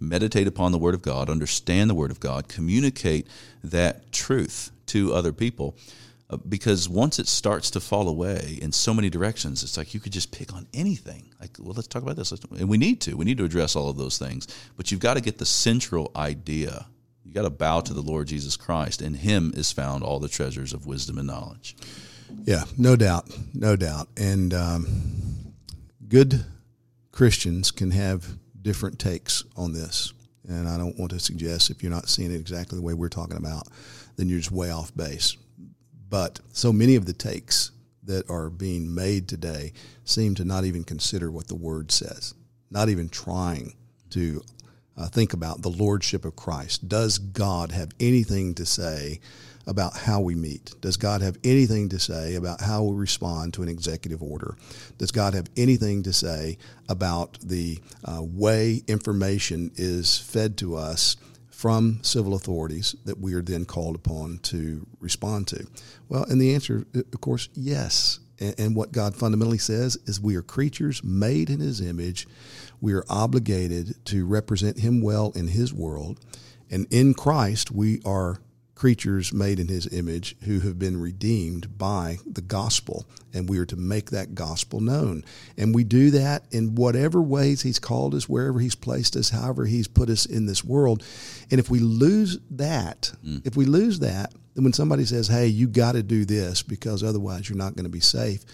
meditate 0.00 0.48
upon 0.48 0.72
the 0.72 0.78
Word 0.78 0.94
of 0.94 1.02
God, 1.02 1.30
understand 1.30 1.88
the 1.88 1.94
Word 1.94 2.10
of 2.10 2.18
God, 2.18 2.48
communicate 2.48 3.28
that 3.62 4.10
truth 4.10 4.72
to 4.86 5.14
other 5.14 5.32
people. 5.32 5.76
Uh, 6.28 6.38
because 6.48 6.88
once 6.88 7.18
it 7.18 7.28
starts 7.28 7.70
to 7.70 7.80
fall 7.80 8.08
away 8.08 8.58
in 8.60 8.72
so 8.72 8.92
many 8.92 9.08
directions, 9.10 9.62
it's 9.62 9.76
like 9.76 9.94
you 9.94 10.00
could 10.00 10.12
just 10.12 10.32
pick 10.32 10.52
on 10.52 10.66
anything. 10.74 11.30
Like, 11.40 11.56
well, 11.60 11.74
let's 11.74 11.86
talk 11.86 12.02
about 12.02 12.16
this. 12.16 12.32
And 12.32 12.68
we 12.68 12.78
need 12.78 13.00
to. 13.02 13.16
We 13.16 13.24
need 13.24 13.38
to 13.38 13.44
address 13.44 13.76
all 13.76 13.88
of 13.88 13.96
those 13.96 14.18
things. 14.18 14.48
But 14.76 14.90
you've 14.90 15.00
got 15.00 15.14
to 15.14 15.20
get 15.20 15.38
the 15.38 15.46
central 15.46 16.10
idea. 16.16 16.86
You 17.24 17.32
got 17.32 17.42
to 17.42 17.50
bow 17.50 17.80
to 17.80 17.94
the 17.94 18.00
Lord 18.00 18.28
Jesus 18.28 18.56
Christ. 18.56 19.00
In 19.00 19.14
Him 19.14 19.52
is 19.56 19.72
found 19.72 20.02
all 20.02 20.18
the 20.18 20.28
treasures 20.28 20.72
of 20.72 20.86
wisdom 20.86 21.18
and 21.18 21.26
knowledge. 21.26 21.76
Yeah, 22.44 22.64
no 22.76 22.96
doubt, 22.96 23.28
no 23.54 23.76
doubt. 23.76 24.08
And 24.16 24.52
um, 24.52 24.86
good 26.08 26.44
Christians 27.12 27.70
can 27.70 27.90
have 27.90 28.26
different 28.60 28.98
takes 28.98 29.44
on 29.56 29.72
this. 29.72 30.12
And 30.48 30.68
I 30.68 30.76
don't 30.76 30.98
want 30.98 31.12
to 31.12 31.20
suggest 31.20 31.70
if 31.70 31.82
you're 31.82 31.92
not 31.92 32.08
seeing 32.08 32.32
it 32.32 32.40
exactly 32.40 32.76
the 32.76 32.84
way 32.84 32.94
we're 32.94 33.08
talking 33.08 33.36
about, 33.36 33.68
then 34.16 34.28
you're 34.28 34.40
just 34.40 34.50
way 34.50 34.70
off 34.70 34.94
base. 34.96 35.36
But 36.08 36.40
so 36.52 36.72
many 36.72 36.96
of 36.96 37.06
the 37.06 37.12
takes 37.12 37.70
that 38.02 38.28
are 38.28 38.50
being 38.50 38.92
made 38.92 39.28
today 39.28 39.72
seem 40.04 40.34
to 40.34 40.44
not 40.44 40.64
even 40.64 40.84
consider 40.84 41.30
what 41.30 41.46
the 41.46 41.54
word 41.54 41.92
says, 41.92 42.34
not 42.70 42.88
even 42.88 43.08
trying 43.08 43.74
to 44.10 44.42
uh, 44.96 45.08
think 45.08 45.32
about 45.32 45.62
the 45.62 45.70
lordship 45.70 46.24
of 46.24 46.36
Christ. 46.36 46.88
Does 46.88 47.18
God 47.18 47.72
have 47.72 47.92
anything 47.98 48.54
to 48.54 48.66
say 48.66 49.20
about 49.66 49.96
how 49.96 50.20
we 50.20 50.34
meet? 50.34 50.74
Does 50.80 50.96
God 50.96 51.22
have 51.22 51.38
anything 51.44 51.88
to 51.90 51.98
say 51.98 52.34
about 52.34 52.60
how 52.60 52.82
we 52.82 52.96
respond 52.96 53.54
to 53.54 53.62
an 53.62 53.68
executive 53.68 54.22
order? 54.22 54.56
Does 54.98 55.12
God 55.12 55.34
have 55.34 55.48
anything 55.56 56.02
to 56.02 56.12
say 56.12 56.58
about 56.88 57.38
the 57.40 57.78
uh, 58.04 58.22
way 58.22 58.82
information 58.88 59.70
is 59.76 60.18
fed 60.18 60.56
to 60.58 60.76
us? 60.76 61.16
From 61.50 62.00
civil 62.02 62.34
authorities 62.34 62.96
that 63.04 63.20
we 63.20 63.34
are 63.34 63.40
then 63.40 63.66
called 63.66 63.94
upon 63.94 64.38
to 64.38 64.84
respond 64.98 65.46
to? 65.48 65.64
Well, 66.08 66.24
and 66.24 66.40
the 66.40 66.54
answer, 66.54 66.84
of 66.92 67.20
course, 67.20 67.50
yes. 67.54 68.18
And, 68.40 68.54
and 68.58 68.76
what 68.76 68.90
God 68.90 69.14
fundamentally 69.14 69.58
says 69.58 69.96
is 70.06 70.20
we 70.20 70.34
are 70.34 70.42
creatures 70.42 71.04
made 71.04 71.50
in 71.50 71.60
His 71.60 71.80
image. 71.80 72.26
We 72.82 72.92
are 72.92 73.04
obligated 73.08 74.04
to 74.06 74.26
represent 74.26 74.80
Him 74.80 75.00
well 75.00 75.32
in 75.34 75.48
His 75.48 75.72
world. 75.72 76.20
And 76.70 76.86
in 76.90 77.14
Christ, 77.14 77.70
we 77.70 78.02
are 78.04 78.40
creatures 78.82 79.32
made 79.32 79.60
in 79.60 79.68
his 79.68 79.86
image 79.92 80.34
who 80.40 80.58
have 80.58 80.76
been 80.76 81.00
redeemed 81.00 81.78
by 81.78 82.18
the 82.26 82.40
gospel 82.40 83.06
and 83.32 83.48
we 83.48 83.56
are 83.56 83.64
to 83.64 83.76
make 83.76 84.10
that 84.10 84.34
gospel 84.34 84.80
known 84.80 85.24
and 85.56 85.72
we 85.72 85.84
do 85.84 86.10
that 86.10 86.42
in 86.50 86.74
whatever 86.74 87.22
ways 87.22 87.62
he's 87.62 87.78
called 87.78 88.12
us 88.12 88.28
wherever 88.28 88.58
he's 88.58 88.74
placed 88.74 89.14
us 89.14 89.30
however 89.30 89.66
he's 89.66 89.86
put 89.86 90.10
us 90.10 90.26
in 90.26 90.46
this 90.46 90.64
world 90.64 91.00
and 91.52 91.60
if 91.60 91.70
we 91.70 91.78
lose 91.78 92.40
that 92.50 93.12
mm. 93.24 93.40
if 93.46 93.56
we 93.56 93.64
lose 93.66 94.00
that 94.00 94.34
then 94.56 94.64
when 94.64 94.72
somebody 94.72 95.04
says 95.04 95.28
hey 95.28 95.46
you 95.46 95.68
got 95.68 95.92
to 95.92 96.02
do 96.02 96.24
this 96.24 96.60
because 96.60 97.04
otherwise 97.04 97.48
you're 97.48 97.56
not 97.56 97.76
going 97.76 97.84
to 97.84 97.88
be 97.88 98.00
safe 98.00 98.44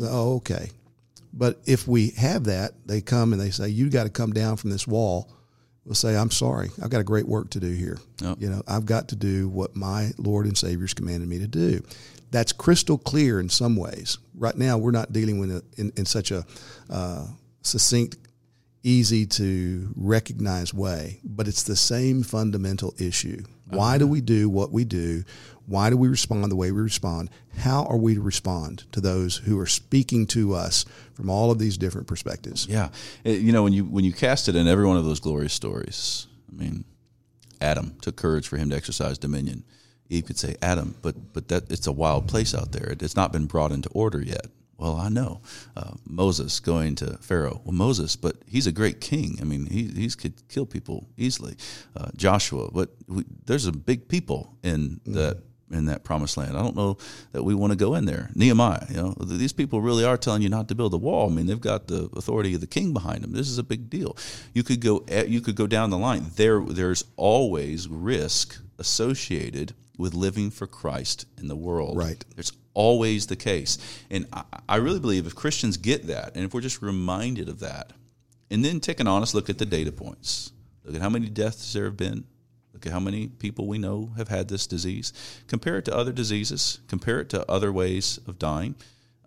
oh 0.00 0.34
okay 0.34 0.68
but 1.36 1.60
if 1.66 1.86
we 1.86 2.10
have 2.10 2.44
that 2.44 2.72
they 2.86 3.00
come 3.00 3.32
and 3.32 3.40
they 3.40 3.50
say 3.50 3.68
you 3.68 3.90
got 3.90 4.04
to 4.04 4.10
come 4.10 4.32
down 4.32 4.56
from 4.56 4.70
this 4.70 4.86
wall 4.86 5.30
We'll 5.86 5.94
say, 5.94 6.16
I'm 6.16 6.32
sorry, 6.32 6.70
I've 6.82 6.90
got 6.90 7.00
a 7.00 7.04
great 7.04 7.28
work 7.28 7.50
to 7.50 7.60
do 7.60 7.70
here. 7.70 7.98
Yep. 8.20 8.38
You 8.40 8.50
know, 8.50 8.62
I've 8.66 8.86
got 8.86 9.08
to 9.10 9.16
do 9.16 9.48
what 9.48 9.76
my 9.76 10.10
Lord 10.18 10.46
and 10.46 10.58
Savior's 10.58 10.92
commanded 10.92 11.28
me 11.28 11.38
to 11.38 11.46
do. 11.46 11.80
That's 12.32 12.52
crystal 12.52 12.98
clear 12.98 13.38
in 13.38 13.48
some 13.48 13.76
ways. 13.76 14.18
Right 14.34 14.56
now, 14.56 14.78
we're 14.78 14.90
not 14.90 15.12
dealing 15.12 15.38
with 15.38 15.52
it 15.52 15.64
in, 15.76 15.92
in 15.96 16.04
such 16.04 16.32
a 16.32 16.44
uh, 16.90 17.26
succinct, 17.62 18.16
easy 18.82 19.26
to 19.26 19.92
recognize 19.94 20.74
way, 20.74 21.20
but 21.22 21.46
it's 21.46 21.62
the 21.62 21.76
same 21.76 22.24
fundamental 22.24 22.92
issue. 22.98 23.44
Why 23.68 23.96
do 23.96 24.08
we 24.08 24.20
do 24.20 24.48
what 24.48 24.72
we 24.72 24.84
do? 24.84 25.22
Why 25.66 25.90
do 25.90 25.96
we 25.96 26.08
respond 26.08 26.50
the 26.50 26.56
way 26.56 26.70
we 26.70 26.80
respond? 26.80 27.28
How 27.58 27.84
are 27.86 27.96
we 27.96 28.14
to 28.14 28.20
respond 28.20 28.84
to 28.92 29.00
those 29.00 29.36
who 29.36 29.58
are 29.58 29.66
speaking 29.66 30.26
to 30.28 30.54
us 30.54 30.84
from 31.14 31.28
all 31.28 31.50
of 31.50 31.58
these 31.58 31.76
different 31.76 32.06
perspectives? 32.06 32.66
Yeah, 32.68 32.90
you 33.24 33.52
know 33.52 33.64
when 33.64 33.72
you 33.72 33.84
when 33.84 34.04
you 34.04 34.12
cast 34.12 34.48
it 34.48 34.54
in 34.54 34.68
every 34.68 34.86
one 34.86 34.96
of 34.96 35.04
those 35.04 35.20
glorious 35.20 35.52
stories, 35.52 36.28
I 36.50 36.62
mean, 36.62 36.84
Adam 37.60 37.96
took 38.00 38.16
courage 38.16 38.46
for 38.46 38.56
him 38.56 38.70
to 38.70 38.76
exercise 38.76 39.18
dominion. 39.18 39.64
Eve 40.08 40.26
could 40.26 40.38
say, 40.38 40.54
Adam, 40.62 40.94
but 41.02 41.32
but 41.32 41.48
that 41.48 41.70
it's 41.70 41.88
a 41.88 41.92
wild 41.92 42.28
place 42.28 42.54
out 42.54 42.70
there. 42.70 42.94
It's 43.00 43.16
not 43.16 43.32
been 43.32 43.46
brought 43.46 43.72
into 43.72 43.88
order 43.90 44.22
yet. 44.22 44.46
Well, 44.78 44.96
I 44.96 45.08
know 45.08 45.40
uh, 45.74 45.92
Moses 46.04 46.60
going 46.60 46.96
to 46.96 47.16
Pharaoh. 47.18 47.62
Well, 47.64 47.72
Moses, 47.72 48.14
but 48.14 48.36
he's 48.46 48.66
a 48.66 48.72
great 48.72 49.00
king. 49.00 49.38
I 49.40 49.44
mean, 49.44 49.66
he 49.66 49.86
he's 49.88 50.14
could 50.14 50.46
kill 50.48 50.66
people 50.66 51.08
easily. 51.16 51.56
Uh, 51.96 52.10
Joshua, 52.14 52.70
but 52.70 52.90
we, 53.08 53.24
there's 53.46 53.66
a 53.66 53.72
big 53.72 54.06
people 54.06 54.54
in 54.62 55.00
mm-hmm. 55.06 55.40
In 55.70 55.86
that 55.86 56.04
promised 56.04 56.36
land. 56.36 56.56
I 56.56 56.62
don't 56.62 56.76
know 56.76 56.96
that 57.32 57.42
we 57.42 57.54
want 57.54 57.72
to 57.72 57.76
go 57.76 57.94
in 57.94 58.04
there. 58.04 58.30
Nehemiah, 58.34 58.86
you 58.88 58.96
know, 58.96 59.14
these 59.20 59.52
people 59.52 59.80
really 59.80 60.04
are 60.04 60.16
telling 60.16 60.42
you 60.42 60.48
not 60.48 60.68
to 60.68 60.74
build 60.74 60.94
a 60.94 60.98
wall. 60.98 61.30
I 61.30 61.34
mean, 61.34 61.46
they've 61.46 61.60
got 61.60 61.88
the 61.88 62.08
authority 62.16 62.54
of 62.54 62.60
the 62.60 62.66
king 62.66 62.92
behind 62.92 63.22
them. 63.22 63.32
This 63.32 63.48
is 63.48 63.58
a 63.58 63.64
big 63.64 63.90
deal. 63.90 64.16
You 64.54 64.62
could 64.62 64.80
go 64.80 65.04
eh, 65.08 65.24
you 65.24 65.40
could 65.40 65.56
go 65.56 65.66
down 65.66 65.90
the 65.90 65.98
line. 65.98 66.26
There 66.36 66.60
there's 66.60 67.04
always 67.16 67.88
risk 67.88 68.60
associated 68.78 69.74
with 69.98 70.14
living 70.14 70.50
for 70.50 70.66
Christ 70.66 71.26
in 71.38 71.48
the 71.48 71.56
world. 71.56 71.96
Right. 71.96 72.22
There's 72.34 72.52
always 72.74 73.26
the 73.26 73.36
case. 73.36 73.78
And 74.10 74.26
I, 74.32 74.44
I 74.68 74.76
really 74.76 75.00
believe 75.00 75.26
if 75.26 75.34
Christians 75.34 75.78
get 75.78 76.06
that 76.08 76.36
and 76.36 76.44
if 76.44 76.52
we're 76.52 76.60
just 76.60 76.82
reminded 76.82 77.48
of 77.48 77.60
that, 77.60 77.92
and 78.50 78.64
then 78.64 78.78
take 78.78 79.00
an 79.00 79.08
honest 79.08 79.34
look 79.34 79.50
at 79.50 79.58
the 79.58 79.66
data 79.66 79.90
points. 79.90 80.52
Look 80.84 80.94
at 80.94 81.02
how 81.02 81.08
many 81.08 81.28
deaths 81.28 81.72
there 81.72 81.86
have 81.86 81.96
been 81.96 82.24
How 82.90 83.00
many 83.00 83.28
people 83.28 83.66
we 83.66 83.78
know 83.78 84.12
have 84.16 84.28
had 84.28 84.48
this 84.48 84.66
disease. 84.66 85.12
Compare 85.48 85.78
it 85.78 85.84
to 85.86 85.96
other 85.96 86.12
diseases. 86.12 86.80
Compare 86.88 87.20
it 87.20 87.28
to 87.30 87.50
other 87.50 87.72
ways 87.72 88.18
of 88.26 88.38
dying. 88.38 88.74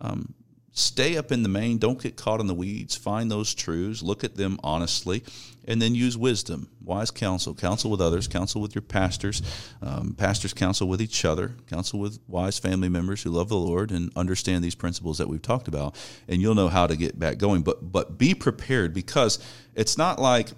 Um, 0.02 0.34
stay 0.72 1.18
up 1.18 1.32
in 1.32 1.44
the 1.44 1.50
main. 1.50 1.78
Don't 1.78 2.02
get 2.02 2.16
caught 2.16 2.40
in 2.40 2.48
the 2.48 2.54
weeds. 2.54 2.96
Find 2.96 3.30
those 3.30 3.54
truths. 3.54 4.02
Look 4.02 4.24
at 4.24 4.36
them 4.36 4.60
honestly, 4.64 5.24
and 5.66 5.82
then 5.82 5.94
use 5.94 6.18
wisdom, 6.18 6.70
wise 6.84 7.12
counsel. 7.12 7.54
Counsel 7.54 7.92
with 7.92 8.02
others. 8.02 8.28
Counsel 8.28 8.62
with 8.62 8.76
your 8.76 8.82
pastors. 8.82 9.42
Um, 9.82 10.16
pastors 10.18 10.54
counsel 10.54 10.88
with 10.88 11.02
each 11.02 11.26
other. 11.26 11.56
Counsel 11.70 12.00
with 12.00 12.20
wise 12.28 12.60
family 12.60 12.90
members 12.90 13.24
who 13.24 13.32
love 13.32 13.50
the 13.50 13.58
Lord 13.58 13.92
and 13.92 14.12
understand 14.16 14.64
these 14.64 14.76
principles 14.76 15.18
that 15.18 15.28
we've 15.28 15.42
talked 15.42 15.68
about. 15.68 15.96
And 16.28 16.42
you'll 16.42 16.56
know 16.56 16.70
how 16.70 16.88
to 16.88 16.96
get 16.96 17.20
back 17.20 17.38
going. 17.38 17.62
But 17.62 17.92
but 17.92 18.18
be 18.18 18.34
prepared 18.34 18.94
because 18.94 19.40
it's 19.76 19.98
not 19.98 20.20
like 20.20 20.50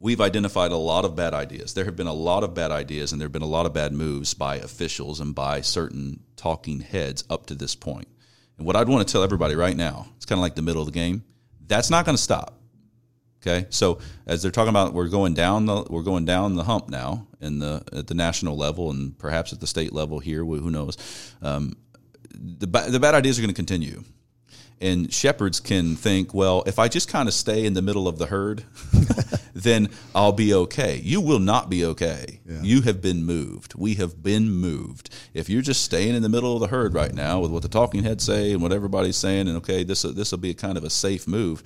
we've 0.00 0.20
identified 0.20 0.72
a 0.72 0.76
lot 0.76 1.04
of 1.04 1.16
bad 1.16 1.34
ideas. 1.34 1.74
There 1.74 1.84
have 1.84 1.96
been 1.96 2.06
a 2.06 2.12
lot 2.12 2.44
of 2.44 2.54
bad 2.54 2.70
ideas, 2.70 3.12
and 3.12 3.20
there 3.20 3.26
have 3.26 3.32
been 3.32 3.42
a 3.42 3.46
lot 3.46 3.66
of 3.66 3.72
bad 3.72 3.92
moves 3.92 4.34
by 4.34 4.56
officials 4.56 5.20
and 5.20 5.34
by 5.34 5.60
certain 5.60 6.20
talking 6.36 6.80
heads 6.80 7.24
up 7.28 7.46
to 7.46 7.54
this 7.54 7.74
point. 7.74 8.08
And 8.56 8.66
what 8.66 8.76
I'd 8.76 8.88
want 8.88 9.06
to 9.06 9.12
tell 9.12 9.22
everybody 9.22 9.54
right 9.54 9.76
now, 9.76 10.06
it's 10.16 10.26
kind 10.26 10.38
of 10.38 10.42
like 10.42 10.54
the 10.54 10.62
middle 10.62 10.82
of 10.82 10.86
the 10.86 10.92
game. 10.92 11.24
That's 11.66 11.90
not 11.90 12.04
going 12.04 12.16
to 12.16 12.22
stop. 12.22 12.54
Okay, 13.40 13.66
so 13.70 14.00
as 14.26 14.42
they're 14.42 14.50
talking 14.50 14.70
about, 14.70 14.94
we're 14.94 15.08
going 15.08 15.34
down 15.34 15.66
the 15.66 15.84
we're 15.88 16.02
going 16.02 16.24
down 16.24 16.56
the 16.56 16.64
hump 16.64 16.88
now 16.88 17.28
in 17.40 17.60
the 17.60 17.84
at 17.92 18.08
the 18.08 18.14
national 18.14 18.56
level 18.56 18.90
and 18.90 19.16
perhaps 19.16 19.52
at 19.52 19.60
the 19.60 19.66
state 19.66 19.92
level 19.92 20.18
here. 20.18 20.44
Who 20.44 20.70
knows? 20.70 20.96
Um, 21.40 21.74
the 22.32 22.66
the 22.66 22.98
bad 22.98 23.14
ideas 23.14 23.38
are 23.38 23.42
going 23.42 23.54
to 23.54 23.54
continue. 23.54 24.02
And 24.80 25.12
shepherds 25.12 25.58
can 25.58 25.96
think, 25.96 26.32
well, 26.32 26.62
if 26.66 26.78
I 26.78 26.88
just 26.88 27.08
kind 27.08 27.28
of 27.28 27.34
stay 27.34 27.66
in 27.66 27.74
the 27.74 27.82
middle 27.82 28.06
of 28.06 28.18
the 28.18 28.26
herd, 28.26 28.64
then 29.54 29.88
I'll 30.14 30.32
be 30.32 30.54
okay. 30.54 31.00
You 31.02 31.20
will 31.20 31.40
not 31.40 31.68
be 31.68 31.84
okay. 31.84 32.40
Yeah. 32.46 32.62
You 32.62 32.82
have 32.82 33.02
been 33.02 33.24
moved. 33.24 33.74
We 33.74 33.94
have 33.94 34.22
been 34.22 34.50
moved. 34.50 35.10
If 35.34 35.48
you're 35.48 35.62
just 35.62 35.84
staying 35.84 36.14
in 36.14 36.22
the 36.22 36.28
middle 36.28 36.54
of 36.54 36.60
the 36.60 36.68
herd 36.68 36.94
right 36.94 37.12
now 37.12 37.40
with 37.40 37.50
what 37.50 37.62
the 37.62 37.68
talking 37.68 38.04
heads 38.04 38.24
say 38.24 38.52
and 38.52 38.62
what 38.62 38.72
everybody's 38.72 39.16
saying, 39.16 39.48
and 39.48 39.56
okay, 39.58 39.82
this 39.82 40.02
this 40.02 40.30
will 40.30 40.38
be 40.38 40.50
a 40.50 40.54
kind 40.54 40.78
of 40.78 40.84
a 40.84 40.90
safe 40.90 41.26
move, 41.26 41.62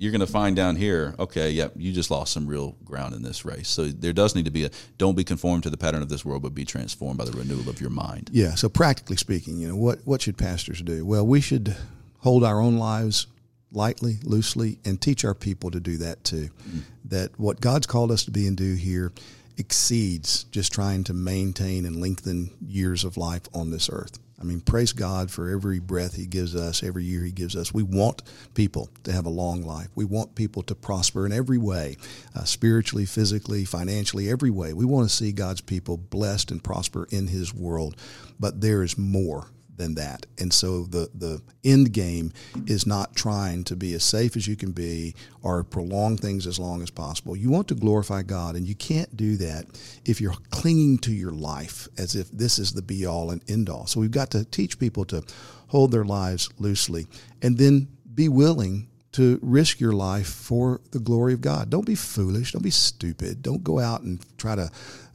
you're 0.00 0.12
going 0.12 0.20
to 0.20 0.26
find 0.26 0.56
down 0.56 0.76
here, 0.76 1.14
okay, 1.18 1.50
yep, 1.50 1.74
you 1.76 1.92
just 1.92 2.10
lost 2.10 2.32
some 2.32 2.46
real 2.46 2.74
ground 2.86 3.14
in 3.14 3.22
this 3.22 3.44
race. 3.44 3.68
So 3.68 3.88
there 3.88 4.14
does 4.14 4.34
need 4.34 4.46
to 4.46 4.50
be 4.50 4.64
a 4.64 4.70
don't 4.96 5.14
be 5.14 5.24
conformed 5.24 5.62
to 5.64 5.70
the 5.70 5.76
pattern 5.76 6.00
of 6.00 6.08
this 6.08 6.24
world, 6.24 6.42
but 6.42 6.54
be 6.54 6.64
transformed 6.64 7.18
by 7.18 7.26
the 7.26 7.32
renewal 7.32 7.68
of 7.68 7.82
your 7.82 7.90
mind. 7.90 8.30
Yeah. 8.32 8.54
So 8.54 8.70
practically 8.70 9.16
speaking, 9.16 9.58
you 9.58 9.68
know, 9.68 9.76
what 9.76 10.00
what 10.06 10.22
should 10.22 10.38
pastors 10.38 10.80
do? 10.80 11.04
Well, 11.04 11.26
we 11.26 11.42
should 11.42 11.76
hold 12.20 12.44
our 12.44 12.60
own 12.60 12.78
lives 12.78 13.26
lightly, 13.72 14.18
loosely, 14.24 14.78
and 14.84 15.00
teach 15.00 15.24
our 15.24 15.34
people 15.34 15.70
to 15.70 15.80
do 15.80 15.96
that 15.98 16.24
too. 16.24 16.50
Mm. 16.68 16.82
That 17.06 17.38
what 17.38 17.60
God's 17.60 17.86
called 17.86 18.10
us 18.10 18.24
to 18.24 18.30
be 18.30 18.46
and 18.46 18.56
do 18.56 18.74
here 18.74 19.12
exceeds 19.56 20.44
just 20.44 20.72
trying 20.72 21.04
to 21.04 21.14
maintain 21.14 21.84
and 21.84 22.00
lengthen 22.00 22.50
years 22.66 23.04
of 23.04 23.16
life 23.16 23.42
on 23.54 23.70
this 23.70 23.90
earth. 23.92 24.18
I 24.40 24.44
mean, 24.44 24.62
praise 24.62 24.94
God 24.94 25.30
for 25.30 25.50
every 25.50 25.80
breath 25.80 26.16
He 26.16 26.24
gives 26.24 26.56
us, 26.56 26.82
every 26.82 27.04
year 27.04 27.22
He 27.22 27.30
gives 27.30 27.54
us. 27.54 27.74
We 27.74 27.82
want 27.82 28.22
people 28.54 28.88
to 29.04 29.12
have 29.12 29.26
a 29.26 29.30
long 29.30 29.62
life. 29.62 29.88
We 29.94 30.06
want 30.06 30.34
people 30.34 30.62
to 30.62 30.74
prosper 30.74 31.26
in 31.26 31.32
every 31.32 31.58
way 31.58 31.98
uh, 32.34 32.44
spiritually, 32.44 33.04
physically, 33.04 33.66
financially, 33.66 34.30
every 34.30 34.50
way. 34.50 34.72
We 34.72 34.86
want 34.86 35.10
to 35.10 35.14
see 35.14 35.32
God's 35.32 35.60
people 35.60 35.98
blessed 35.98 36.50
and 36.50 36.64
prosper 36.64 37.06
in 37.10 37.26
His 37.26 37.52
world. 37.52 37.96
But 38.38 38.62
there 38.62 38.82
is 38.82 38.96
more 38.96 39.48
than 39.80 39.94
that. 39.94 40.26
And 40.38 40.52
so 40.52 40.84
the, 40.84 41.10
the 41.14 41.40
end 41.64 41.92
game 41.92 42.32
is 42.66 42.86
not 42.86 43.16
trying 43.16 43.64
to 43.64 43.74
be 43.74 43.94
as 43.94 44.04
safe 44.04 44.36
as 44.36 44.46
you 44.46 44.54
can 44.54 44.72
be 44.72 45.14
or 45.42 45.64
prolong 45.64 46.18
things 46.18 46.46
as 46.46 46.58
long 46.58 46.82
as 46.82 46.90
possible. 46.90 47.34
You 47.34 47.50
want 47.50 47.66
to 47.68 47.74
glorify 47.74 48.22
God, 48.22 48.56
and 48.56 48.68
you 48.68 48.74
can't 48.74 49.16
do 49.16 49.36
that 49.38 49.64
if 50.04 50.20
you're 50.20 50.34
clinging 50.50 50.98
to 50.98 51.12
your 51.12 51.32
life 51.32 51.88
as 51.96 52.14
if 52.14 52.30
this 52.30 52.58
is 52.58 52.72
the 52.72 52.82
be 52.82 53.06
all 53.06 53.30
and 53.30 53.42
end 53.48 53.70
all. 53.70 53.86
So 53.86 54.00
we've 54.00 54.10
got 54.10 54.30
to 54.32 54.44
teach 54.44 54.78
people 54.78 55.04
to 55.06 55.24
hold 55.68 55.92
their 55.92 56.04
lives 56.04 56.50
loosely 56.58 57.06
and 57.40 57.56
then 57.56 57.88
be 58.14 58.28
willing 58.28 58.88
to 59.12 59.38
risk 59.42 59.80
your 59.80 59.92
life 59.92 60.28
for 60.28 60.80
the 60.92 61.00
glory 61.00 61.34
of 61.34 61.40
God. 61.40 61.68
Don't 61.68 61.86
be 61.86 61.96
foolish. 61.96 62.52
Don't 62.52 62.62
be 62.62 62.70
stupid. 62.70 63.42
Don't 63.42 63.64
go 63.64 63.78
out 63.78 64.02
and 64.02 64.24
try 64.38 64.54
to 64.54 64.70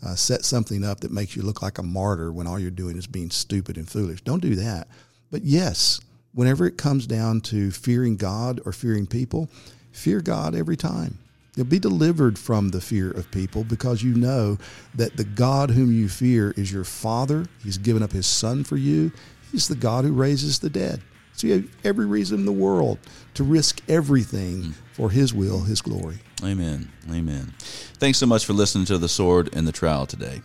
uh, 0.06 0.16
set 0.16 0.44
something 0.44 0.84
up 0.84 1.00
that 1.00 1.12
makes 1.12 1.36
you 1.36 1.44
look 1.44 1.62
like 1.62 1.78
a 1.78 1.84
martyr 1.84 2.32
when 2.32 2.46
all 2.46 2.60
you're 2.60 2.72
doing 2.72 2.98
is 2.98 3.08
being 3.08 3.30
stupid 3.30 3.78
and 3.78 3.90
foolish. 3.90 4.22
Don't 4.22 4.42
do 4.42 4.56
that. 4.56 4.88
But 5.32 5.44
yes, 5.44 6.02
whenever 6.34 6.66
it 6.66 6.78
comes 6.78 7.08
down 7.08 7.42
to 7.42 7.72
fearing 7.72 8.18
God 8.18 8.60
or 8.66 8.74
fearing 8.74 9.08
people, 9.08 9.50
fear 9.92 10.22
God 10.22 10.56
every 10.56 10.78
time. 10.78 11.18
You'll 11.56 11.66
be 11.66 11.80
delivered 11.80 12.38
from 12.38 12.70
the 12.70 12.82
fear 12.82 13.12
of 13.12 13.32
people 13.32 13.64
because 13.64 14.04
you 14.04 14.14
know 14.14 14.58
that 14.96 15.16
the 15.16 15.24
God 15.24 15.72
whom 15.72 15.94
you 15.94 16.10
fear 16.10 16.54
is 16.58 16.72
your 16.72 16.84
Father. 16.84 17.46
He's 17.64 17.78
given 17.78 18.04
up 18.04 18.12
His 18.12 18.28
Son 18.28 18.66
for 18.66 18.76
you. 18.76 19.14
He's 19.54 19.70
the 19.70 19.76
God 19.76 20.04
who 20.04 20.12
raises 20.12 20.60
the 20.60 20.70
dead. 20.70 21.02
So 21.36 21.48
you 21.48 21.54
have 21.54 21.68
every 21.84 22.06
reason 22.06 22.40
in 22.40 22.46
the 22.46 22.52
world 22.52 22.98
to 23.34 23.44
risk 23.44 23.82
everything 23.90 24.64
hmm. 24.64 24.72
for 24.94 25.10
His 25.10 25.34
will, 25.34 25.62
His 25.62 25.82
glory. 25.82 26.20
Amen. 26.44 26.92
Amen. 27.12 27.54
Thanks 27.60 28.18
so 28.18 28.26
much 28.26 28.46
for 28.46 28.54
listening 28.54 28.86
to 28.86 28.98
The 28.98 29.10
Sword 29.10 29.50
and 29.54 29.68
the 29.68 29.72
Trowel 29.72 30.06
today. 30.06 30.42